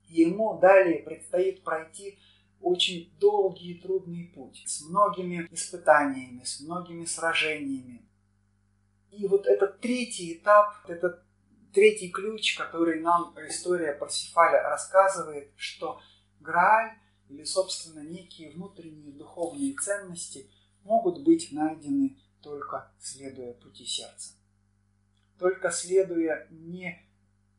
Ему 0.09 0.59
далее 0.59 1.03
предстоит 1.03 1.65
пройти 1.65 2.19
очень 2.61 3.13
долгий 3.19 3.73
и 3.73 3.81
трудный 3.81 4.33
путь 4.35 4.63
с 4.67 4.83
многими 4.83 5.49
испытаниями, 5.51 6.43
с 6.45 6.61
многими 6.61 7.05
сражениями. 7.05 8.06
И 9.17 9.27
вот 9.27 9.47
этот 9.47 9.81
третий 9.81 10.35
этап, 10.35 10.75
этот 10.89 11.23
третий 11.73 12.11
ключ, 12.11 12.57
который 12.57 13.01
нам 13.01 13.35
история 13.49 13.93
Парсифаля 13.93 14.63
рассказывает, 14.63 15.53
что 15.57 16.01
Грааль 16.41 16.93
или, 17.29 17.45
собственно, 17.45 18.01
некие 18.01 18.51
внутренние 18.51 19.13
духовные 19.13 19.75
ценности 19.75 20.51
могут 20.85 21.25
быть 21.25 21.51
найдены 21.51 22.19
только 22.43 22.93
следуя 23.01 23.55
пути 23.55 23.85
сердца. 23.85 24.35
Только 25.39 25.71
следуя 25.71 26.47
не 26.51 27.03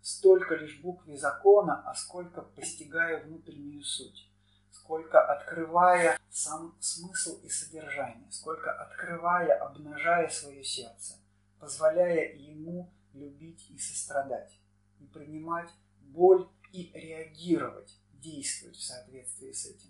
столько 0.02 0.56
лишь 0.56 0.80
букве 0.80 1.18
закона, 1.18 1.84
а 1.86 1.94
сколько 1.96 2.42
постигая 2.42 3.24
внутреннюю 3.26 3.84
суть, 3.84 4.32
сколько 4.72 5.20
открывая 5.22 6.18
сам 6.30 6.78
смысл 6.80 7.40
и 7.44 7.50
содержание, 7.50 8.32
сколько 8.32 8.72
открывая, 8.72 9.58
обнажая 9.58 10.30
свое 10.30 10.64
сердце, 10.64 11.16
позволяя 11.60 12.34
ему 12.36 12.92
любить 13.14 13.70
и 13.70 13.78
сострадать, 13.78 14.58
и 15.00 15.06
принимать 15.06 15.70
боль 16.02 16.48
и 16.72 16.92
реагировать, 16.94 17.98
действовать 18.14 18.76
в 18.76 18.84
соответствии 18.84 19.52
с 19.52 19.66
этим. 19.66 19.90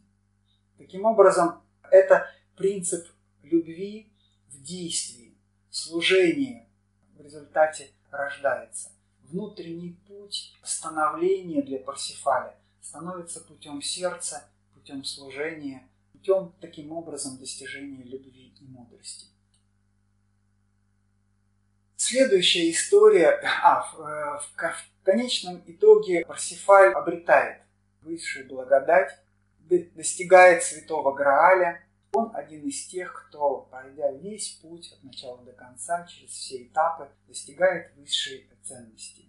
Таким 0.77 1.06
образом, 1.06 1.61
это 1.91 2.30
принцип 2.56 3.07
любви 3.44 4.11
в 4.48 4.61
действии, 4.61 5.35
служение 5.69 6.68
в 7.15 7.22
результате 7.22 7.91
рождается. 8.11 8.91
Внутренний 9.23 9.98
путь 10.07 10.53
становления 10.64 11.61
для 11.61 11.80
Парсифаля 11.80 12.56
становится 12.81 13.41
путем 13.41 13.81
сердца, 13.81 14.49
путем 14.73 15.03
служения, 15.03 15.88
путем 16.14 16.53
таким 16.61 16.91
образом 16.94 17.38
достижения 17.38 18.03
любви 18.03 18.53
и 18.60 18.64
мудрости. 18.65 19.27
Следующая 22.09 22.71
история, 22.71 23.38
а, 23.61 23.81
в, 23.81 23.99
э, 23.99 24.39
в, 24.39 24.55
в 24.55 25.03
конечном 25.03 25.61
итоге 25.67 26.25
Парсифаль 26.25 26.93
обретает 26.93 27.63
высшую 28.01 28.47
благодать, 28.47 29.11
достигает 29.59 30.63
святого 30.63 31.13
Грааля. 31.13 31.84
Он 32.13 32.34
один 32.34 32.65
из 32.65 32.88
тех, 32.88 33.27
кто, 33.27 33.67
пройдя 33.69 34.09
весь 34.13 34.51
путь 34.61 34.89
от 34.93 35.03
начала 35.03 35.43
до 35.43 35.51
конца, 35.51 36.05
через 36.05 36.29
все 36.29 36.63
этапы, 36.63 37.09
достигает 37.27 37.93
высшей 37.97 38.49
ценности. 38.63 39.25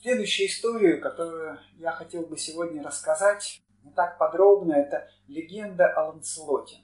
Следующую 0.00 0.48
историю, 0.48 1.00
которую 1.00 1.60
я 1.76 1.92
хотел 1.92 2.22
бы 2.22 2.38
сегодня 2.38 2.82
рассказать, 2.82 3.62
не 3.84 3.92
так 3.92 4.18
подробно, 4.18 4.72
это 4.72 5.08
легенда 5.28 5.92
о 5.92 6.08
Ланселоте. 6.08 6.78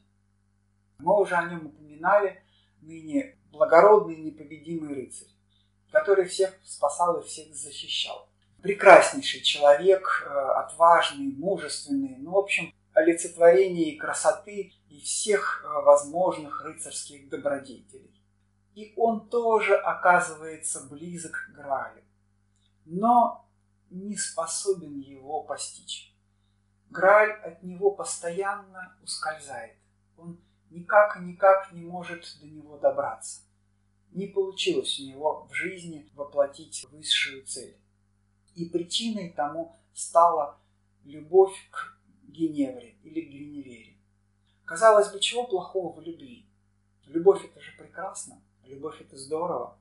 Мы 1.01 1.21
уже 1.21 1.35
о 1.35 1.51
нем 1.51 1.67
упоминали, 1.67 2.41
ныне 2.81 3.38
благородный 3.51 4.17
непобедимый 4.17 4.95
рыцарь, 4.95 5.29
который 5.91 6.27
всех 6.27 6.55
спасал 6.65 7.21
и 7.21 7.25
всех 7.27 7.55
защищал. 7.55 8.29
Прекраснейший 8.63 9.43
человек, 9.43 10.27
э, 10.27 10.31
отважный, 10.31 11.33
мужественный, 11.37 12.17
ну, 12.19 12.33
в 12.33 12.39
общем, 12.39 12.75
олицетворение 12.93 13.97
красоты 13.97 14.73
и 14.89 15.01
всех 15.01 15.65
э, 15.65 15.83
возможных 15.83 16.65
рыцарских 16.65 17.29
добродетелей. 17.29 18.11
И 18.75 18.93
он 18.97 19.29
тоже 19.29 19.77
оказывается 19.77 20.87
близок 20.89 21.33
к 21.33 21.57
Граалю, 21.57 22.03
но 22.85 23.49
не 23.91 24.17
способен 24.17 24.99
его 25.01 25.43
постичь. 25.43 26.15
Грааль 26.91 27.33
от 27.43 27.63
него 27.63 27.91
постоянно 27.91 28.97
ускользает. 29.03 29.77
Он 30.17 30.41
никак 30.71 31.17
и 31.17 31.21
никак 31.21 31.73
не 31.73 31.83
может 31.83 32.39
до 32.41 32.47
него 32.47 32.79
добраться. 32.79 33.43
Не 34.13 34.27
получилось 34.27 34.99
у 35.01 35.05
него 35.05 35.47
в 35.51 35.55
жизни 35.55 36.09
воплотить 36.15 36.87
высшую 36.91 37.45
цель. 37.47 37.77
И 38.55 38.65
причиной 38.67 39.31
тому 39.31 39.77
стала 39.93 40.59
любовь 41.05 41.57
к 41.71 41.99
Геневре 42.25 42.97
или 43.03 43.21
к 43.21 43.29
Гвиневере. 43.29 43.97
Казалось 44.65 45.13
бы, 45.13 45.21
чего 45.21 45.47
плохого 45.47 45.99
в 45.99 46.03
любви? 46.03 46.47
Любовь 47.07 47.45
это 47.45 47.61
же 47.61 47.73
прекрасно, 47.79 48.43
любовь 48.65 49.01
это 49.01 49.17
здорово. 49.17 49.79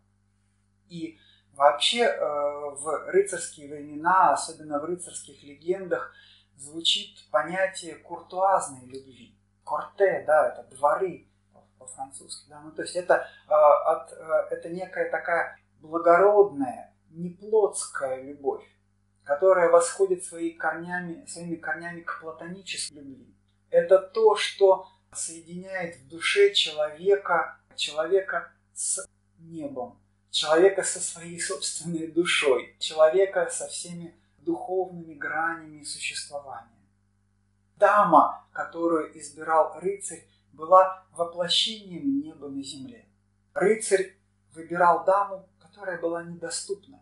И 0.90 1.18
Вообще 1.58 2.04
э, 2.04 2.20
в 2.20 3.06
рыцарские 3.08 3.68
времена, 3.68 4.34
особенно 4.34 4.80
в 4.80 4.86
рыцарских 4.86 5.42
легендах, 5.42 6.14
звучит 6.56 7.28
понятие 7.32 7.96
куртуазной 7.96 8.86
любви. 8.86 9.36
Корте, 9.68 10.24
да, 10.26 10.50
это 10.50 10.64
дворы 10.76 11.28
по-французски. 11.78 12.50
Да? 12.50 12.62
Ну, 12.62 12.72
то 12.72 12.84
есть 12.84 12.96
это, 12.96 13.28
э, 13.50 13.54
от, 13.54 14.14
э, 14.14 14.48
это 14.52 14.70
некая 14.70 15.12
такая 15.12 15.60
благородная, 15.82 16.96
неплотская 17.10 18.24
любовь, 18.24 18.64
которая 19.26 19.70
восходит 19.70 20.24
свои 20.24 20.52
корнями, 20.52 21.26
своими 21.26 21.56
корнями 21.56 22.00
к 22.00 22.22
платонической 22.22 22.98
любви. 22.98 23.36
Это 23.70 24.00
то, 24.00 24.38
что 24.38 24.88
соединяет 25.12 25.98
в 25.98 26.08
душе 26.08 26.54
человека, 26.54 27.60
человека 27.76 28.54
с 28.74 29.06
небом, 29.40 30.00
человека 30.32 30.84
со 30.84 31.02
своей 31.02 31.42
собственной 31.42 32.08
душой, 32.08 32.74
человека 32.80 33.50
со 33.50 33.68
всеми 33.68 34.16
духовными 34.38 35.14
гранями 35.14 35.84
существования. 35.84 36.77
Дама, 37.78 38.48
которую 38.52 39.18
избирал 39.20 39.80
рыцарь, 39.80 40.28
была 40.54 41.06
воплощением 41.12 42.22
неба 42.22 42.48
на 42.48 42.64
земле. 42.64 43.08
Рыцарь 43.54 44.18
выбирал 44.54 45.06
даму, 45.06 45.48
которая 45.60 46.00
была 46.00 46.24
недоступна. 46.24 47.00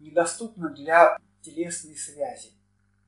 Недоступна 0.00 0.70
для 0.70 1.18
телесной 1.42 1.96
связи. 1.96 2.52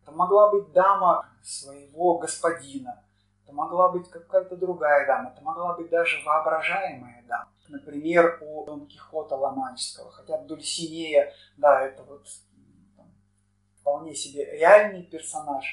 Это 0.03 0.13
могла 0.13 0.51
быть 0.51 0.73
дама 0.73 1.29
своего 1.43 2.19
господина, 2.19 3.03
это 3.43 3.53
могла 3.53 3.89
быть 3.91 4.09
какая-то 4.09 4.57
другая 4.57 5.07
дама, 5.07 5.31
это 5.31 5.43
могла 5.43 5.75
быть 5.75 5.89
даже 5.91 6.23
воображаемая 6.25 7.25
дама. 7.27 7.51
Например, 7.69 8.39
у 8.43 8.65
Дон 8.65 8.87
Кихота 8.87 9.35
Ломанческого, 9.35 10.13
хотя 10.13 10.39
Дульсинея, 10.39 11.33
да, 11.57 11.81
это 11.81 12.05
вот 12.05 12.27
вполне 13.81 14.15
себе 14.15 14.45
реальный 14.59 15.03
персонаж, 15.03 15.65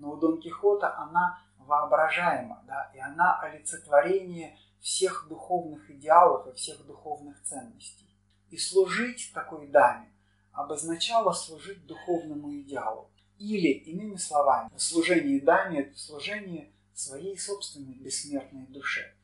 но 0.00 0.12
у 0.12 0.16
Дон 0.16 0.40
Кихота 0.40 0.96
она 0.96 1.38
воображаема, 1.58 2.64
да, 2.66 2.90
и 2.94 2.98
она 2.98 3.38
олицетворение 3.38 4.58
всех 4.80 5.26
духовных 5.28 5.90
идеалов 5.90 6.48
и 6.48 6.56
всех 6.56 6.84
духовных 6.86 7.40
ценностей. 7.42 8.08
И 8.48 8.56
служить 8.56 9.30
такой 9.34 9.68
даме 9.68 10.10
обозначало 10.52 11.32
служить 11.32 11.86
духовному 11.86 12.52
идеалу. 12.60 13.10
Или, 13.38 13.68
иными 13.68 14.16
словами, 14.16 14.70
служение 14.76 15.40
даме– 15.40 15.80
это 15.82 15.98
служение 15.98 16.72
своей 16.94 17.38
собственной 17.38 17.94
бессмертной 17.94 18.66
душе. 18.66 19.14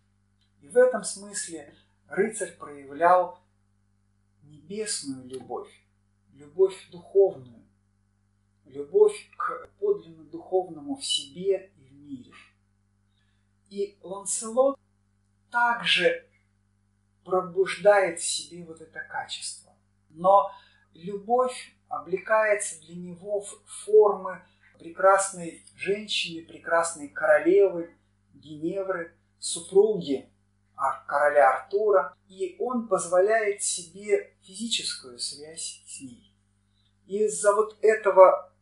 И 0.60 0.68
в 0.68 0.76
этом 0.76 1.04
смысле 1.04 1.74
рыцарь 2.08 2.52
проявлял 2.56 3.40
небесную 4.42 5.26
любовь, 5.26 5.70
любовь 6.32 6.88
духовную, 6.90 7.55
любовь 8.76 9.30
к 9.36 9.68
подлинно 9.78 10.24
духовному 10.24 10.96
в 10.96 11.04
себе 11.04 11.72
и 11.76 11.84
в 11.84 11.92
мире. 11.92 12.32
И 13.70 13.98
Ланселот 14.02 14.78
также 15.50 16.26
пробуждает 17.24 18.20
в 18.20 18.24
себе 18.24 18.64
вот 18.64 18.80
это 18.80 19.00
качество. 19.00 19.72
Но 20.10 20.50
любовь 20.92 21.74
облекается 21.88 22.80
для 22.82 22.96
него 22.96 23.40
в 23.40 23.62
формы 23.84 24.42
прекрасной 24.78 25.64
женщины, 25.74 26.46
прекрасной 26.46 27.08
королевы 27.08 27.94
Геневры, 28.34 29.16
супруги 29.38 30.28
короля 31.06 31.54
Артура, 31.54 32.14
и 32.28 32.56
он 32.58 32.86
позволяет 32.86 33.62
себе 33.62 34.34
физическую 34.42 35.18
связь 35.18 35.82
с 35.86 36.00
ней. 36.00 36.34
Из-за 37.06 37.54
вот 37.54 37.78
этого 37.80 38.52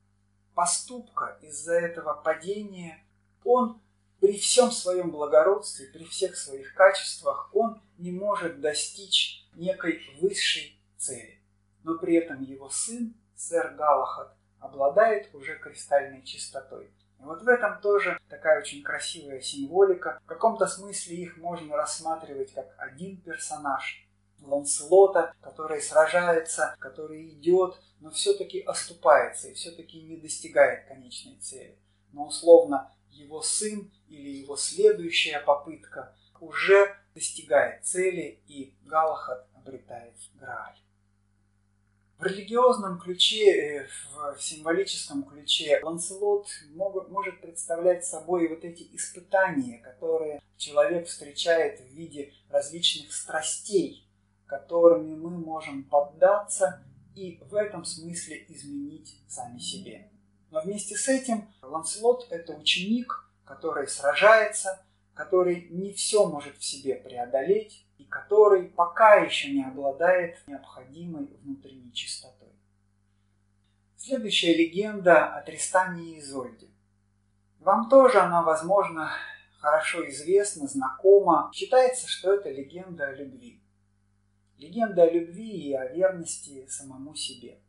поступка, 0.55 1.39
из-за 1.43 1.75
этого 1.75 2.15
падения, 2.15 3.05
он 3.45 3.81
при 4.21 4.39
всем 4.39 4.71
своем 4.71 5.11
благородстве, 5.11 5.87
при 5.89 6.05
всех 6.05 6.37
своих 6.37 6.75
качествах, 6.75 7.51
он 7.53 7.83
не 7.99 8.11
может 8.11 8.61
достичь 8.61 9.47
некой 9.55 10.01
высшей 10.21 10.81
цели. 10.97 11.41
Но 11.83 11.99
при 11.99 12.15
этом 12.15 12.43
его 12.43 12.71
сын, 12.71 13.15
сэр 13.37 13.75
Галахад, 13.75 14.35
обладает 14.61 15.35
уже 15.35 15.59
кристальной 15.59 16.23
чистотой. 16.23 16.91
И 17.21 17.23
вот 17.23 17.43
в 17.43 17.49
этом 17.49 17.81
тоже 17.81 18.19
такая 18.29 18.61
очень 18.61 18.83
красивая 18.83 19.41
символика. 19.41 20.19
В 20.25 20.27
каком-то 20.27 20.67
смысле 20.67 21.17
их 21.17 21.37
можно 21.37 21.77
рассматривать 21.77 22.53
как 22.55 22.75
один 22.79 23.19
персонаж 23.19 24.04
Ланселота, 24.47 25.35
который 25.41 25.81
сражается, 25.81 26.75
который 26.79 27.29
идет, 27.31 27.81
но 28.01 28.11
все-таки 28.11 28.61
оступается 28.61 29.49
и 29.49 29.55
все-таки 29.55 30.03
не 30.03 30.17
достигает 30.17 30.87
конечной 30.87 31.37
цели. 31.37 31.79
Но 32.13 32.27
условно 32.27 32.93
его 33.11 33.43
сын 33.43 33.91
или 34.09 34.31
его 34.31 34.57
следующая 34.57 35.41
попытка 35.41 36.15
уже 36.41 36.97
достигает 37.15 37.85
цели, 37.85 38.41
и 38.47 38.75
Галахад 38.85 39.47
обретает 39.55 40.15
Грааль. 40.35 40.77
В 42.19 42.27
религиозном 42.27 42.99
ключе, 42.99 43.51
э, 43.51 43.89
в 44.37 44.41
символическом 44.41 45.25
ключе 45.25 45.81
Ланселот 45.83 46.47
может 46.75 47.41
представлять 47.41 48.05
собой 48.05 48.49
вот 48.49 48.65
эти 48.65 48.89
испытания, 48.95 49.79
которые 49.79 50.41
человек 50.57 51.09
встречает 51.09 51.81
в 51.81 51.93
виде 51.93 52.33
различных 52.51 53.13
страстей, 53.13 54.04
которыми 54.47 55.15
мы 55.15 55.31
можем 55.31 55.85
поддаться 55.85 56.83
и 57.15 57.41
в 57.51 57.55
этом 57.55 57.85
смысле 57.85 58.45
изменить 58.49 59.23
сами 59.29 59.59
себе. 59.59 60.11
Но 60.51 60.61
вместе 60.61 60.97
с 60.97 61.09
этим 61.09 61.49
Ланселот– 61.63 62.29
это 62.31 62.55
ученик, 62.55 63.29
который 63.45 63.89
сражается, 63.89 64.85
который 65.15 65.69
не 65.71 65.93
все 65.93 66.27
может 66.29 66.57
в 66.59 66.65
себе 66.65 66.97
преодолеть, 66.97 67.87
и 67.99 68.05
который 68.05 68.65
пока 68.65 69.17
еще 69.17 69.53
не 69.53 69.65
обладает 69.65 70.37
необходимой 70.47 71.27
внутренней 71.43 71.93
чистотой. 71.93 72.53
Следующая 73.97 74.55
легенда 74.55 75.35
о 75.35 75.43
Тристане 75.43 76.17
и 76.17 76.21
Изольде. 76.21 76.69
Вам 77.61 77.89
тоже 77.89 78.21
она, 78.21 78.43
возможно, 78.43 79.11
хорошо 79.59 80.07
известна, 80.11 80.69
знакома. 80.69 81.51
Считается, 81.55 82.07
что 82.07 82.35
это 82.35 82.51
легенда 82.51 83.07
о 83.07 83.15
любви. 83.15 83.63
Легенда 84.59 85.03
о 85.03 85.11
любви 85.11 85.71
и 85.71 85.75
о 85.75 85.87
верности 85.87 86.67
самому 86.69 87.15
себе. 87.15 87.61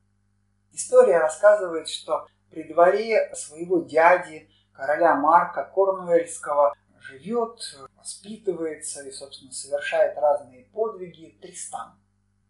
История 0.72 1.20
рассказывает, 1.20 1.88
что 1.88 2.28
при 2.50 2.64
дворе 2.64 3.34
своего 3.36 3.82
дяди, 3.82 4.50
короля 4.74 5.16
Марка 5.16 5.64
Корнуэльского, 5.64 6.76
живет, 7.00 7.60
воспитывается 7.98 9.04
и, 9.04 9.12
собственно, 9.12 9.52
совершает 9.52 10.18
разные 10.18 10.66
подвиги 10.66 11.38
Тристан. 11.42 11.94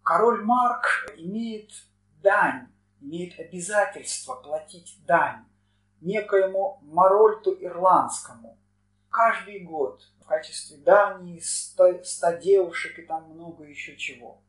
Король 0.03 0.43
Марк 0.43 1.11
имеет 1.17 1.71
дань, 2.21 2.67
имеет 3.01 3.39
обязательство 3.39 4.35
платить 4.35 4.97
дань 5.05 5.45
некоему 6.01 6.79
Марольту 6.83 7.55
Ирландскому. 7.59 8.57
Каждый 9.15 9.61
год 9.61 10.01
в 10.19 10.25
качестве 10.25 10.75
дани 10.75 11.39
100, 11.39 12.03
100 12.03 12.31
девушек 12.33 12.99
и 12.99 13.03
там 13.03 13.29
много 13.29 13.63
еще 13.63 13.95
чего. 13.95 14.41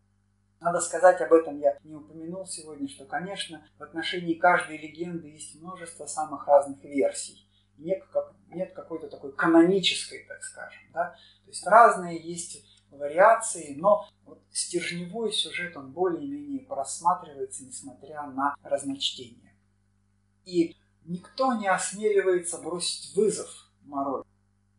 Надо 0.59 0.81
сказать 0.81 1.21
об 1.21 1.33
этом, 1.33 1.61
я 1.61 1.79
не 1.85 1.95
упомянул 1.95 2.45
сегодня, 2.47 2.89
что, 2.89 3.05
конечно, 3.05 3.65
в 3.79 3.83
отношении 3.85 4.35
каждой 4.35 4.79
легенды 4.79 5.29
есть 5.29 5.55
множество 5.61 6.07
самых 6.07 6.49
разных 6.49 6.83
версий. 6.83 7.49
Нет, 7.79 8.03
как, 8.13 8.35
нет 8.49 8.73
какой-то 8.75 9.09
такой 9.09 9.33
канонической, 9.37 10.25
так 10.27 10.43
скажем. 10.43 10.83
Да? 10.93 11.11
То 11.45 11.51
есть 11.51 11.65
разные 11.65 12.19
есть 12.21 12.67
вариации, 12.91 13.77
но 13.77 14.09
вот 14.25 14.43
стержневой 14.51 15.31
сюжет, 15.31 15.77
он 15.77 15.93
более-менее 15.93 16.67
просматривается, 16.67 17.65
несмотря 17.65 18.23
на 18.23 18.57
разночтение. 18.65 19.55
И 20.45 20.77
никто 21.05 21.55
не 21.55 21.69
осмеливается 21.69 22.59
бросить 22.59 23.15
вызов 23.15 23.49
Мороль. 23.85 24.25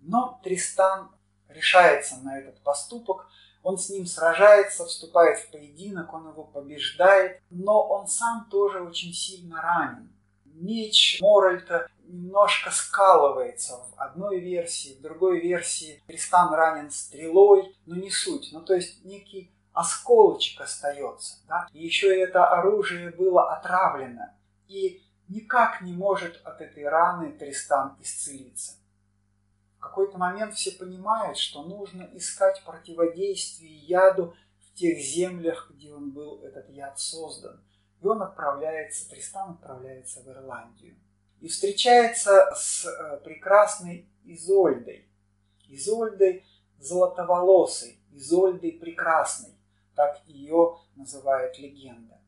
Но 0.07 0.39
Тристан 0.41 1.09
решается 1.49 2.17
на 2.23 2.39
этот 2.39 2.61
поступок, 2.63 3.27
он 3.61 3.77
с 3.77 3.89
ним 3.89 4.05
сражается, 4.05 4.85
вступает 4.85 5.39
в 5.39 5.51
поединок, 5.51 6.13
он 6.13 6.29
его 6.29 6.45
побеждает, 6.45 7.41
но 7.49 7.85
он 7.85 8.07
сам 8.07 8.47
тоже 8.49 8.81
очень 8.81 9.13
сильно 9.13 9.61
ранен. 9.61 10.09
Меч 10.45 11.19
Моральта 11.21 11.89
немножко 12.05 12.71
скалывается 12.71 13.75
в 13.75 13.93
одной 13.97 14.39
версии, 14.39 14.95
в 14.97 15.01
другой 15.01 15.41
версии 15.41 16.01
Тристан 16.07 16.53
ранен 16.53 16.89
стрелой, 16.89 17.75
но 17.85 17.95
не 17.95 18.09
суть. 18.09 18.49
Ну, 18.53 18.61
то 18.61 18.73
есть 18.73 19.03
некий 19.03 19.51
осколочек 19.73 20.61
остается. 20.61 21.39
Да? 21.49 21.67
И 21.73 21.83
еще 21.83 22.17
это 22.17 22.47
оружие 22.47 23.11
было 23.11 23.53
отравлено. 23.53 24.33
И 24.69 25.03
никак 25.27 25.81
не 25.81 25.91
может 25.91 26.39
от 26.45 26.61
этой 26.61 26.87
раны 26.87 27.33
Тристан 27.33 27.97
исцелиться. 28.01 28.77
Какой-то 29.87 30.17
момент 30.17 30.53
все 30.53 30.71
понимают, 30.71 31.37
что 31.37 31.63
нужно 31.63 32.09
искать 32.13 32.61
противодействие 32.65 33.73
яду 33.73 34.35
в 34.59 34.73
тех 34.73 34.99
землях, 34.99 35.71
где 35.73 35.93
он 35.93 36.11
был, 36.11 36.43
этот 36.43 36.69
яд 36.69 36.99
создан. 36.99 37.63
И 38.01 38.05
он 38.05 38.21
отправляется, 38.21 39.09
Тристан 39.09 39.51
отправляется 39.51 40.21
в 40.21 40.27
Ирландию. 40.27 40.97
И 41.39 41.47
встречается 41.47 42.53
с 42.53 42.85
э, 42.85 43.21
прекрасной 43.23 44.09
Изольдой. 44.25 45.09
Изольдой 45.69 46.45
золотоволосой, 46.79 47.97
Изольдой 48.11 48.73
прекрасной, 48.73 49.55
так 49.95 50.21
ее 50.27 50.79
называет 50.97 51.57
легенда. 51.59 52.19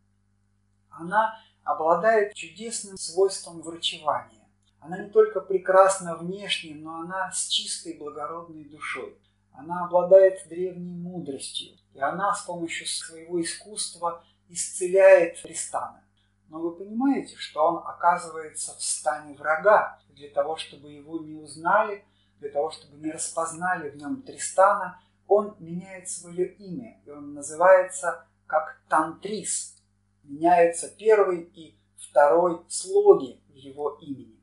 Она 0.89 1.37
обладает 1.63 2.33
чудесным 2.35 2.95
свойством 2.97 3.61
врачевания. 3.61 4.38
Она 4.79 4.97
не 4.97 5.09
только 5.09 5.41
прекрасна 5.41 6.15
внешне, 6.15 6.75
но 6.75 7.01
она 7.01 7.31
с 7.31 7.47
чистой 7.47 7.97
благородной 7.97 8.63
душой. 8.65 9.17
Она 9.51 9.85
обладает 9.85 10.47
древней 10.47 10.95
мудростью, 10.95 11.77
и 11.93 11.99
она 11.99 12.33
с 12.33 12.43
помощью 12.43 12.87
своего 12.87 13.41
искусства 13.41 14.23
исцеляет 14.47 15.41
Тристана. 15.41 16.03
Но 16.47 16.59
вы 16.59 16.75
понимаете, 16.75 17.35
что 17.35 17.63
он 17.63 17.77
оказывается 17.85 18.75
в 18.75 18.81
стане 18.81 19.35
врага. 19.35 19.99
Для 20.09 20.29
того, 20.29 20.57
чтобы 20.57 20.91
его 20.91 21.19
не 21.19 21.35
узнали, 21.35 22.03
для 22.39 22.49
того, 22.49 22.71
чтобы 22.71 22.97
не 22.97 23.11
распознали 23.11 23.89
в 23.89 23.97
нем 23.97 24.21
Тристана, 24.21 24.99
он 25.27 25.55
меняет 25.59 26.09
свое 26.09 26.53
имя, 26.53 26.99
и 27.05 27.11
он 27.11 27.33
называется 27.33 28.25
как 28.47 28.81
Тантрис. 28.89 29.77
Меняются 30.23 30.89
первый 30.89 31.43
и 31.43 31.77
второй 31.97 32.65
слоги 32.67 33.41
в 33.49 33.53
его 33.53 33.97
имени. 34.01 34.38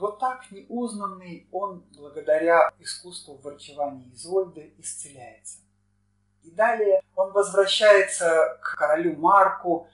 Вот 0.00 0.18
так 0.18 0.50
неузнанный 0.50 1.46
он, 1.52 1.84
благодаря 1.94 2.72
искусству 2.78 3.36
врачевания 3.36 4.10
Изольды, 4.14 4.72
исцеляется. 4.78 5.58
И 6.42 6.50
далее 6.50 7.02
он 7.14 7.32
возвращается 7.32 8.58
к 8.62 8.76
королю 8.78 9.16
Марку, 9.16 9.88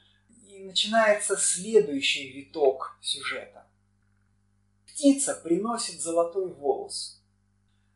и 0.48 0.64
начинается 0.64 1.36
следующий 1.36 2.32
виток 2.32 2.96
сюжета. 3.00 3.66
Птица 4.86 5.34
приносит 5.34 6.00
золотой 6.00 6.54
волос. 6.54 7.20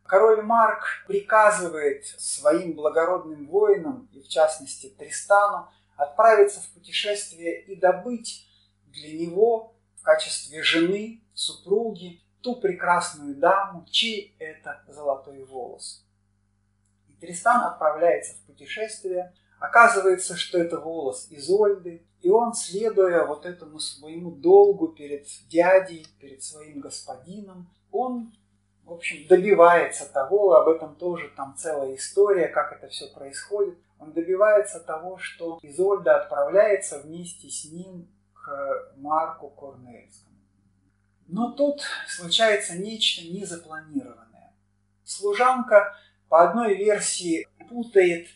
Король 0.02 0.42
Марк 0.42 1.04
приказывает 1.06 2.06
своим 2.18 2.72
благородным 2.72 3.46
воинам, 3.46 4.10
и 4.12 4.20
в 4.20 4.26
частности 4.26 4.88
Тристану, 4.88 5.70
отправиться 5.96 6.60
в 6.60 6.70
путешествие 6.70 7.62
и 7.62 7.76
добыть 7.76 8.48
для 8.86 9.12
него 9.16 9.76
в 9.94 10.02
качестве 10.02 10.62
жены, 10.64 11.22
супруги, 11.40 12.20
ту 12.42 12.56
прекрасную 12.56 13.34
даму, 13.34 13.86
чей 13.90 14.34
это 14.38 14.82
золотой 14.88 15.44
волос. 15.44 16.04
И 17.08 17.12
Тристан 17.14 17.64
отправляется 17.64 18.34
в 18.34 18.46
путешествие, 18.46 19.32
оказывается, 19.58 20.36
что 20.36 20.58
это 20.58 20.78
волос 20.78 21.28
Изольды, 21.30 22.06
и 22.20 22.28
он, 22.28 22.52
следуя 22.52 23.24
вот 23.24 23.46
этому 23.46 23.78
своему 23.78 24.30
долгу 24.30 24.88
перед 24.88 25.26
дядей, 25.48 26.06
перед 26.20 26.42
своим 26.42 26.80
господином, 26.80 27.70
он, 27.90 28.34
в 28.84 28.92
общем, 28.92 29.26
добивается 29.26 30.12
того, 30.12 30.54
об 30.54 30.68
этом 30.68 30.94
тоже 30.96 31.30
там 31.36 31.56
целая 31.56 31.94
история, 31.94 32.48
как 32.48 32.72
это 32.72 32.88
все 32.88 33.06
происходит, 33.08 33.78
он 33.98 34.12
добивается 34.12 34.80
того, 34.80 35.16
что 35.16 35.58
Изольда 35.62 36.16
отправляется 36.16 37.00
вместе 37.00 37.48
с 37.48 37.64
ним 37.64 38.08
к 38.34 38.92
Марку 38.96 39.48
Корнельскому. 39.48 40.29
Но 41.32 41.52
тут 41.52 41.82
случается 42.08 42.76
нечто 42.76 43.24
незапланированное. 43.24 44.52
Служанка 45.04 45.96
по 46.28 46.42
одной 46.42 46.76
версии 46.76 47.46
путает 47.68 48.26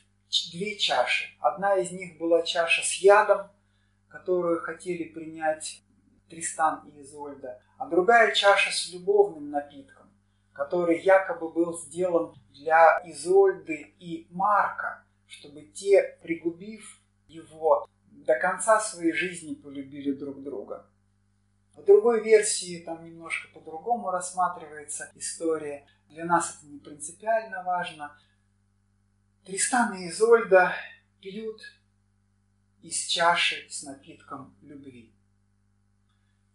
две 0.53 0.79
чаши. 0.79 1.25
Одна 1.41 1.77
из 1.77 1.91
них 1.91 2.19
была 2.19 2.43
чаша 2.43 2.83
с 2.83 2.95
ядом, 2.99 3.51
которую 4.07 4.61
хотели 4.61 5.05
принять 5.05 5.83
Тристан 6.31 6.89
и 6.89 7.03
Изольда, 7.03 7.61
а 7.79 7.87
другая 7.87 8.33
чаша 8.33 8.71
с 8.71 8.93
любовным 8.93 9.51
напитком, 9.51 10.09
который 10.53 11.01
якобы 11.01 11.51
был 11.51 11.77
сделан 11.77 12.33
для 12.51 13.03
Изольды 13.07 13.93
и 13.99 14.29
Марка, 14.31 15.05
чтобы 15.27 15.62
те, 15.62 16.16
пригубив 16.23 17.01
его, 17.27 17.89
до 18.09 18.39
конца 18.39 18.79
своей 18.79 19.12
жизни 19.12 19.55
полюбили 19.55 20.12
друг 20.12 20.41
друга. 20.45 20.87
В 21.74 21.84
другой 21.84 22.22
версии 22.22 22.82
там 22.84 23.05
немножко 23.05 23.48
по-другому 23.52 24.10
рассматривается 24.10 25.10
история. 25.14 25.86
Для 26.09 26.24
нас 26.24 26.56
это 26.56 26.66
не 26.66 26.78
принципиально 26.78 27.62
важно. 27.64 28.16
Тристан 29.44 29.94
и 29.94 30.09
Изольда 30.09 30.72
пьют 31.20 31.60
из 32.82 33.06
чаши 33.06 33.66
с 33.68 33.82
напитком 33.82 34.56
любви. 34.62 35.12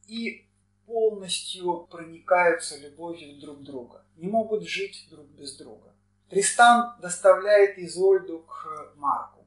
И 0.08 0.48
полностью 0.86 1.88
проникаются 1.88 2.78
любовью 2.78 3.40
друг 3.40 3.62
друга. 3.62 4.06
Не 4.16 4.28
могут 4.28 4.64
жить 4.64 5.08
друг 5.10 5.28
без 5.28 5.58
друга. 5.58 5.94
Тристан 6.30 7.00
доставляет 7.02 7.78
Изольду 7.78 8.40
к 8.40 8.94
Марку 8.96 9.39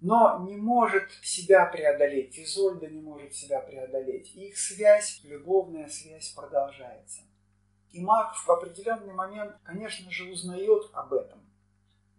но 0.00 0.44
не 0.46 0.56
может 0.56 1.10
себя 1.22 1.66
преодолеть. 1.66 2.38
Изольда 2.38 2.86
не 2.86 3.00
может 3.00 3.34
себя 3.34 3.60
преодолеть. 3.60 4.34
И 4.34 4.48
их 4.48 4.58
связь, 4.58 5.20
любовная 5.24 5.88
связь 5.88 6.30
продолжается. 6.30 7.22
И 7.90 8.00
Марк 8.00 8.36
в 8.36 8.50
определенный 8.50 9.12
момент, 9.12 9.56
конечно 9.64 10.10
же, 10.10 10.30
узнает 10.30 10.90
об 10.92 11.14
этом. 11.14 11.40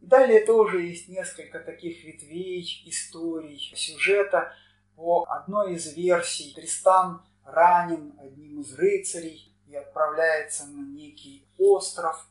Далее 0.01 0.45
тоже 0.45 0.81
есть 0.81 1.09
несколько 1.09 1.59
таких 1.59 2.03
ветвей, 2.03 2.63
историй, 2.85 3.59
сюжета. 3.75 4.53
По 4.95 5.25
одной 5.29 5.75
из 5.75 5.93
версий 5.95 6.53
Тристан 6.53 7.21
ранен 7.45 8.13
одним 8.19 8.61
из 8.61 8.73
рыцарей 8.73 9.53
и 9.67 9.75
отправляется 9.75 10.65
на 10.67 10.81
некий 10.81 11.47
остров, 11.57 12.27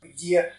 где 0.00 0.52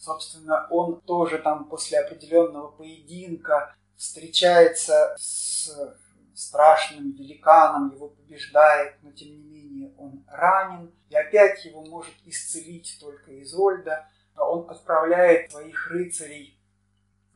Собственно, 0.00 0.66
он 0.70 1.02
тоже 1.02 1.36
там 1.40 1.66
после 1.66 2.00
определенного 2.00 2.70
поединка 2.70 3.76
встречается 3.96 5.14
с 5.18 5.70
страшным 6.34 7.12
великаном, 7.12 7.94
его 7.94 8.08
побеждает, 8.08 8.94
но 9.02 9.12
тем 9.12 9.28
не 9.28 9.42
менее 9.42 9.92
он 9.98 10.24
ранен, 10.26 10.90
и 11.10 11.14
опять 11.14 11.66
его 11.66 11.84
может 11.84 12.14
исцелить 12.24 12.96
только 12.98 13.42
Изольда. 13.42 14.08
Он 14.36 14.70
отправляет 14.70 15.50
своих 15.50 15.90
рыцарей 15.90 16.58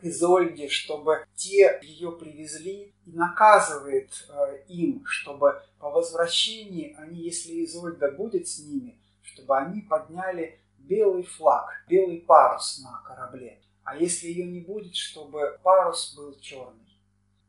к 0.01 0.05
Изольде, 0.05 0.71
чтобы 0.71 1.27
те 1.35 1.79
ее 1.83 2.13
привезли, 2.13 2.95
и 3.05 3.13
наказывает 3.13 4.11
э, 4.31 4.65
им, 4.69 5.05
чтобы 5.05 5.63
по 5.79 5.91
возвращении 5.91 6.95
они, 6.97 7.21
если 7.21 7.63
Изольда 7.63 8.11
будет 8.11 8.49
с 8.49 8.61
ними, 8.61 8.99
чтобы 9.21 9.59
они 9.59 9.83
подняли 9.83 10.64
белый 10.89 11.25
флаг, 11.25 11.85
белый 11.89 12.19
парус 12.19 12.81
на 12.83 13.03
корабле. 13.07 13.61
А 13.85 13.97
если 13.97 14.29
ее 14.29 14.47
не 14.47 14.61
будет, 14.61 14.95
чтобы 14.95 15.59
парус 15.63 16.15
был 16.17 16.39
черный. 16.41 16.99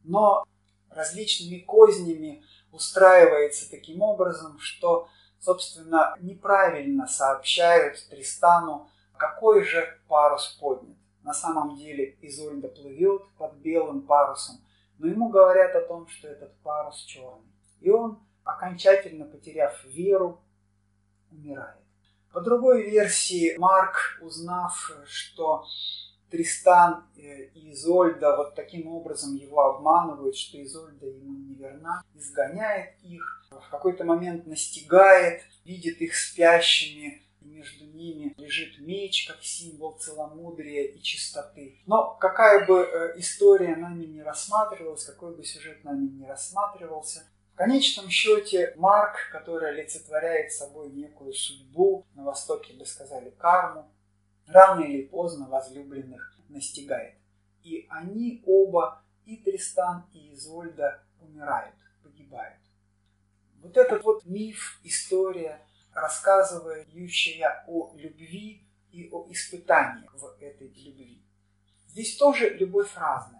Но 0.03 0.45
различными 0.89 1.59
кознями 1.59 2.43
устраивается 2.71 3.69
таким 3.69 4.01
образом, 4.01 4.59
что, 4.59 5.07
собственно, 5.39 6.15
неправильно 6.19 7.07
сообщают 7.07 8.05
Тристану, 8.09 8.89
какой 9.17 9.63
же 9.63 9.99
парус 10.07 10.57
поднят. 10.59 10.97
На 11.23 11.33
самом 11.33 11.75
деле 11.77 12.17
Изольда 12.21 12.67
плывет 12.67 13.23
под 13.37 13.55
белым 13.55 14.01
парусом, 14.01 14.57
но 14.99 15.07
ему 15.07 15.29
говорят 15.29 15.75
о 15.75 15.81
том, 15.81 16.07
что 16.07 16.27
этот 16.27 16.55
парус 16.59 17.03
черный. 17.03 17.51
И 17.79 17.89
он, 17.89 18.19
окончательно 18.43 19.25
потеряв 19.25 19.83
веру, 19.85 20.41
умирает. 21.31 21.84
По 22.35 22.41
другой 22.41 22.89
версии, 22.89 23.55
Марк, 23.57 24.19
узнав, 24.21 24.91
что 25.05 25.63
Тристан 26.29 27.05
и 27.15 27.71
Изольда 27.71 28.35
вот 28.35 28.55
таким 28.55 28.87
образом 28.87 29.37
его 29.37 29.61
обманывают, 29.61 30.35
что 30.35 30.61
Изольда 30.61 31.05
ему 31.05 31.31
не 31.31 31.55
верна, 31.55 32.03
изгоняет 32.13 33.01
их, 33.03 33.45
в 33.51 33.69
какой-то 33.69 34.03
момент 34.03 34.47
настигает, 34.47 35.43
видит 35.63 36.01
их 36.01 36.13
спящими, 36.13 37.23
и 37.39 37.45
между 37.45 37.85
ними 37.85 38.33
лежит 38.37 38.79
меч, 38.79 39.27
как 39.29 39.41
символ 39.41 39.93
целомудрия 39.93 40.87
и 40.91 41.01
чистоты. 41.01 41.79
Но 41.85 42.17
какая 42.19 42.67
бы 42.67 42.81
э, 42.81 43.13
история 43.17 43.77
нами 43.77 44.03
не 44.03 44.21
рассматривалась, 44.21 45.05
какой 45.05 45.33
бы 45.37 45.45
сюжет 45.45 45.85
нами 45.85 46.09
не 46.09 46.27
рассматривался, 46.27 47.23
в 47.55 47.57
конечном 47.57 48.09
счете 48.09 48.73
Марк, 48.75 49.29
который 49.31 49.69
олицетворяет 49.69 50.51
собой 50.51 50.89
некую 50.89 51.31
судьбу, 51.31 52.05
на 52.13 52.25
Востоке 52.25 52.73
бы 52.73 52.85
сказали 52.85 53.29
карму, 53.29 53.89
рано 54.45 54.81
или 54.81 55.03
поздно 55.03 55.47
возлюбленных 55.47 56.37
настигает. 56.49 57.15
И 57.63 57.87
они 57.89 58.43
оба, 58.45 59.01
и 59.23 59.37
Тристан, 59.37 60.05
и 60.11 60.33
Изольда, 60.33 61.01
умирают, 61.21 61.75
погибают. 62.03 62.59
Вот 63.61 63.77
этот 63.77 64.03
вот 64.03 64.25
миф, 64.25 64.81
история, 64.83 65.65
рассказывающая 65.93 67.63
о 67.67 67.93
любви 67.95 68.67
и 68.91 69.07
о 69.09 69.31
испытаниях 69.31 70.13
в 70.13 70.25
этой 70.41 70.67
любви. 70.67 71.23
Здесь 71.87 72.17
тоже 72.17 72.49
любовь 72.49 72.93
разная. 72.97 73.34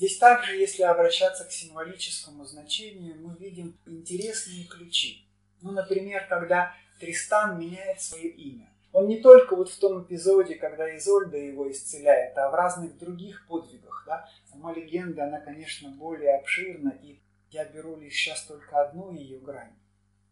Здесь 0.00 0.16
также, 0.16 0.56
если 0.56 0.82
обращаться 0.82 1.44
к 1.44 1.52
символическому 1.52 2.46
значению, 2.46 3.16
мы 3.20 3.36
видим 3.36 3.78
интересные 3.84 4.64
ключи. 4.64 5.26
Ну, 5.60 5.72
например, 5.72 6.26
когда 6.26 6.74
Тристан 6.98 7.60
меняет 7.60 8.00
свое 8.00 8.30
имя. 8.30 8.72
Он 8.94 9.08
не 9.08 9.20
только 9.20 9.54
вот 9.54 9.68
в 9.68 9.78
том 9.78 10.02
эпизоде, 10.02 10.54
когда 10.54 10.96
Изольда 10.96 11.36
его 11.36 11.70
исцеляет, 11.70 12.34
а 12.38 12.48
в 12.48 12.54
разных 12.54 12.96
других 12.96 13.46
подвигах. 13.46 14.04
Да? 14.06 14.26
Сама 14.50 14.72
легенда, 14.72 15.24
она, 15.24 15.38
конечно, 15.38 15.90
более 15.90 16.34
обширна, 16.36 16.98
и 17.02 17.20
я 17.50 17.66
беру 17.66 17.96
лишь 17.96 18.14
сейчас 18.14 18.42
только 18.44 18.80
одну 18.80 19.12
ее 19.12 19.38
грань. 19.38 19.76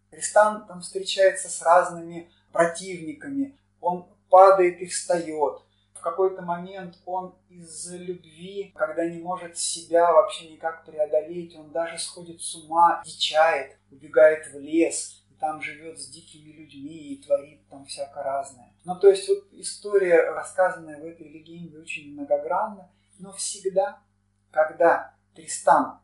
Тристан 0.09 0.67
там 0.67 0.81
встречается 0.81 1.51
с 1.51 1.61
разными 1.61 2.31
противниками, 2.53 3.59
он 3.83 4.09
падает 4.31 4.81
и 4.81 4.87
встает. 4.87 5.61
В 5.99 6.01
какой-то 6.01 6.43
момент 6.43 6.97
он 7.07 7.35
из-за 7.49 7.97
любви, 7.97 8.73
когда 8.77 9.05
не 9.05 9.21
может 9.21 9.59
себя 9.59 10.13
вообще 10.13 10.53
никак 10.53 10.85
преодолеть, 10.85 11.57
он 11.57 11.73
даже 11.73 11.99
сходит 11.99 12.41
с 12.41 12.55
ума, 12.55 13.03
дичает, 13.05 13.77
убегает 13.91 14.47
в 14.53 14.61
лес, 14.61 15.25
и 15.29 15.35
там 15.35 15.61
живет 15.61 15.99
с 15.99 16.09
дикими 16.09 16.53
людьми 16.53 17.15
и 17.15 17.23
творит 17.23 17.67
там 17.69 17.85
всякое 17.85 18.23
разное. 18.23 18.73
Ну, 18.85 18.95
то 18.95 19.09
есть 19.09 19.29
вот 19.29 19.49
история, 19.53 20.31
рассказанная 20.31 21.01
в 21.01 21.05
этой 21.05 21.29
легенде, 21.29 21.79
очень 21.79 22.13
многогранна, 22.13 22.91
но 23.19 23.33
всегда, 23.33 24.01
когда 24.53 25.17
Тристан 25.35 25.99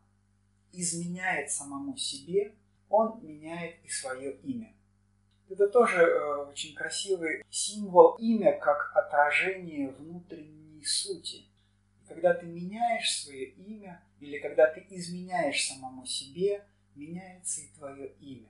изменяет 0.73 1.51
самому 1.51 1.95
себе, 1.95 2.53
он 2.89 3.19
меняет 3.23 3.75
и 3.85 3.89
свое 3.89 4.35
имя. 4.41 4.75
Это 5.49 5.67
тоже 5.67 6.01
э, 6.01 6.35
очень 6.49 6.73
красивый 6.73 7.43
символ 7.49 8.15
имя 8.15 8.57
как 8.59 8.91
отражение 8.95 9.89
внутренней 9.89 10.83
сути. 10.83 11.45
Когда 12.07 12.33
ты 12.33 12.45
меняешь 12.45 13.23
свое 13.23 13.49
имя, 13.49 14.03
или 14.19 14.39
когда 14.39 14.67
ты 14.67 14.85
изменяешь 14.89 15.67
самому 15.67 16.05
себе, 16.05 16.65
меняется 16.95 17.61
и 17.61 17.67
твое 17.77 18.13
имя. 18.19 18.49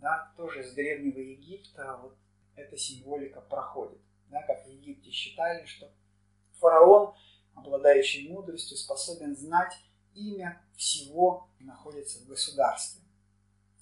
Да, 0.00 0.32
тоже 0.36 0.64
с 0.64 0.72
Древнего 0.72 1.18
Египта 1.18 1.98
вот 2.02 2.16
эта 2.56 2.76
символика 2.76 3.40
проходит. 3.40 4.00
Да, 4.28 4.42
как 4.42 4.64
в 4.64 4.68
Египте 4.68 5.10
считали, 5.10 5.64
что 5.66 5.90
фараон, 6.58 7.14
обладающий 7.54 8.28
мудростью, 8.28 8.76
способен 8.76 9.36
знать 9.36 9.74
имя 10.14 10.60
всего 10.76 11.48
находится 11.60 12.18
в 12.20 12.26
государстве. 12.26 13.02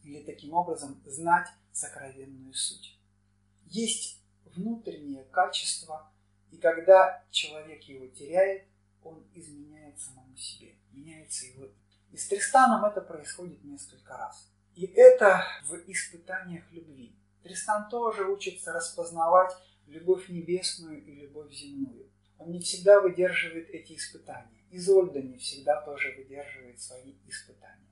Или 0.03 0.23
таким 0.23 0.55
образом 0.55 1.01
знать 1.07 1.49
сокровенную 1.73 2.55
суть. 2.55 2.99
Есть 3.67 4.21
внутреннее 4.45 5.25
качество, 5.25 6.11
и 6.51 6.57
когда 6.57 7.25
человек 7.31 7.83
его 7.85 8.07
теряет, 8.07 8.65
он 9.03 9.25
изменяет 9.35 9.99
самому 10.01 10.37
себе, 10.37 10.75
меняется 10.93 11.47
его. 11.47 11.69
И 12.13 12.17
с 12.17 12.27
Тристаном 12.29 12.85
это 12.85 13.01
происходит 13.01 13.63
несколько 13.63 14.17
раз. 14.17 14.51
И 14.75 14.87
это 14.87 15.45
в 15.65 15.75
испытаниях 15.87 16.71
любви. 16.73 17.15
Тристан 17.43 17.89
тоже 17.89 18.25
учится 18.25 18.73
распознавать 18.73 19.53
любовь 19.87 20.29
небесную 20.29 21.05
и 21.05 21.15
любовь 21.15 21.53
земную. 21.53 22.11
Он 22.39 22.51
не 22.51 22.61
всегда 22.61 23.01
выдерживает 23.01 23.71
эти 23.71 23.95
испытания. 23.95 24.65
Изольда 24.71 25.21
не 25.21 25.37
всегда 25.37 25.81
тоже 25.83 26.15
выдерживает 26.17 26.81
свои 26.81 27.15
испытания. 27.27 27.90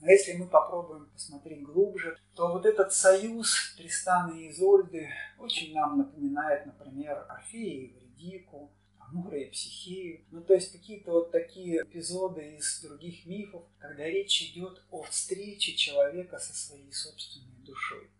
Но 0.00 0.10
если 0.10 0.34
мы 0.34 0.46
попробуем 0.46 1.06
посмотреть 1.06 1.62
глубже, 1.62 2.18
то 2.34 2.52
вот 2.52 2.66
этот 2.66 2.92
союз 2.92 3.74
Тристана 3.76 4.38
и 4.38 4.50
Изольды 4.50 5.08
очень 5.38 5.72
нам 5.74 5.98
напоминает, 5.98 6.66
например, 6.66 7.24
Орфея 7.28 7.86
и 7.86 7.92
Вредику, 7.94 8.70
Амура 8.98 9.38
и 9.38 9.50
Психею. 9.50 10.24
Ну, 10.30 10.42
то 10.42 10.54
есть 10.54 10.72
какие-то 10.72 11.12
вот 11.12 11.30
такие 11.30 11.82
эпизоды 11.82 12.56
из 12.56 12.82
других 12.82 13.24
мифов, 13.24 13.64
когда 13.78 14.04
речь 14.04 14.42
идет 14.42 14.84
о 14.90 15.02
встрече 15.02 15.74
человека 15.74 16.38
со 16.38 16.54
своей 16.54 16.92
собственной 16.92 17.64
душой. 17.64 18.10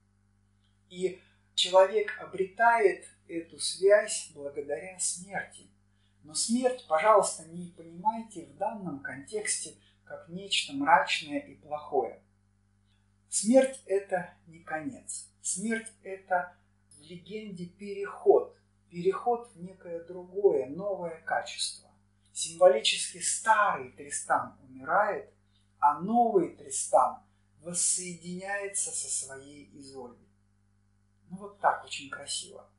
И 0.88 1.20
человек 1.54 2.16
обретает 2.20 3.04
эту 3.28 3.58
связь 3.58 4.30
благодаря 4.34 4.98
смерти. 4.98 5.66
Но 6.22 6.32
смерть, 6.32 6.86
пожалуйста, 6.88 7.44
не 7.44 7.70
понимайте 7.76 8.46
в 8.46 8.56
данном 8.56 9.00
контексте– 9.00 9.74
как 10.06 10.28
нечто 10.28 10.72
мрачное 10.72 11.40
и 11.40 11.54
плохое. 11.56 12.22
Смерть– 13.28 13.80
это 13.86 14.34
не 14.46 14.60
конец. 14.60 15.28
Смерть– 15.42 15.92
это 16.02 16.56
в 16.90 17.02
легенде 17.02 17.66
переход, 17.66 18.56
переход 18.88 19.50
в 19.52 19.62
некое 19.62 20.02
другое, 20.04 20.66
новое 20.66 21.20
качество. 21.22 21.90
Символически 22.32 23.18
старый 23.18 23.92
Тристан 23.92 24.56
умирает, 24.62 25.32
а 25.80 26.00
новый 26.00 26.56
Тристан 26.56 27.22
воссоединяется 27.60 28.90
со 28.90 29.08
своей 29.08 29.70
Изольдой. 29.78 30.28
Ну 31.28 31.36
вот 31.38 31.60
так 31.60 31.84
очень 31.84 32.08
красиво. 32.08 32.70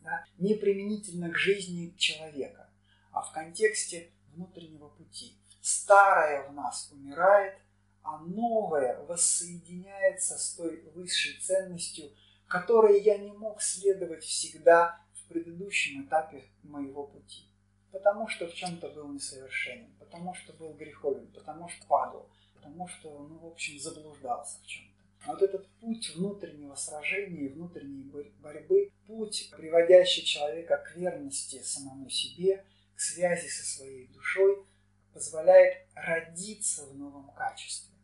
Да? 0.00 0.24
Не 0.38 0.54
применительно 0.54 1.30
к 1.30 1.36
жизни 1.36 1.94
человека, 1.96 2.70
а 3.10 3.20
в 3.20 3.32
контексте 3.32 4.10
внутреннего 4.32 4.88
пути– 4.88 5.36
старое 5.62 6.48
в 6.48 6.52
нас 6.52 6.90
умирает, 6.92 7.56
а 8.02 8.18
новое 8.18 9.00
воссоединяется 9.04 10.36
с 10.36 10.54
той 10.54 10.82
высшей 10.94 11.40
ценностью, 11.40 12.10
которой 12.48 13.00
я 13.00 13.16
не 13.16 13.32
мог 13.32 13.62
следовать 13.62 14.24
всегда 14.24 15.00
в 15.14 15.28
предыдущем 15.28 16.04
этапе 16.04 16.44
моего 16.64 17.06
пути. 17.06 17.48
Потому 17.92 18.26
что 18.28 18.48
в 18.48 18.54
чем-то 18.54 18.88
был 18.90 19.12
несовершенен, 19.12 19.94
потому 19.98 20.34
что 20.34 20.52
был 20.52 20.74
греховен, 20.74 21.30
потому 21.32 21.68
что 21.68 21.86
падал, 21.86 22.28
потому 22.54 22.88
что, 22.88 23.26
ну, 23.28 23.38
в 23.38 23.46
общем, 23.46 23.78
заблуждался 23.78 24.60
в 24.62 24.66
чем-то. 24.66 24.92
А 25.24 25.32
вот 25.34 25.42
этот 25.42 25.68
путь 25.78 26.12
внутреннего 26.16 26.74
сражения 26.74 27.42
и 27.42 27.52
внутренней 27.52 28.10
борьбы, 28.40 28.90
путь, 29.06 29.52
приводящий 29.56 30.24
человека 30.24 30.78
к 30.78 30.96
верности 30.96 31.62
самому 31.62 32.10
себе, 32.10 32.64
к 32.96 33.00
связи 33.00 33.46
со 33.46 33.64
своей 33.64 34.08
душой– 34.08 34.66
позволяет 35.12 35.86
родиться 35.94 36.86
в 36.86 36.96
новом 36.96 37.30
качестве. 37.32 37.94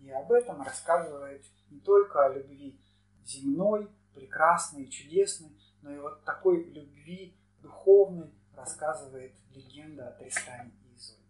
И 0.00 0.10
об 0.10 0.30
этом 0.32 0.62
рассказывает 0.62 1.44
не 1.70 1.80
только 1.80 2.24
о 2.24 2.28
любви 2.28 2.80
земной, 3.24 3.88
прекрасной 4.14 4.84
и 4.84 4.90
чудесной, 4.90 5.50
но 5.82 5.92
и 5.92 5.98
вот 5.98 6.24
такой 6.24 6.62
любви 6.64 7.36
духовной 7.60 8.30
рассказывает 8.54 9.32
легенда 9.54 10.08
о 10.08 10.12
Тристане 10.12 10.72
и 10.84 10.96
Изольде. 10.96 11.22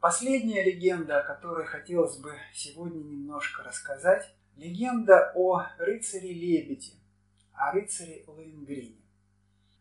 Последняя 0.00 0.62
легенда, 0.62 1.20
о 1.20 1.24
которой 1.24 1.66
хотелось 1.66 2.16
бы 2.18 2.34
сегодня 2.52 2.98
немножко 2.98 3.62
рассказать, 3.62 4.32
легенда 4.56 5.32
о 5.34 5.66
рыцаре-лебеде, 5.78 6.94
о 7.52 7.72
рыцаре 7.72 8.24
Лаингрине. 8.26 9.00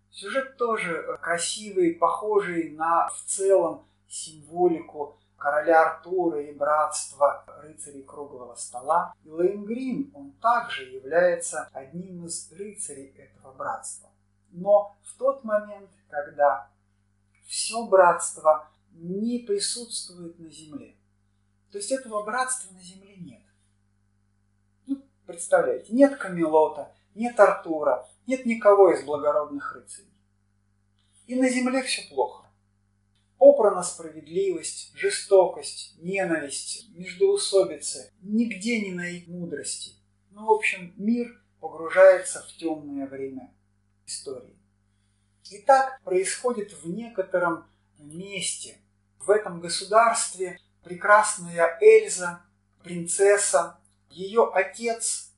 Сюжет 0.10 0.58
тоже 0.58 1.20
красивый, 1.22 1.94
похожий 1.94 2.72
на 2.72 3.10
в 3.10 3.24
целом 3.26 3.86
символику 4.08 5.18
короля 5.38 5.84
Артура 5.84 6.42
и 6.42 6.54
братства 6.54 7.44
рыцарей 7.62 8.04
круглого 8.04 8.56
стола. 8.56 9.14
И 9.24 9.30
Лейнгрин, 9.30 10.12
он 10.14 10.32
также 10.42 10.84
является 10.86 11.70
одним 11.74 12.26
из 12.26 12.52
рыцарей 12.52 13.14
этого 13.18 13.54
братства. 13.54 14.10
Но 14.52 14.96
в 15.04 15.18
тот 15.18 15.44
момент, 15.44 15.90
когда 16.10 16.70
все 17.46 17.86
братство 17.86 18.68
не 18.92 19.40
присутствует 19.40 20.40
на 20.40 20.50
земле, 20.50 20.96
то 21.72 21.78
есть 21.78 21.92
этого 21.92 22.24
братства 22.24 22.74
на 22.74 22.82
земле 22.82 23.18
нет. 23.18 23.44
Ну, 24.88 25.04
представляете, 25.26 25.94
нет 25.94 26.18
Камелота, 26.18 26.94
нет 27.14 27.38
Артура, 27.40 28.08
нет 28.28 28.46
никого 28.46 28.92
из 28.92 29.04
благородных 29.04 29.76
рыцарей. 29.76 30.10
И 31.28 31.36
на 31.36 31.50
земле 31.50 31.84
все 31.84 32.08
плохо 32.08 32.45
попрана 33.46 33.84
справедливость, 33.84 34.92
жестокость, 34.96 35.94
ненависть, 36.00 36.90
междоусобицы, 36.96 38.12
нигде 38.24 38.82
не 38.82 38.92
найти 38.92 39.30
мудрости. 39.30 39.92
Ну, 40.32 40.48
в 40.48 40.52
общем, 40.52 40.96
мир 40.98 41.40
погружается 41.60 42.42
в 42.42 42.58
темное 42.58 43.06
время 43.06 43.54
истории. 44.08 44.58
И 45.52 45.60
так 45.60 46.02
происходит 46.02 46.74
в 46.74 46.90
некотором 46.90 47.66
месте. 48.00 48.80
В 49.20 49.30
этом 49.30 49.62
государстве 49.62 50.60
прекрасная 50.84 51.78
Эльза, 51.82 52.42
принцесса, 52.84 53.78
ее 54.10 54.50
отец, 54.52 55.36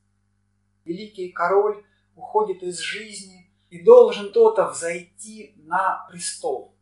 великий 0.86 1.34
король, 1.34 1.84
уходит 2.16 2.64
из 2.64 2.80
жизни 2.80 3.52
и 3.70 3.84
должен 3.84 4.30
кто-то 4.30 4.70
взойти 4.70 5.56
на 5.58 6.08
престол– 6.10 6.74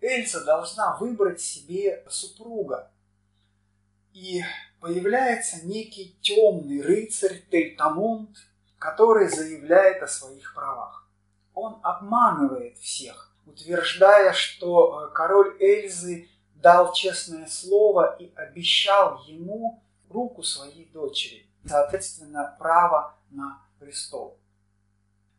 Эльза 0.00 0.44
должна 0.44 0.96
выбрать 0.96 1.40
себе 1.40 2.04
супруга. 2.08 2.90
И 4.12 4.42
появляется 4.80 5.66
некий 5.66 6.16
темный 6.20 6.80
рыцарь 6.80 7.42
Тельтамунд, 7.50 8.36
который 8.78 9.28
заявляет 9.28 10.02
о 10.02 10.08
своих 10.08 10.54
правах. 10.54 11.08
Он 11.54 11.78
обманывает 11.82 12.78
всех, 12.78 13.34
утверждая, 13.46 14.32
что 14.32 15.08
э, 15.10 15.14
король 15.14 15.56
Эльзы 15.60 16.28
дал 16.54 16.92
честное 16.92 17.46
слово 17.46 18.16
и 18.18 18.32
обещал 18.34 19.22
ему 19.26 19.82
руку 20.08 20.42
своей 20.42 20.86
дочери, 20.86 21.46
соответственно, 21.66 22.56
право 22.58 23.14
на 23.30 23.62
престол. 23.78 24.38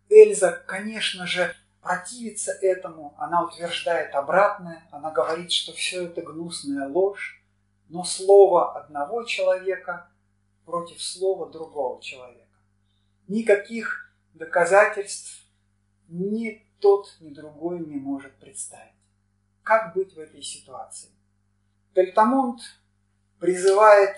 Эльза, 0.09 0.51
конечно 0.51 1.25
же, 1.25 1.55
противится 1.81 2.51
этому, 2.61 3.15
она 3.17 3.43
утверждает 3.43 4.13
обратное, 4.13 4.87
она 4.91 5.11
говорит, 5.11 5.51
что 5.51 5.73
все 5.73 6.05
это 6.05 6.21
гнусная 6.21 6.87
ложь, 6.87 7.43
но 7.89 8.03
слово 8.03 8.77
одного 8.77 9.23
человека 9.23 10.09
против 10.65 11.01
слова 11.01 11.49
другого 11.49 12.01
человека. 12.01 12.47
Никаких 13.27 14.13
доказательств 14.33 15.43
ни 16.07 16.65
тот, 16.79 17.15
ни 17.19 17.33
другой 17.33 17.79
не 17.79 17.95
может 17.95 18.33
представить. 18.39 18.93
Как 19.63 19.93
быть 19.93 20.13
в 20.13 20.19
этой 20.19 20.41
ситуации? 20.41 21.09
Тельтамунд 21.93 22.61
призывает 23.39 24.17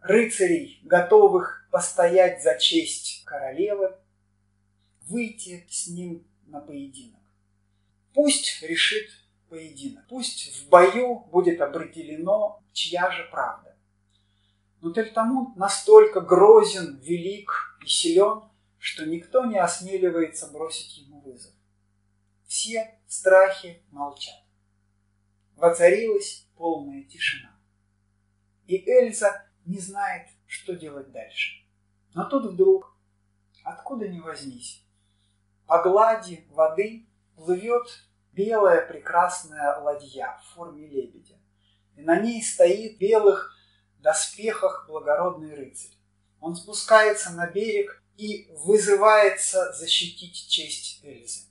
рыцарей, 0.00 0.80
готовых 0.84 1.66
постоять 1.70 2.42
за 2.42 2.58
честь 2.58 3.24
королевы, 3.24 3.96
выйти 5.08 5.66
с 5.70 5.88
ним 5.88 6.26
на 6.46 6.60
поединок. 6.60 7.20
Пусть 8.14 8.62
решит 8.62 9.10
поединок, 9.48 10.06
пусть 10.08 10.56
в 10.56 10.68
бою 10.68 11.20
будет 11.32 11.60
определено, 11.60 12.62
чья 12.72 13.10
же 13.10 13.28
правда. 13.30 13.76
Но 14.80 14.92
Тельтамунд 14.92 15.56
настолько 15.56 16.20
грозен, 16.20 16.98
велик 17.00 17.78
и 17.84 17.88
силен, 17.88 18.42
что 18.78 19.06
никто 19.06 19.44
не 19.44 19.58
осмеливается 19.58 20.48
бросить 20.48 20.98
ему 20.98 21.20
вызов. 21.20 21.52
Все 22.46 22.98
в 23.06 23.12
страхе 23.12 23.82
молчат. 23.90 24.42
Воцарилась 25.56 26.46
полная 26.56 27.02
тишина. 27.04 27.58
И 28.66 28.76
Эльза 28.88 29.46
не 29.64 29.78
знает, 29.78 30.28
что 30.46 30.74
делать 30.74 31.10
дальше. 31.12 31.64
Но 32.14 32.28
тут 32.28 32.52
вдруг, 32.52 32.96
откуда 33.62 34.08
ни 34.08 34.20
возьмись, 34.20 34.85
по 35.66 35.82
глади 35.82 36.46
воды 36.50 37.06
плывет 37.36 38.04
белая 38.32 38.86
прекрасная 38.86 39.78
ладья 39.80 40.38
в 40.42 40.54
форме 40.54 40.86
лебедя. 40.86 41.34
И 41.96 42.02
на 42.02 42.20
ней 42.20 42.42
стоит 42.42 42.96
в 42.96 42.98
белых 42.98 43.54
доспехах 43.98 44.86
благородный 44.88 45.54
рыцарь. 45.54 45.96
Он 46.40 46.54
спускается 46.54 47.30
на 47.30 47.46
берег 47.46 48.02
и 48.16 48.48
вызывается 48.64 49.72
защитить 49.72 50.48
честь 50.48 51.00
Эльзы. 51.02 51.46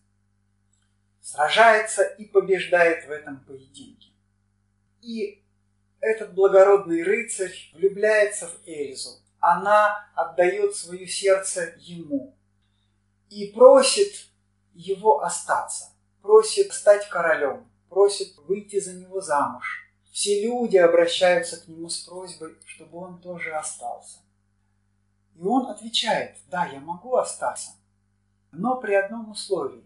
Сражается 1.21 2.03
и 2.03 2.25
побеждает 2.25 3.05
в 3.07 3.11
этом 3.11 3.43
поединке. 3.43 4.09
И 5.01 5.43
этот 5.99 6.33
благородный 6.33 7.03
рыцарь 7.03 7.71
влюбляется 7.73 8.47
в 8.47 8.67
Эльзу. 8.67 9.21
Она 9.39 10.07
отдает 10.15 10.75
свое 10.75 11.07
сердце 11.07 11.75
ему 11.79 12.37
и 13.35 13.51
просит 13.51 14.29
его 14.73 15.21
остаться, 15.21 15.91
просит 16.21 16.71
стать 16.71 17.09
королем, 17.09 17.69
просит 17.89 18.37
выйти 18.37 18.79
за 18.79 18.93
него 18.93 19.19
замуж. 19.19 19.91
Все 20.09 20.41
люди 20.41 20.77
обращаются 20.77 21.59
к 21.59 21.67
нему 21.67 21.89
с 21.89 21.97
просьбой, 22.05 22.55
чтобы 22.65 22.97
он 22.97 23.19
тоже 23.19 23.53
остался. 23.53 24.19
И 25.35 25.41
он 25.41 25.67
отвечает, 25.67 26.37
да, 26.47 26.65
я 26.67 26.79
могу 26.79 27.17
остаться, 27.17 27.71
но 28.53 28.79
при 28.79 28.93
одном 28.93 29.31
условии. 29.31 29.83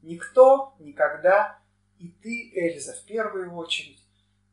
Никто 0.00 0.76
никогда, 0.78 1.58
и 1.98 2.10
ты, 2.10 2.52
Эльза, 2.54 2.92
в 2.92 3.04
первую 3.06 3.56
очередь, 3.56 4.04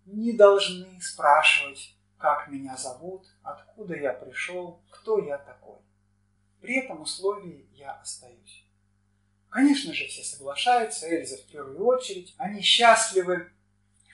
не 0.06 0.34
должны 0.34 1.00
спрашивать, 1.00 1.96
как 2.18 2.48
меня 2.48 2.76
зовут, 2.76 3.28
откуда 3.44 3.96
я 3.96 4.14
пришел, 4.14 4.82
кто 4.90 5.20
я 5.20 5.38
такой. 5.38 5.78
При 6.62 6.76
этом 6.76 7.02
условии 7.02 7.68
я 7.74 7.94
остаюсь. 7.94 8.66
Конечно 9.50 9.94
же, 9.94 10.06
все 10.08 10.24
соглашаются, 10.24 11.08
Эльза 11.08 11.38
в 11.38 11.46
первую 11.52 11.86
очередь. 11.86 12.36
Они 12.38 12.62
счастливы, 12.62 13.52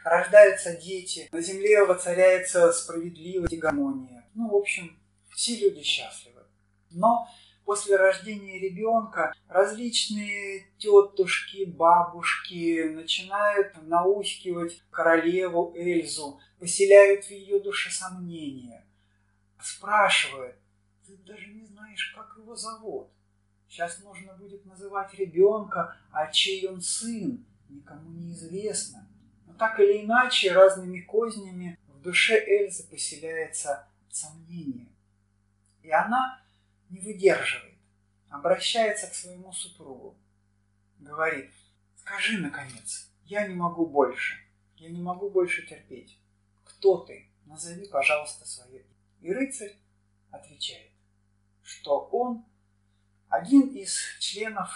рождаются 0.03 0.75
дети, 0.77 1.27
на 1.31 1.41
земле 1.41 1.83
воцаряется 1.83 2.71
справедливость 2.71 3.53
и 3.53 3.57
гармония. 3.57 4.25
Ну, 4.33 4.49
в 4.49 4.55
общем, 4.55 4.97
все 5.29 5.57
люди 5.57 5.81
счастливы. 5.83 6.43
Но 6.91 7.27
после 7.65 7.97
рождения 7.97 8.59
ребенка 8.59 9.33
различные 9.49 10.67
тетушки, 10.77 11.65
бабушки 11.65 12.83
начинают 12.83 13.73
наускивать 13.81 14.81
королеву 14.91 15.73
Эльзу, 15.75 16.39
поселяют 16.59 17.25
в 17.25 17.31
ее 17.31 17.59
душе 17.59 17.89
сомнения, 17.89 18.85
спрашивают, 19.59 20.55
ты 21.05 21.17
даже 21.17 21.47
не 21.47 21.65
знаешь, 21.65 22.13
как 22.15 22.35
его 22.37 22.55
зовут. 22.55 23.09
Сейчас 23.67 23.99
нужно 23.99 24.33
будет 24.33 24.65
называть 24.65 25.13
ребенка, 25.15 25.97
а 26.11 26.31
чей 26.31 26.67
он 26.67 26.81
сын, 26.81 27.45
никому 27.69 28.09
не 28.11 28.33
известно. 28.33 29.07
Но 29.45 29.53
так 29.53 29.79
или 29.79 30.03
иначе, 30.03 30.51
разными 30.51 30.99
кознями 31.01 31.77
в 31.87 32.01
душе 32.01 32.35
Эльзы 32.35 32.87
поселяется 32.87 33.87
сомнение. 34.09 34.87
И 35.81 35.91
она 35.91 36.41
не 36.89 36.99
выдерживает, 36.99 37.75
обращается 38.29 39.07
к 39.07 39.13
своему 39.13 39.51
супругу, 39.51 40.15
говорит, 40.99 41.51
скажи, 41.97 42.39
наконец, 42.39 43.09
я 43.25 43.47
не 43.47 43.55
могу 43.55 43.85
больше, 43.85 44.37
я 44.77 44.89
не 44.89 45.01
могу 45.01 45.29
больше 45.29 45.65
терпеть. 45.67 46.17
Кто 46.63 46.97
ты? 46.97 47.27
Назови, 47.45 47.87
пожалуйста, 47.87 48.47
свое 48.47 48.81
имя. 48.81 48.95
И 49.21 49.33
рыцарь 49.33 49.75
отвечает, 50.31 50.91
что 51.65 52.07
он 52.11 52.45
один 53.27 53.69
из 53.69 53.97
членов 54.19 54.69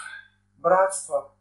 братства 0.58 1.32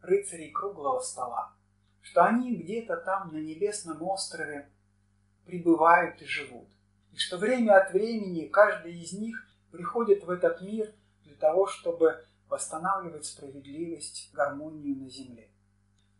рыцарей 0.00 0.52
круглого 0.52 1.00
стола, 1.00 1.52
что 2.00 2.24
они 2.24 2.54
где-то 2.54 2.96
там 2.96 3.32
на 3.32 3.38
небесном 3.38 4.00
острове 4.02 4.70
пребывают 5.44 6.22
и 6.22 6.24
живут 6.24 6.68
и 7.12 7.18
что 7.18 7.36
время 7.36 7.80
от 7.80 7.92
времени 7.92 8.46
каждый 8.46 8.98
из 9.00 9.12
них 9.12 9.46
приходит 9.70 10.24
в 10.24 10.30
этот 10.30 10.62
мир 10.62 10.94
для 11.24 11.34
того, 11.34 11.66
чтобы 11.66 12.24
восстанавливать 12.48 13.26
справедливость, 13.26 14.30
гармонию 14.32 14.96
на 14.96 15.08
земле. 15.08 15.50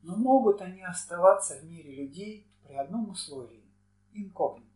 Но 0.02 0.16
могут 0.16 0.60
они 0.60 0.82
оставаться 0.82 1.58
в 1.58 1.64
мире 1.64 1.94
людей 1.94 2.46
при 2.64 2.74
одном 2.74 3.10
условии– 3.10 3.64
инкогнито. 4.12 4.66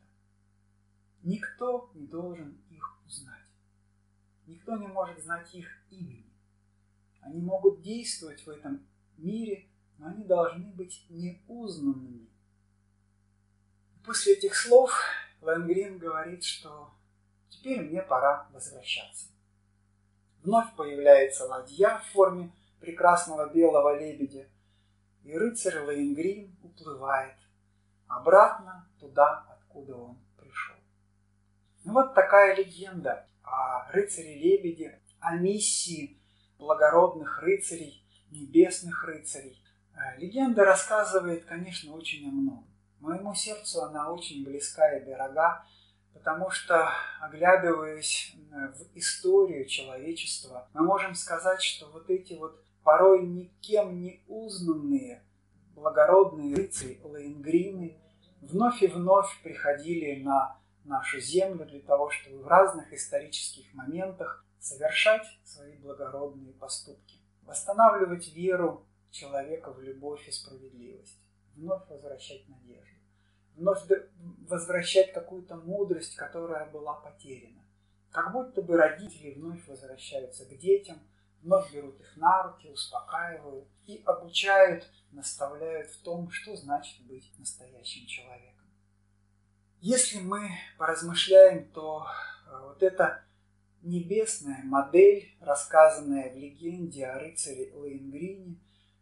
Никто 1.22 1.90
не 1.94 2.06
должен 2.06 2.56
их 2.70 3.00
узнать. 3.04 3.35
Никто 4.46 4.76
не 4.76 4.86
может 4.86 5.22
знать 5.22 5.52
их 5.54 5.66
имени. 5.90 6.32
Они 7.20 7.40
могут 7.40 7.82
действовать 7.82 8.46
в 8.46 8.50
этом 8.50 8.86
мире, 9.16 9.66
но 9.98 10.06
они 10.08 10.24
должны 10.24 10.66
быть 10.72 11.04
неузнанными. 11.08 12.28
После 14.04 14.34
этих 14.34 14.54
слов 14.54 14.92
Лэнгрин 15.40 15.98
говорит, 15.98 16.44
что 16.44 16.92
теперь 17.48 17.80
мне 17.80 18.02
пора 18.02 18.48
возвращаться. 18.52 19.26
Вновь 20.42 20.76
появляется 20.76 21.46
ладья 21.46 21.98
в 21.98 22.12
форме 22.12 22.52
прекрасного 22.78 23.52
белого 23.52 23.98
лебедя, 23.98 24.46
и 25.24 25.36
рыцарь 25.36 25.80
Лэнгрин 25.80 26.56
уплывает 26.62 27.34
обратно 28.06 28.88
туда, 29.00 29.44
откуда 29.48 29.96
он 29.96 30.18
пришел. 30.38 30.76
Ну 31.82 31.94
вот 31.94 32.14
такая 32.14 32.54
легенда 32.54 33.26
о 33.46 33.90
рыцаре-лебеде, 33.92 35.00
о 35.20 35.36
миссии 35.36 36.18
благородных 36.58 37.42
рыцарей, 37.42 38.04
небесных 38.30 39.04
рыцарей. 39.04 39.62
Э, 39.94 40.18
легенда 40.18 40.64
рассказывает, 40.64 41.44
конечно, 41.44 41.94
очень 41.94 42.28
о 42.28 42.32
многом. 42.32 42.66
Моему 43.00 43.34
сердцу 43.34 43.82
она 43.84 44.12
очень 44.12 44.44
близка 44.44 44.96
и 44.96 45.04
дорога, 45.04 45.64
потому 46.12 46.50
что, 46.50 46.90
оглядываясь 47.20 48.34
в 48.50 48.96
историю 48.98 49.66
человечества, 49.66 50.68
мы 50.72 50.82
можем 50.82 51.14
сказать, 51.14 51.62
что 51.62 51.90
вот 51.90 52.10
эти 52.10 52.34
вот 52.34 52.60
порой 52.82 53.26
никем 53.26 54.00
не 54.00 54.22
узнанные 54.26 55.22
благородные 55.74 56.56
рыцари 56.56 57.00
Лейнгрины 57.04 57.98
вновь 58.40 58.82
и 58.82 58.86
вновь 58.86 59.42
приходили 59.42 60.22
на 60.22 60.58
нашу 60.86 61.20
землю 61.20 61.64
для 61.66 61.80
того, 61.80 62.10
чтобы 62.10 62.42
в 62.42 62.48
разных 62.48 62.92
исторических 62.92 63.72
моментах 63.74 64.44
совершать 64.58 65.26
свои 65.44 65.76
благородные 65.76 66.52
поступки, 66.54 67.18
восстанавливать 67.42 68.34
веру 68.34 68.86
человека 69.10 69.72
в 69.72 69.80
любовь 69.80 70.26
и 70.28 70.32
справедливость 70.32 71.18
вновь 71.56 71.88
возвращать 71.88 72.48
надежду, 72.48 73.00
вновь 73.56 73.80
возвращать 74.48 75.12
какую-то 75.12 75.56
мудрость, 75.56 76.14
которая 76.16 76.70
была 76.70 76.94
потеряна. 76.94 77.64
Как 78.10 78.32
будто 78.32 78.62
бы 78.62 78.76
родители 78.76 79.34
вновь 79.34 79.66
возвращаются 79.66 80.44
к 80.46 80.56
детям, 80.58 80.98
вновь 81.42 81.72
берут 81.72 82.00
их 82.00 82.16
на 82.16 82.42
руки, 82.44 82.70
успокаивают 82.70 83.68
и 83.86 84.02
обучают, 84.04 84.90
наставляют 85.12 85.90
в 85.90 86.02
том, 86.02 86.30
что 86.30 86.56
значит 86.56 87.04
быть 87.06 87.30
настоящим 87.38 88.06
человеком. 88.06 88.55
Если 89.80 90.20
мы 90.20 90.50
поразмышляем, 90.78 91.68
то 91.72 92.06
э, 92.46 92.58
вот 92.62 92.82
эта 92.82 93.24
небесная 93.82 94.62
модель, 94.64 95.36
рассказанная 95.40 96.32
в 96.32 96.36
легенде 96.36 97.06
о 97.06 97.18
рыцаре 97.18 97.72
Лейнгрине, 97.74 98.56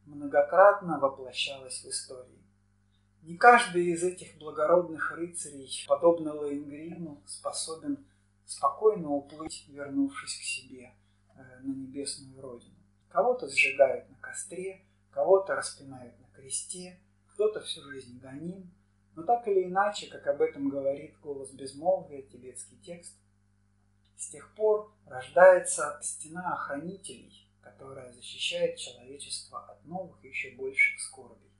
многократно 0.05 0.99
воплощалась 0.99 1.83
в 1.83 1.89
истории. 1.89 2.45
Не 3.23 3.37
каждый 3.37 3.87
из 3.87 4.03
этих 4.03 4.37
благородных 4.37 5.13
рыцарей, 5.13 5.71
подобно 5.89 6.35
Лейнгрину, 6.35 7.23
способен 7.27 8.05
спокойно 8.45 9.11
уплыть, 9.11 9.67
вернувшись 9.69 10.39
к 10.39 10.43
себе 10.43 10.93
э, 11.35 11.61
на 11.63 11.73
небесную 11.73 12.41
родину. 12.43 12.75
Кого-то 13.09 13.49
сжигают 13.49 14.11
на 14.11 14.17
костре, 14.17 14.83
кого-то 15.11 15.55
распинают 15.55 16.19
на 16.21 16.27
кресте, 16.37 16.99
кто-то 17.33 17.61
всю 17.61 17.83
жизнь 17.91 18.19
гоним. 18.21 18.71
Но 19.16 19.23
так 19.23 19.47
или 19.47 19.65
иначе, 19.65 20.09
как 20.09 20.27
об 20.27 20.43
этом 20.43 20.69
говорит 20.69 21.19
голос 21.20 21.51
безмолвия, 21.51 22.23
тибетский 22.23 22.78
текст, 22.78 23.15
с 24.16 24.28
тех 24.28 24.53
пор 24.55 24.93
рождается 25.07 25.99
стена 26.03 26.55
охранителей, 26.55 27.49
которая 27.61 28.12
защищает 28.12 28.77
человечество 28.77 29.65
от 29.66 29.85
новых 29.85 30.23
еще 30.24 30.53
больших 30.53 31.01
скорбей. 31.01 31.51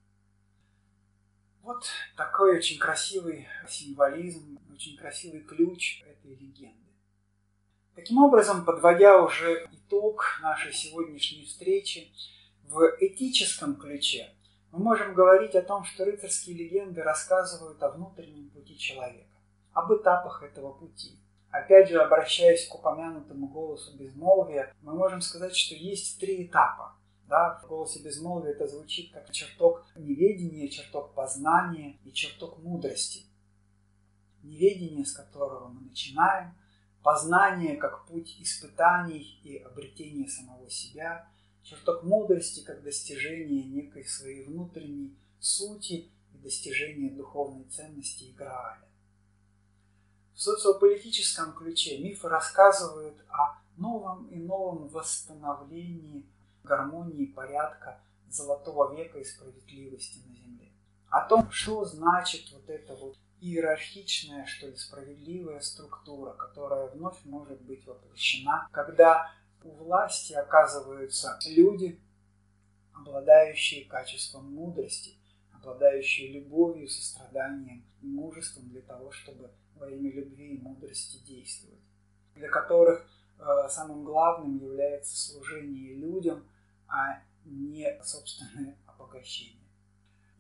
Вот 1.63 1.87
такой 2.17 2.59
очень 2.59 2.79
красивый 2.79 3.47
символизм, 3.69 4.59
очень 4.73 4.97
красивый 4.97 5.41
ключ 5.41 6.03
этой 6.03 6.35
легенды. 6.35 6.85
Таким 7.95 8.19
образом, 8.19 8.65
подводя 8.65 9.23
уже 9.23 9.67
итог 9.73 10.41
нашей 10.43 10.73
сегодняшней 10.73 11.45
встречи, 11.45 12.13
в 12.65 12.97
этическом 13.01 13.77
ключе 13.77 14.31
мы 14.75 14.83
можем 14.83 15.15
говорить 15.15 15.55
о 15.55 15.63
том, 15.63 15.85
что 15.85 16.05
рыцарские 16.05 16.57
легенды 16.57 17.01
рассказывают 17.01 17.81
о 17.81 17.91
внутреннем 17.91 18.51
пути 18.51 18.77
человека, 18.77 19.31
об 19.73 19.93
этапах 19.93 20.43
этого 20.43 20.73
пути. 20.73 21.17
Опять 21.51 21.89
же, 21.89 22.03
обращаясь 22.03 22.67
к 22.67 22.75
упомянутому 22.75 23.47
голосу 23.47 23.97
безмолвия, 23.97 24.75
мы 24.83 24.95
можем 24.95 25.21
сказать, 25.21 25.55
что 25.55 25.77
есть 25.77 26.19
три 26.19 26.45
этапа. 26.47 26.97
Да? 27.29 27.61
В 27.63 27.69
голосе 27.69 28.03
безмолвия 28.03 28.51
это 28.51 28.67
звучит 28.67 29.13
как 29.13 29.31
чертог 29.31 29.87
неведения, 29.95 30.69
чертог 30.69 31.15
познания 31.15 32.01
и 32.03 32.13
чертог 32.13 32.59
мудрости. 32.59 33.27
Неведение, 34.43 35.05
с 35.05 35.13
которого 35.13 35.69
мы 35.69 35.83
начинаем, 35.83 36.53
познание 37.05 37.77
как 37.77 38.07
путь 38.07 38.37
испытаний 38.41 39.39
и 39.45 39.59
обретения 39.59 40.27
самого 40.27 40.69
себя, 40.69 41.29
чертог 41.65 42.05
мудрости 42.05 42.61
как 42.61 42.83
достижение 42.83 43.65
некой 43.65 44.05
своей 44.05 44.45
внутренней 44.45 45.17
сути 45.41 46.11
и 46.33 46.39
достижение 46.39 47.11
духовной 47.11 47.65
ценности 47.65 48.25
и 48.25 48.33
грааля. 48.33 48.87
В 50.35 50.41
социополитическом 50.41 51.55
ключе 51.55 51.99
мифы 51.99 52.29
рассказывают 52.29 53.17
о 53.29 53.59
новом 53.77 54.27
и 54.29 54.37
новом 54.37 54.89
восстановлении 54.89 56.27
гармонии 56.65 57.27
порядка 57.27 58.01
золотого 58.29 58.95
века 58.95 59.19
и 59.19 59.25
справедливости 59.25 60.19
на 60.27 60.35
Земле. 60.35 60.73
О 61.09 61.27
том, 61.29 61.51
что 61.51 61.85
значит 61.85 62.51
вот 62.53 62.69
эта 62.69 62.95
вот 62.97 63.17
иерархичная, 63.41 64.47
что 64.47 64.69
ли, 64.69 64.77
справедливая 64.77 65.61
структура, 65.61 66.33
которая 66.33 66.89
вновь 66.89 67.19
может 67.25 67.61
быть 67.63 67.87
воплощена, 67.87 68.69
когда 68.73 69.31
у 69.65 69.71
власти 69.71 70.35
оказываются 70.35 71.39
люди, 71.47 71.99
обладающие 72.93 73.87
качеством 73.87 74.53
мудрости, 74.53 75.17
обладающие 75.53 76.33
любовью, 76.33 76.89
состраданием 76.89 77.85
и 78.03 78.07
мужеством 78.07 78.69
для 78.69 78.83
того, 78.83 79.11
чтобы 79.11 79.51
во 79.75 79.91
имя 79.91 80.13
любви 80.13 80.55
и 80.55 80.61
мудрости 80.61 81.17
действовать, 81.25 81.81
для 82.35 82.49
которых 82.49 83.09
э, 83.39 83.69
самым 83.71 84.05
главным 84.05 84.59
является 84.59 85.17
служение 85.17 85.95
людям, 85.95 86.47
а 86.87 87.23
не 87.45 88.01
собственное 88.03 88.77
обогащение. 88.87 89.65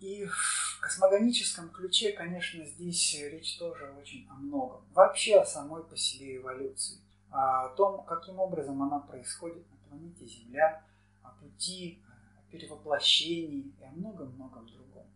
И 0.00 0.26
в 0.26 0.80
космогоническом 0.82 1.70
ключе, 1.70 2.12
конечно, 2.12 2.64
здесь 2.66 3.14
речь 3.14 3.56
тоже 3.58 3.90
очень 3.98 4.28
о 4.28 4.34
многом. 4.34 4.84
Вообще 4.92 5.36
о 5.36 5.46
самой 5.46 5.82
по 5.82 5.96
себе 5.96 6.36
эволюции, 6.36 6.98
о 7.34 7.68
том, 7.70 8.04
каким 8.04 8.38
образом 8.38 8.82
она 8.82 9.00
происходит 9.00 9.68
на 9.70 9.76
планете 9.88 10.24
Земля, 10.26 10.84
о 11.22 11.30
пути 11.30 12.02
о 12.38 12.50
перевоплощении 12.50 13.74
и 13.80 13.84
о 13.84 13.90
многом-многом 13.90 14.66
другом. 14.68 15.06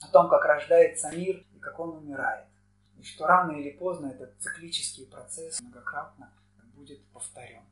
О 0.00 0.08
том, 0.08 0.28
как 0.28 0.44
рождается 0.44 1.10
мир 1.10 1.44
и 1.54 1.58
как 1.58 1.78
он 1.80 1.96
умирает 1.96 2.46
и 3.00 3.02
что 3.02 3.26
рано 3.26 3.52
или 3.52 3.70
поздно 3.70 4.08
этот 4.08 4.38
циклический 4.38 5.06
процесс 5.06 5.60
многократно 5.60 6.32
будет 6.74 7.02
повторен. 7.06 7.62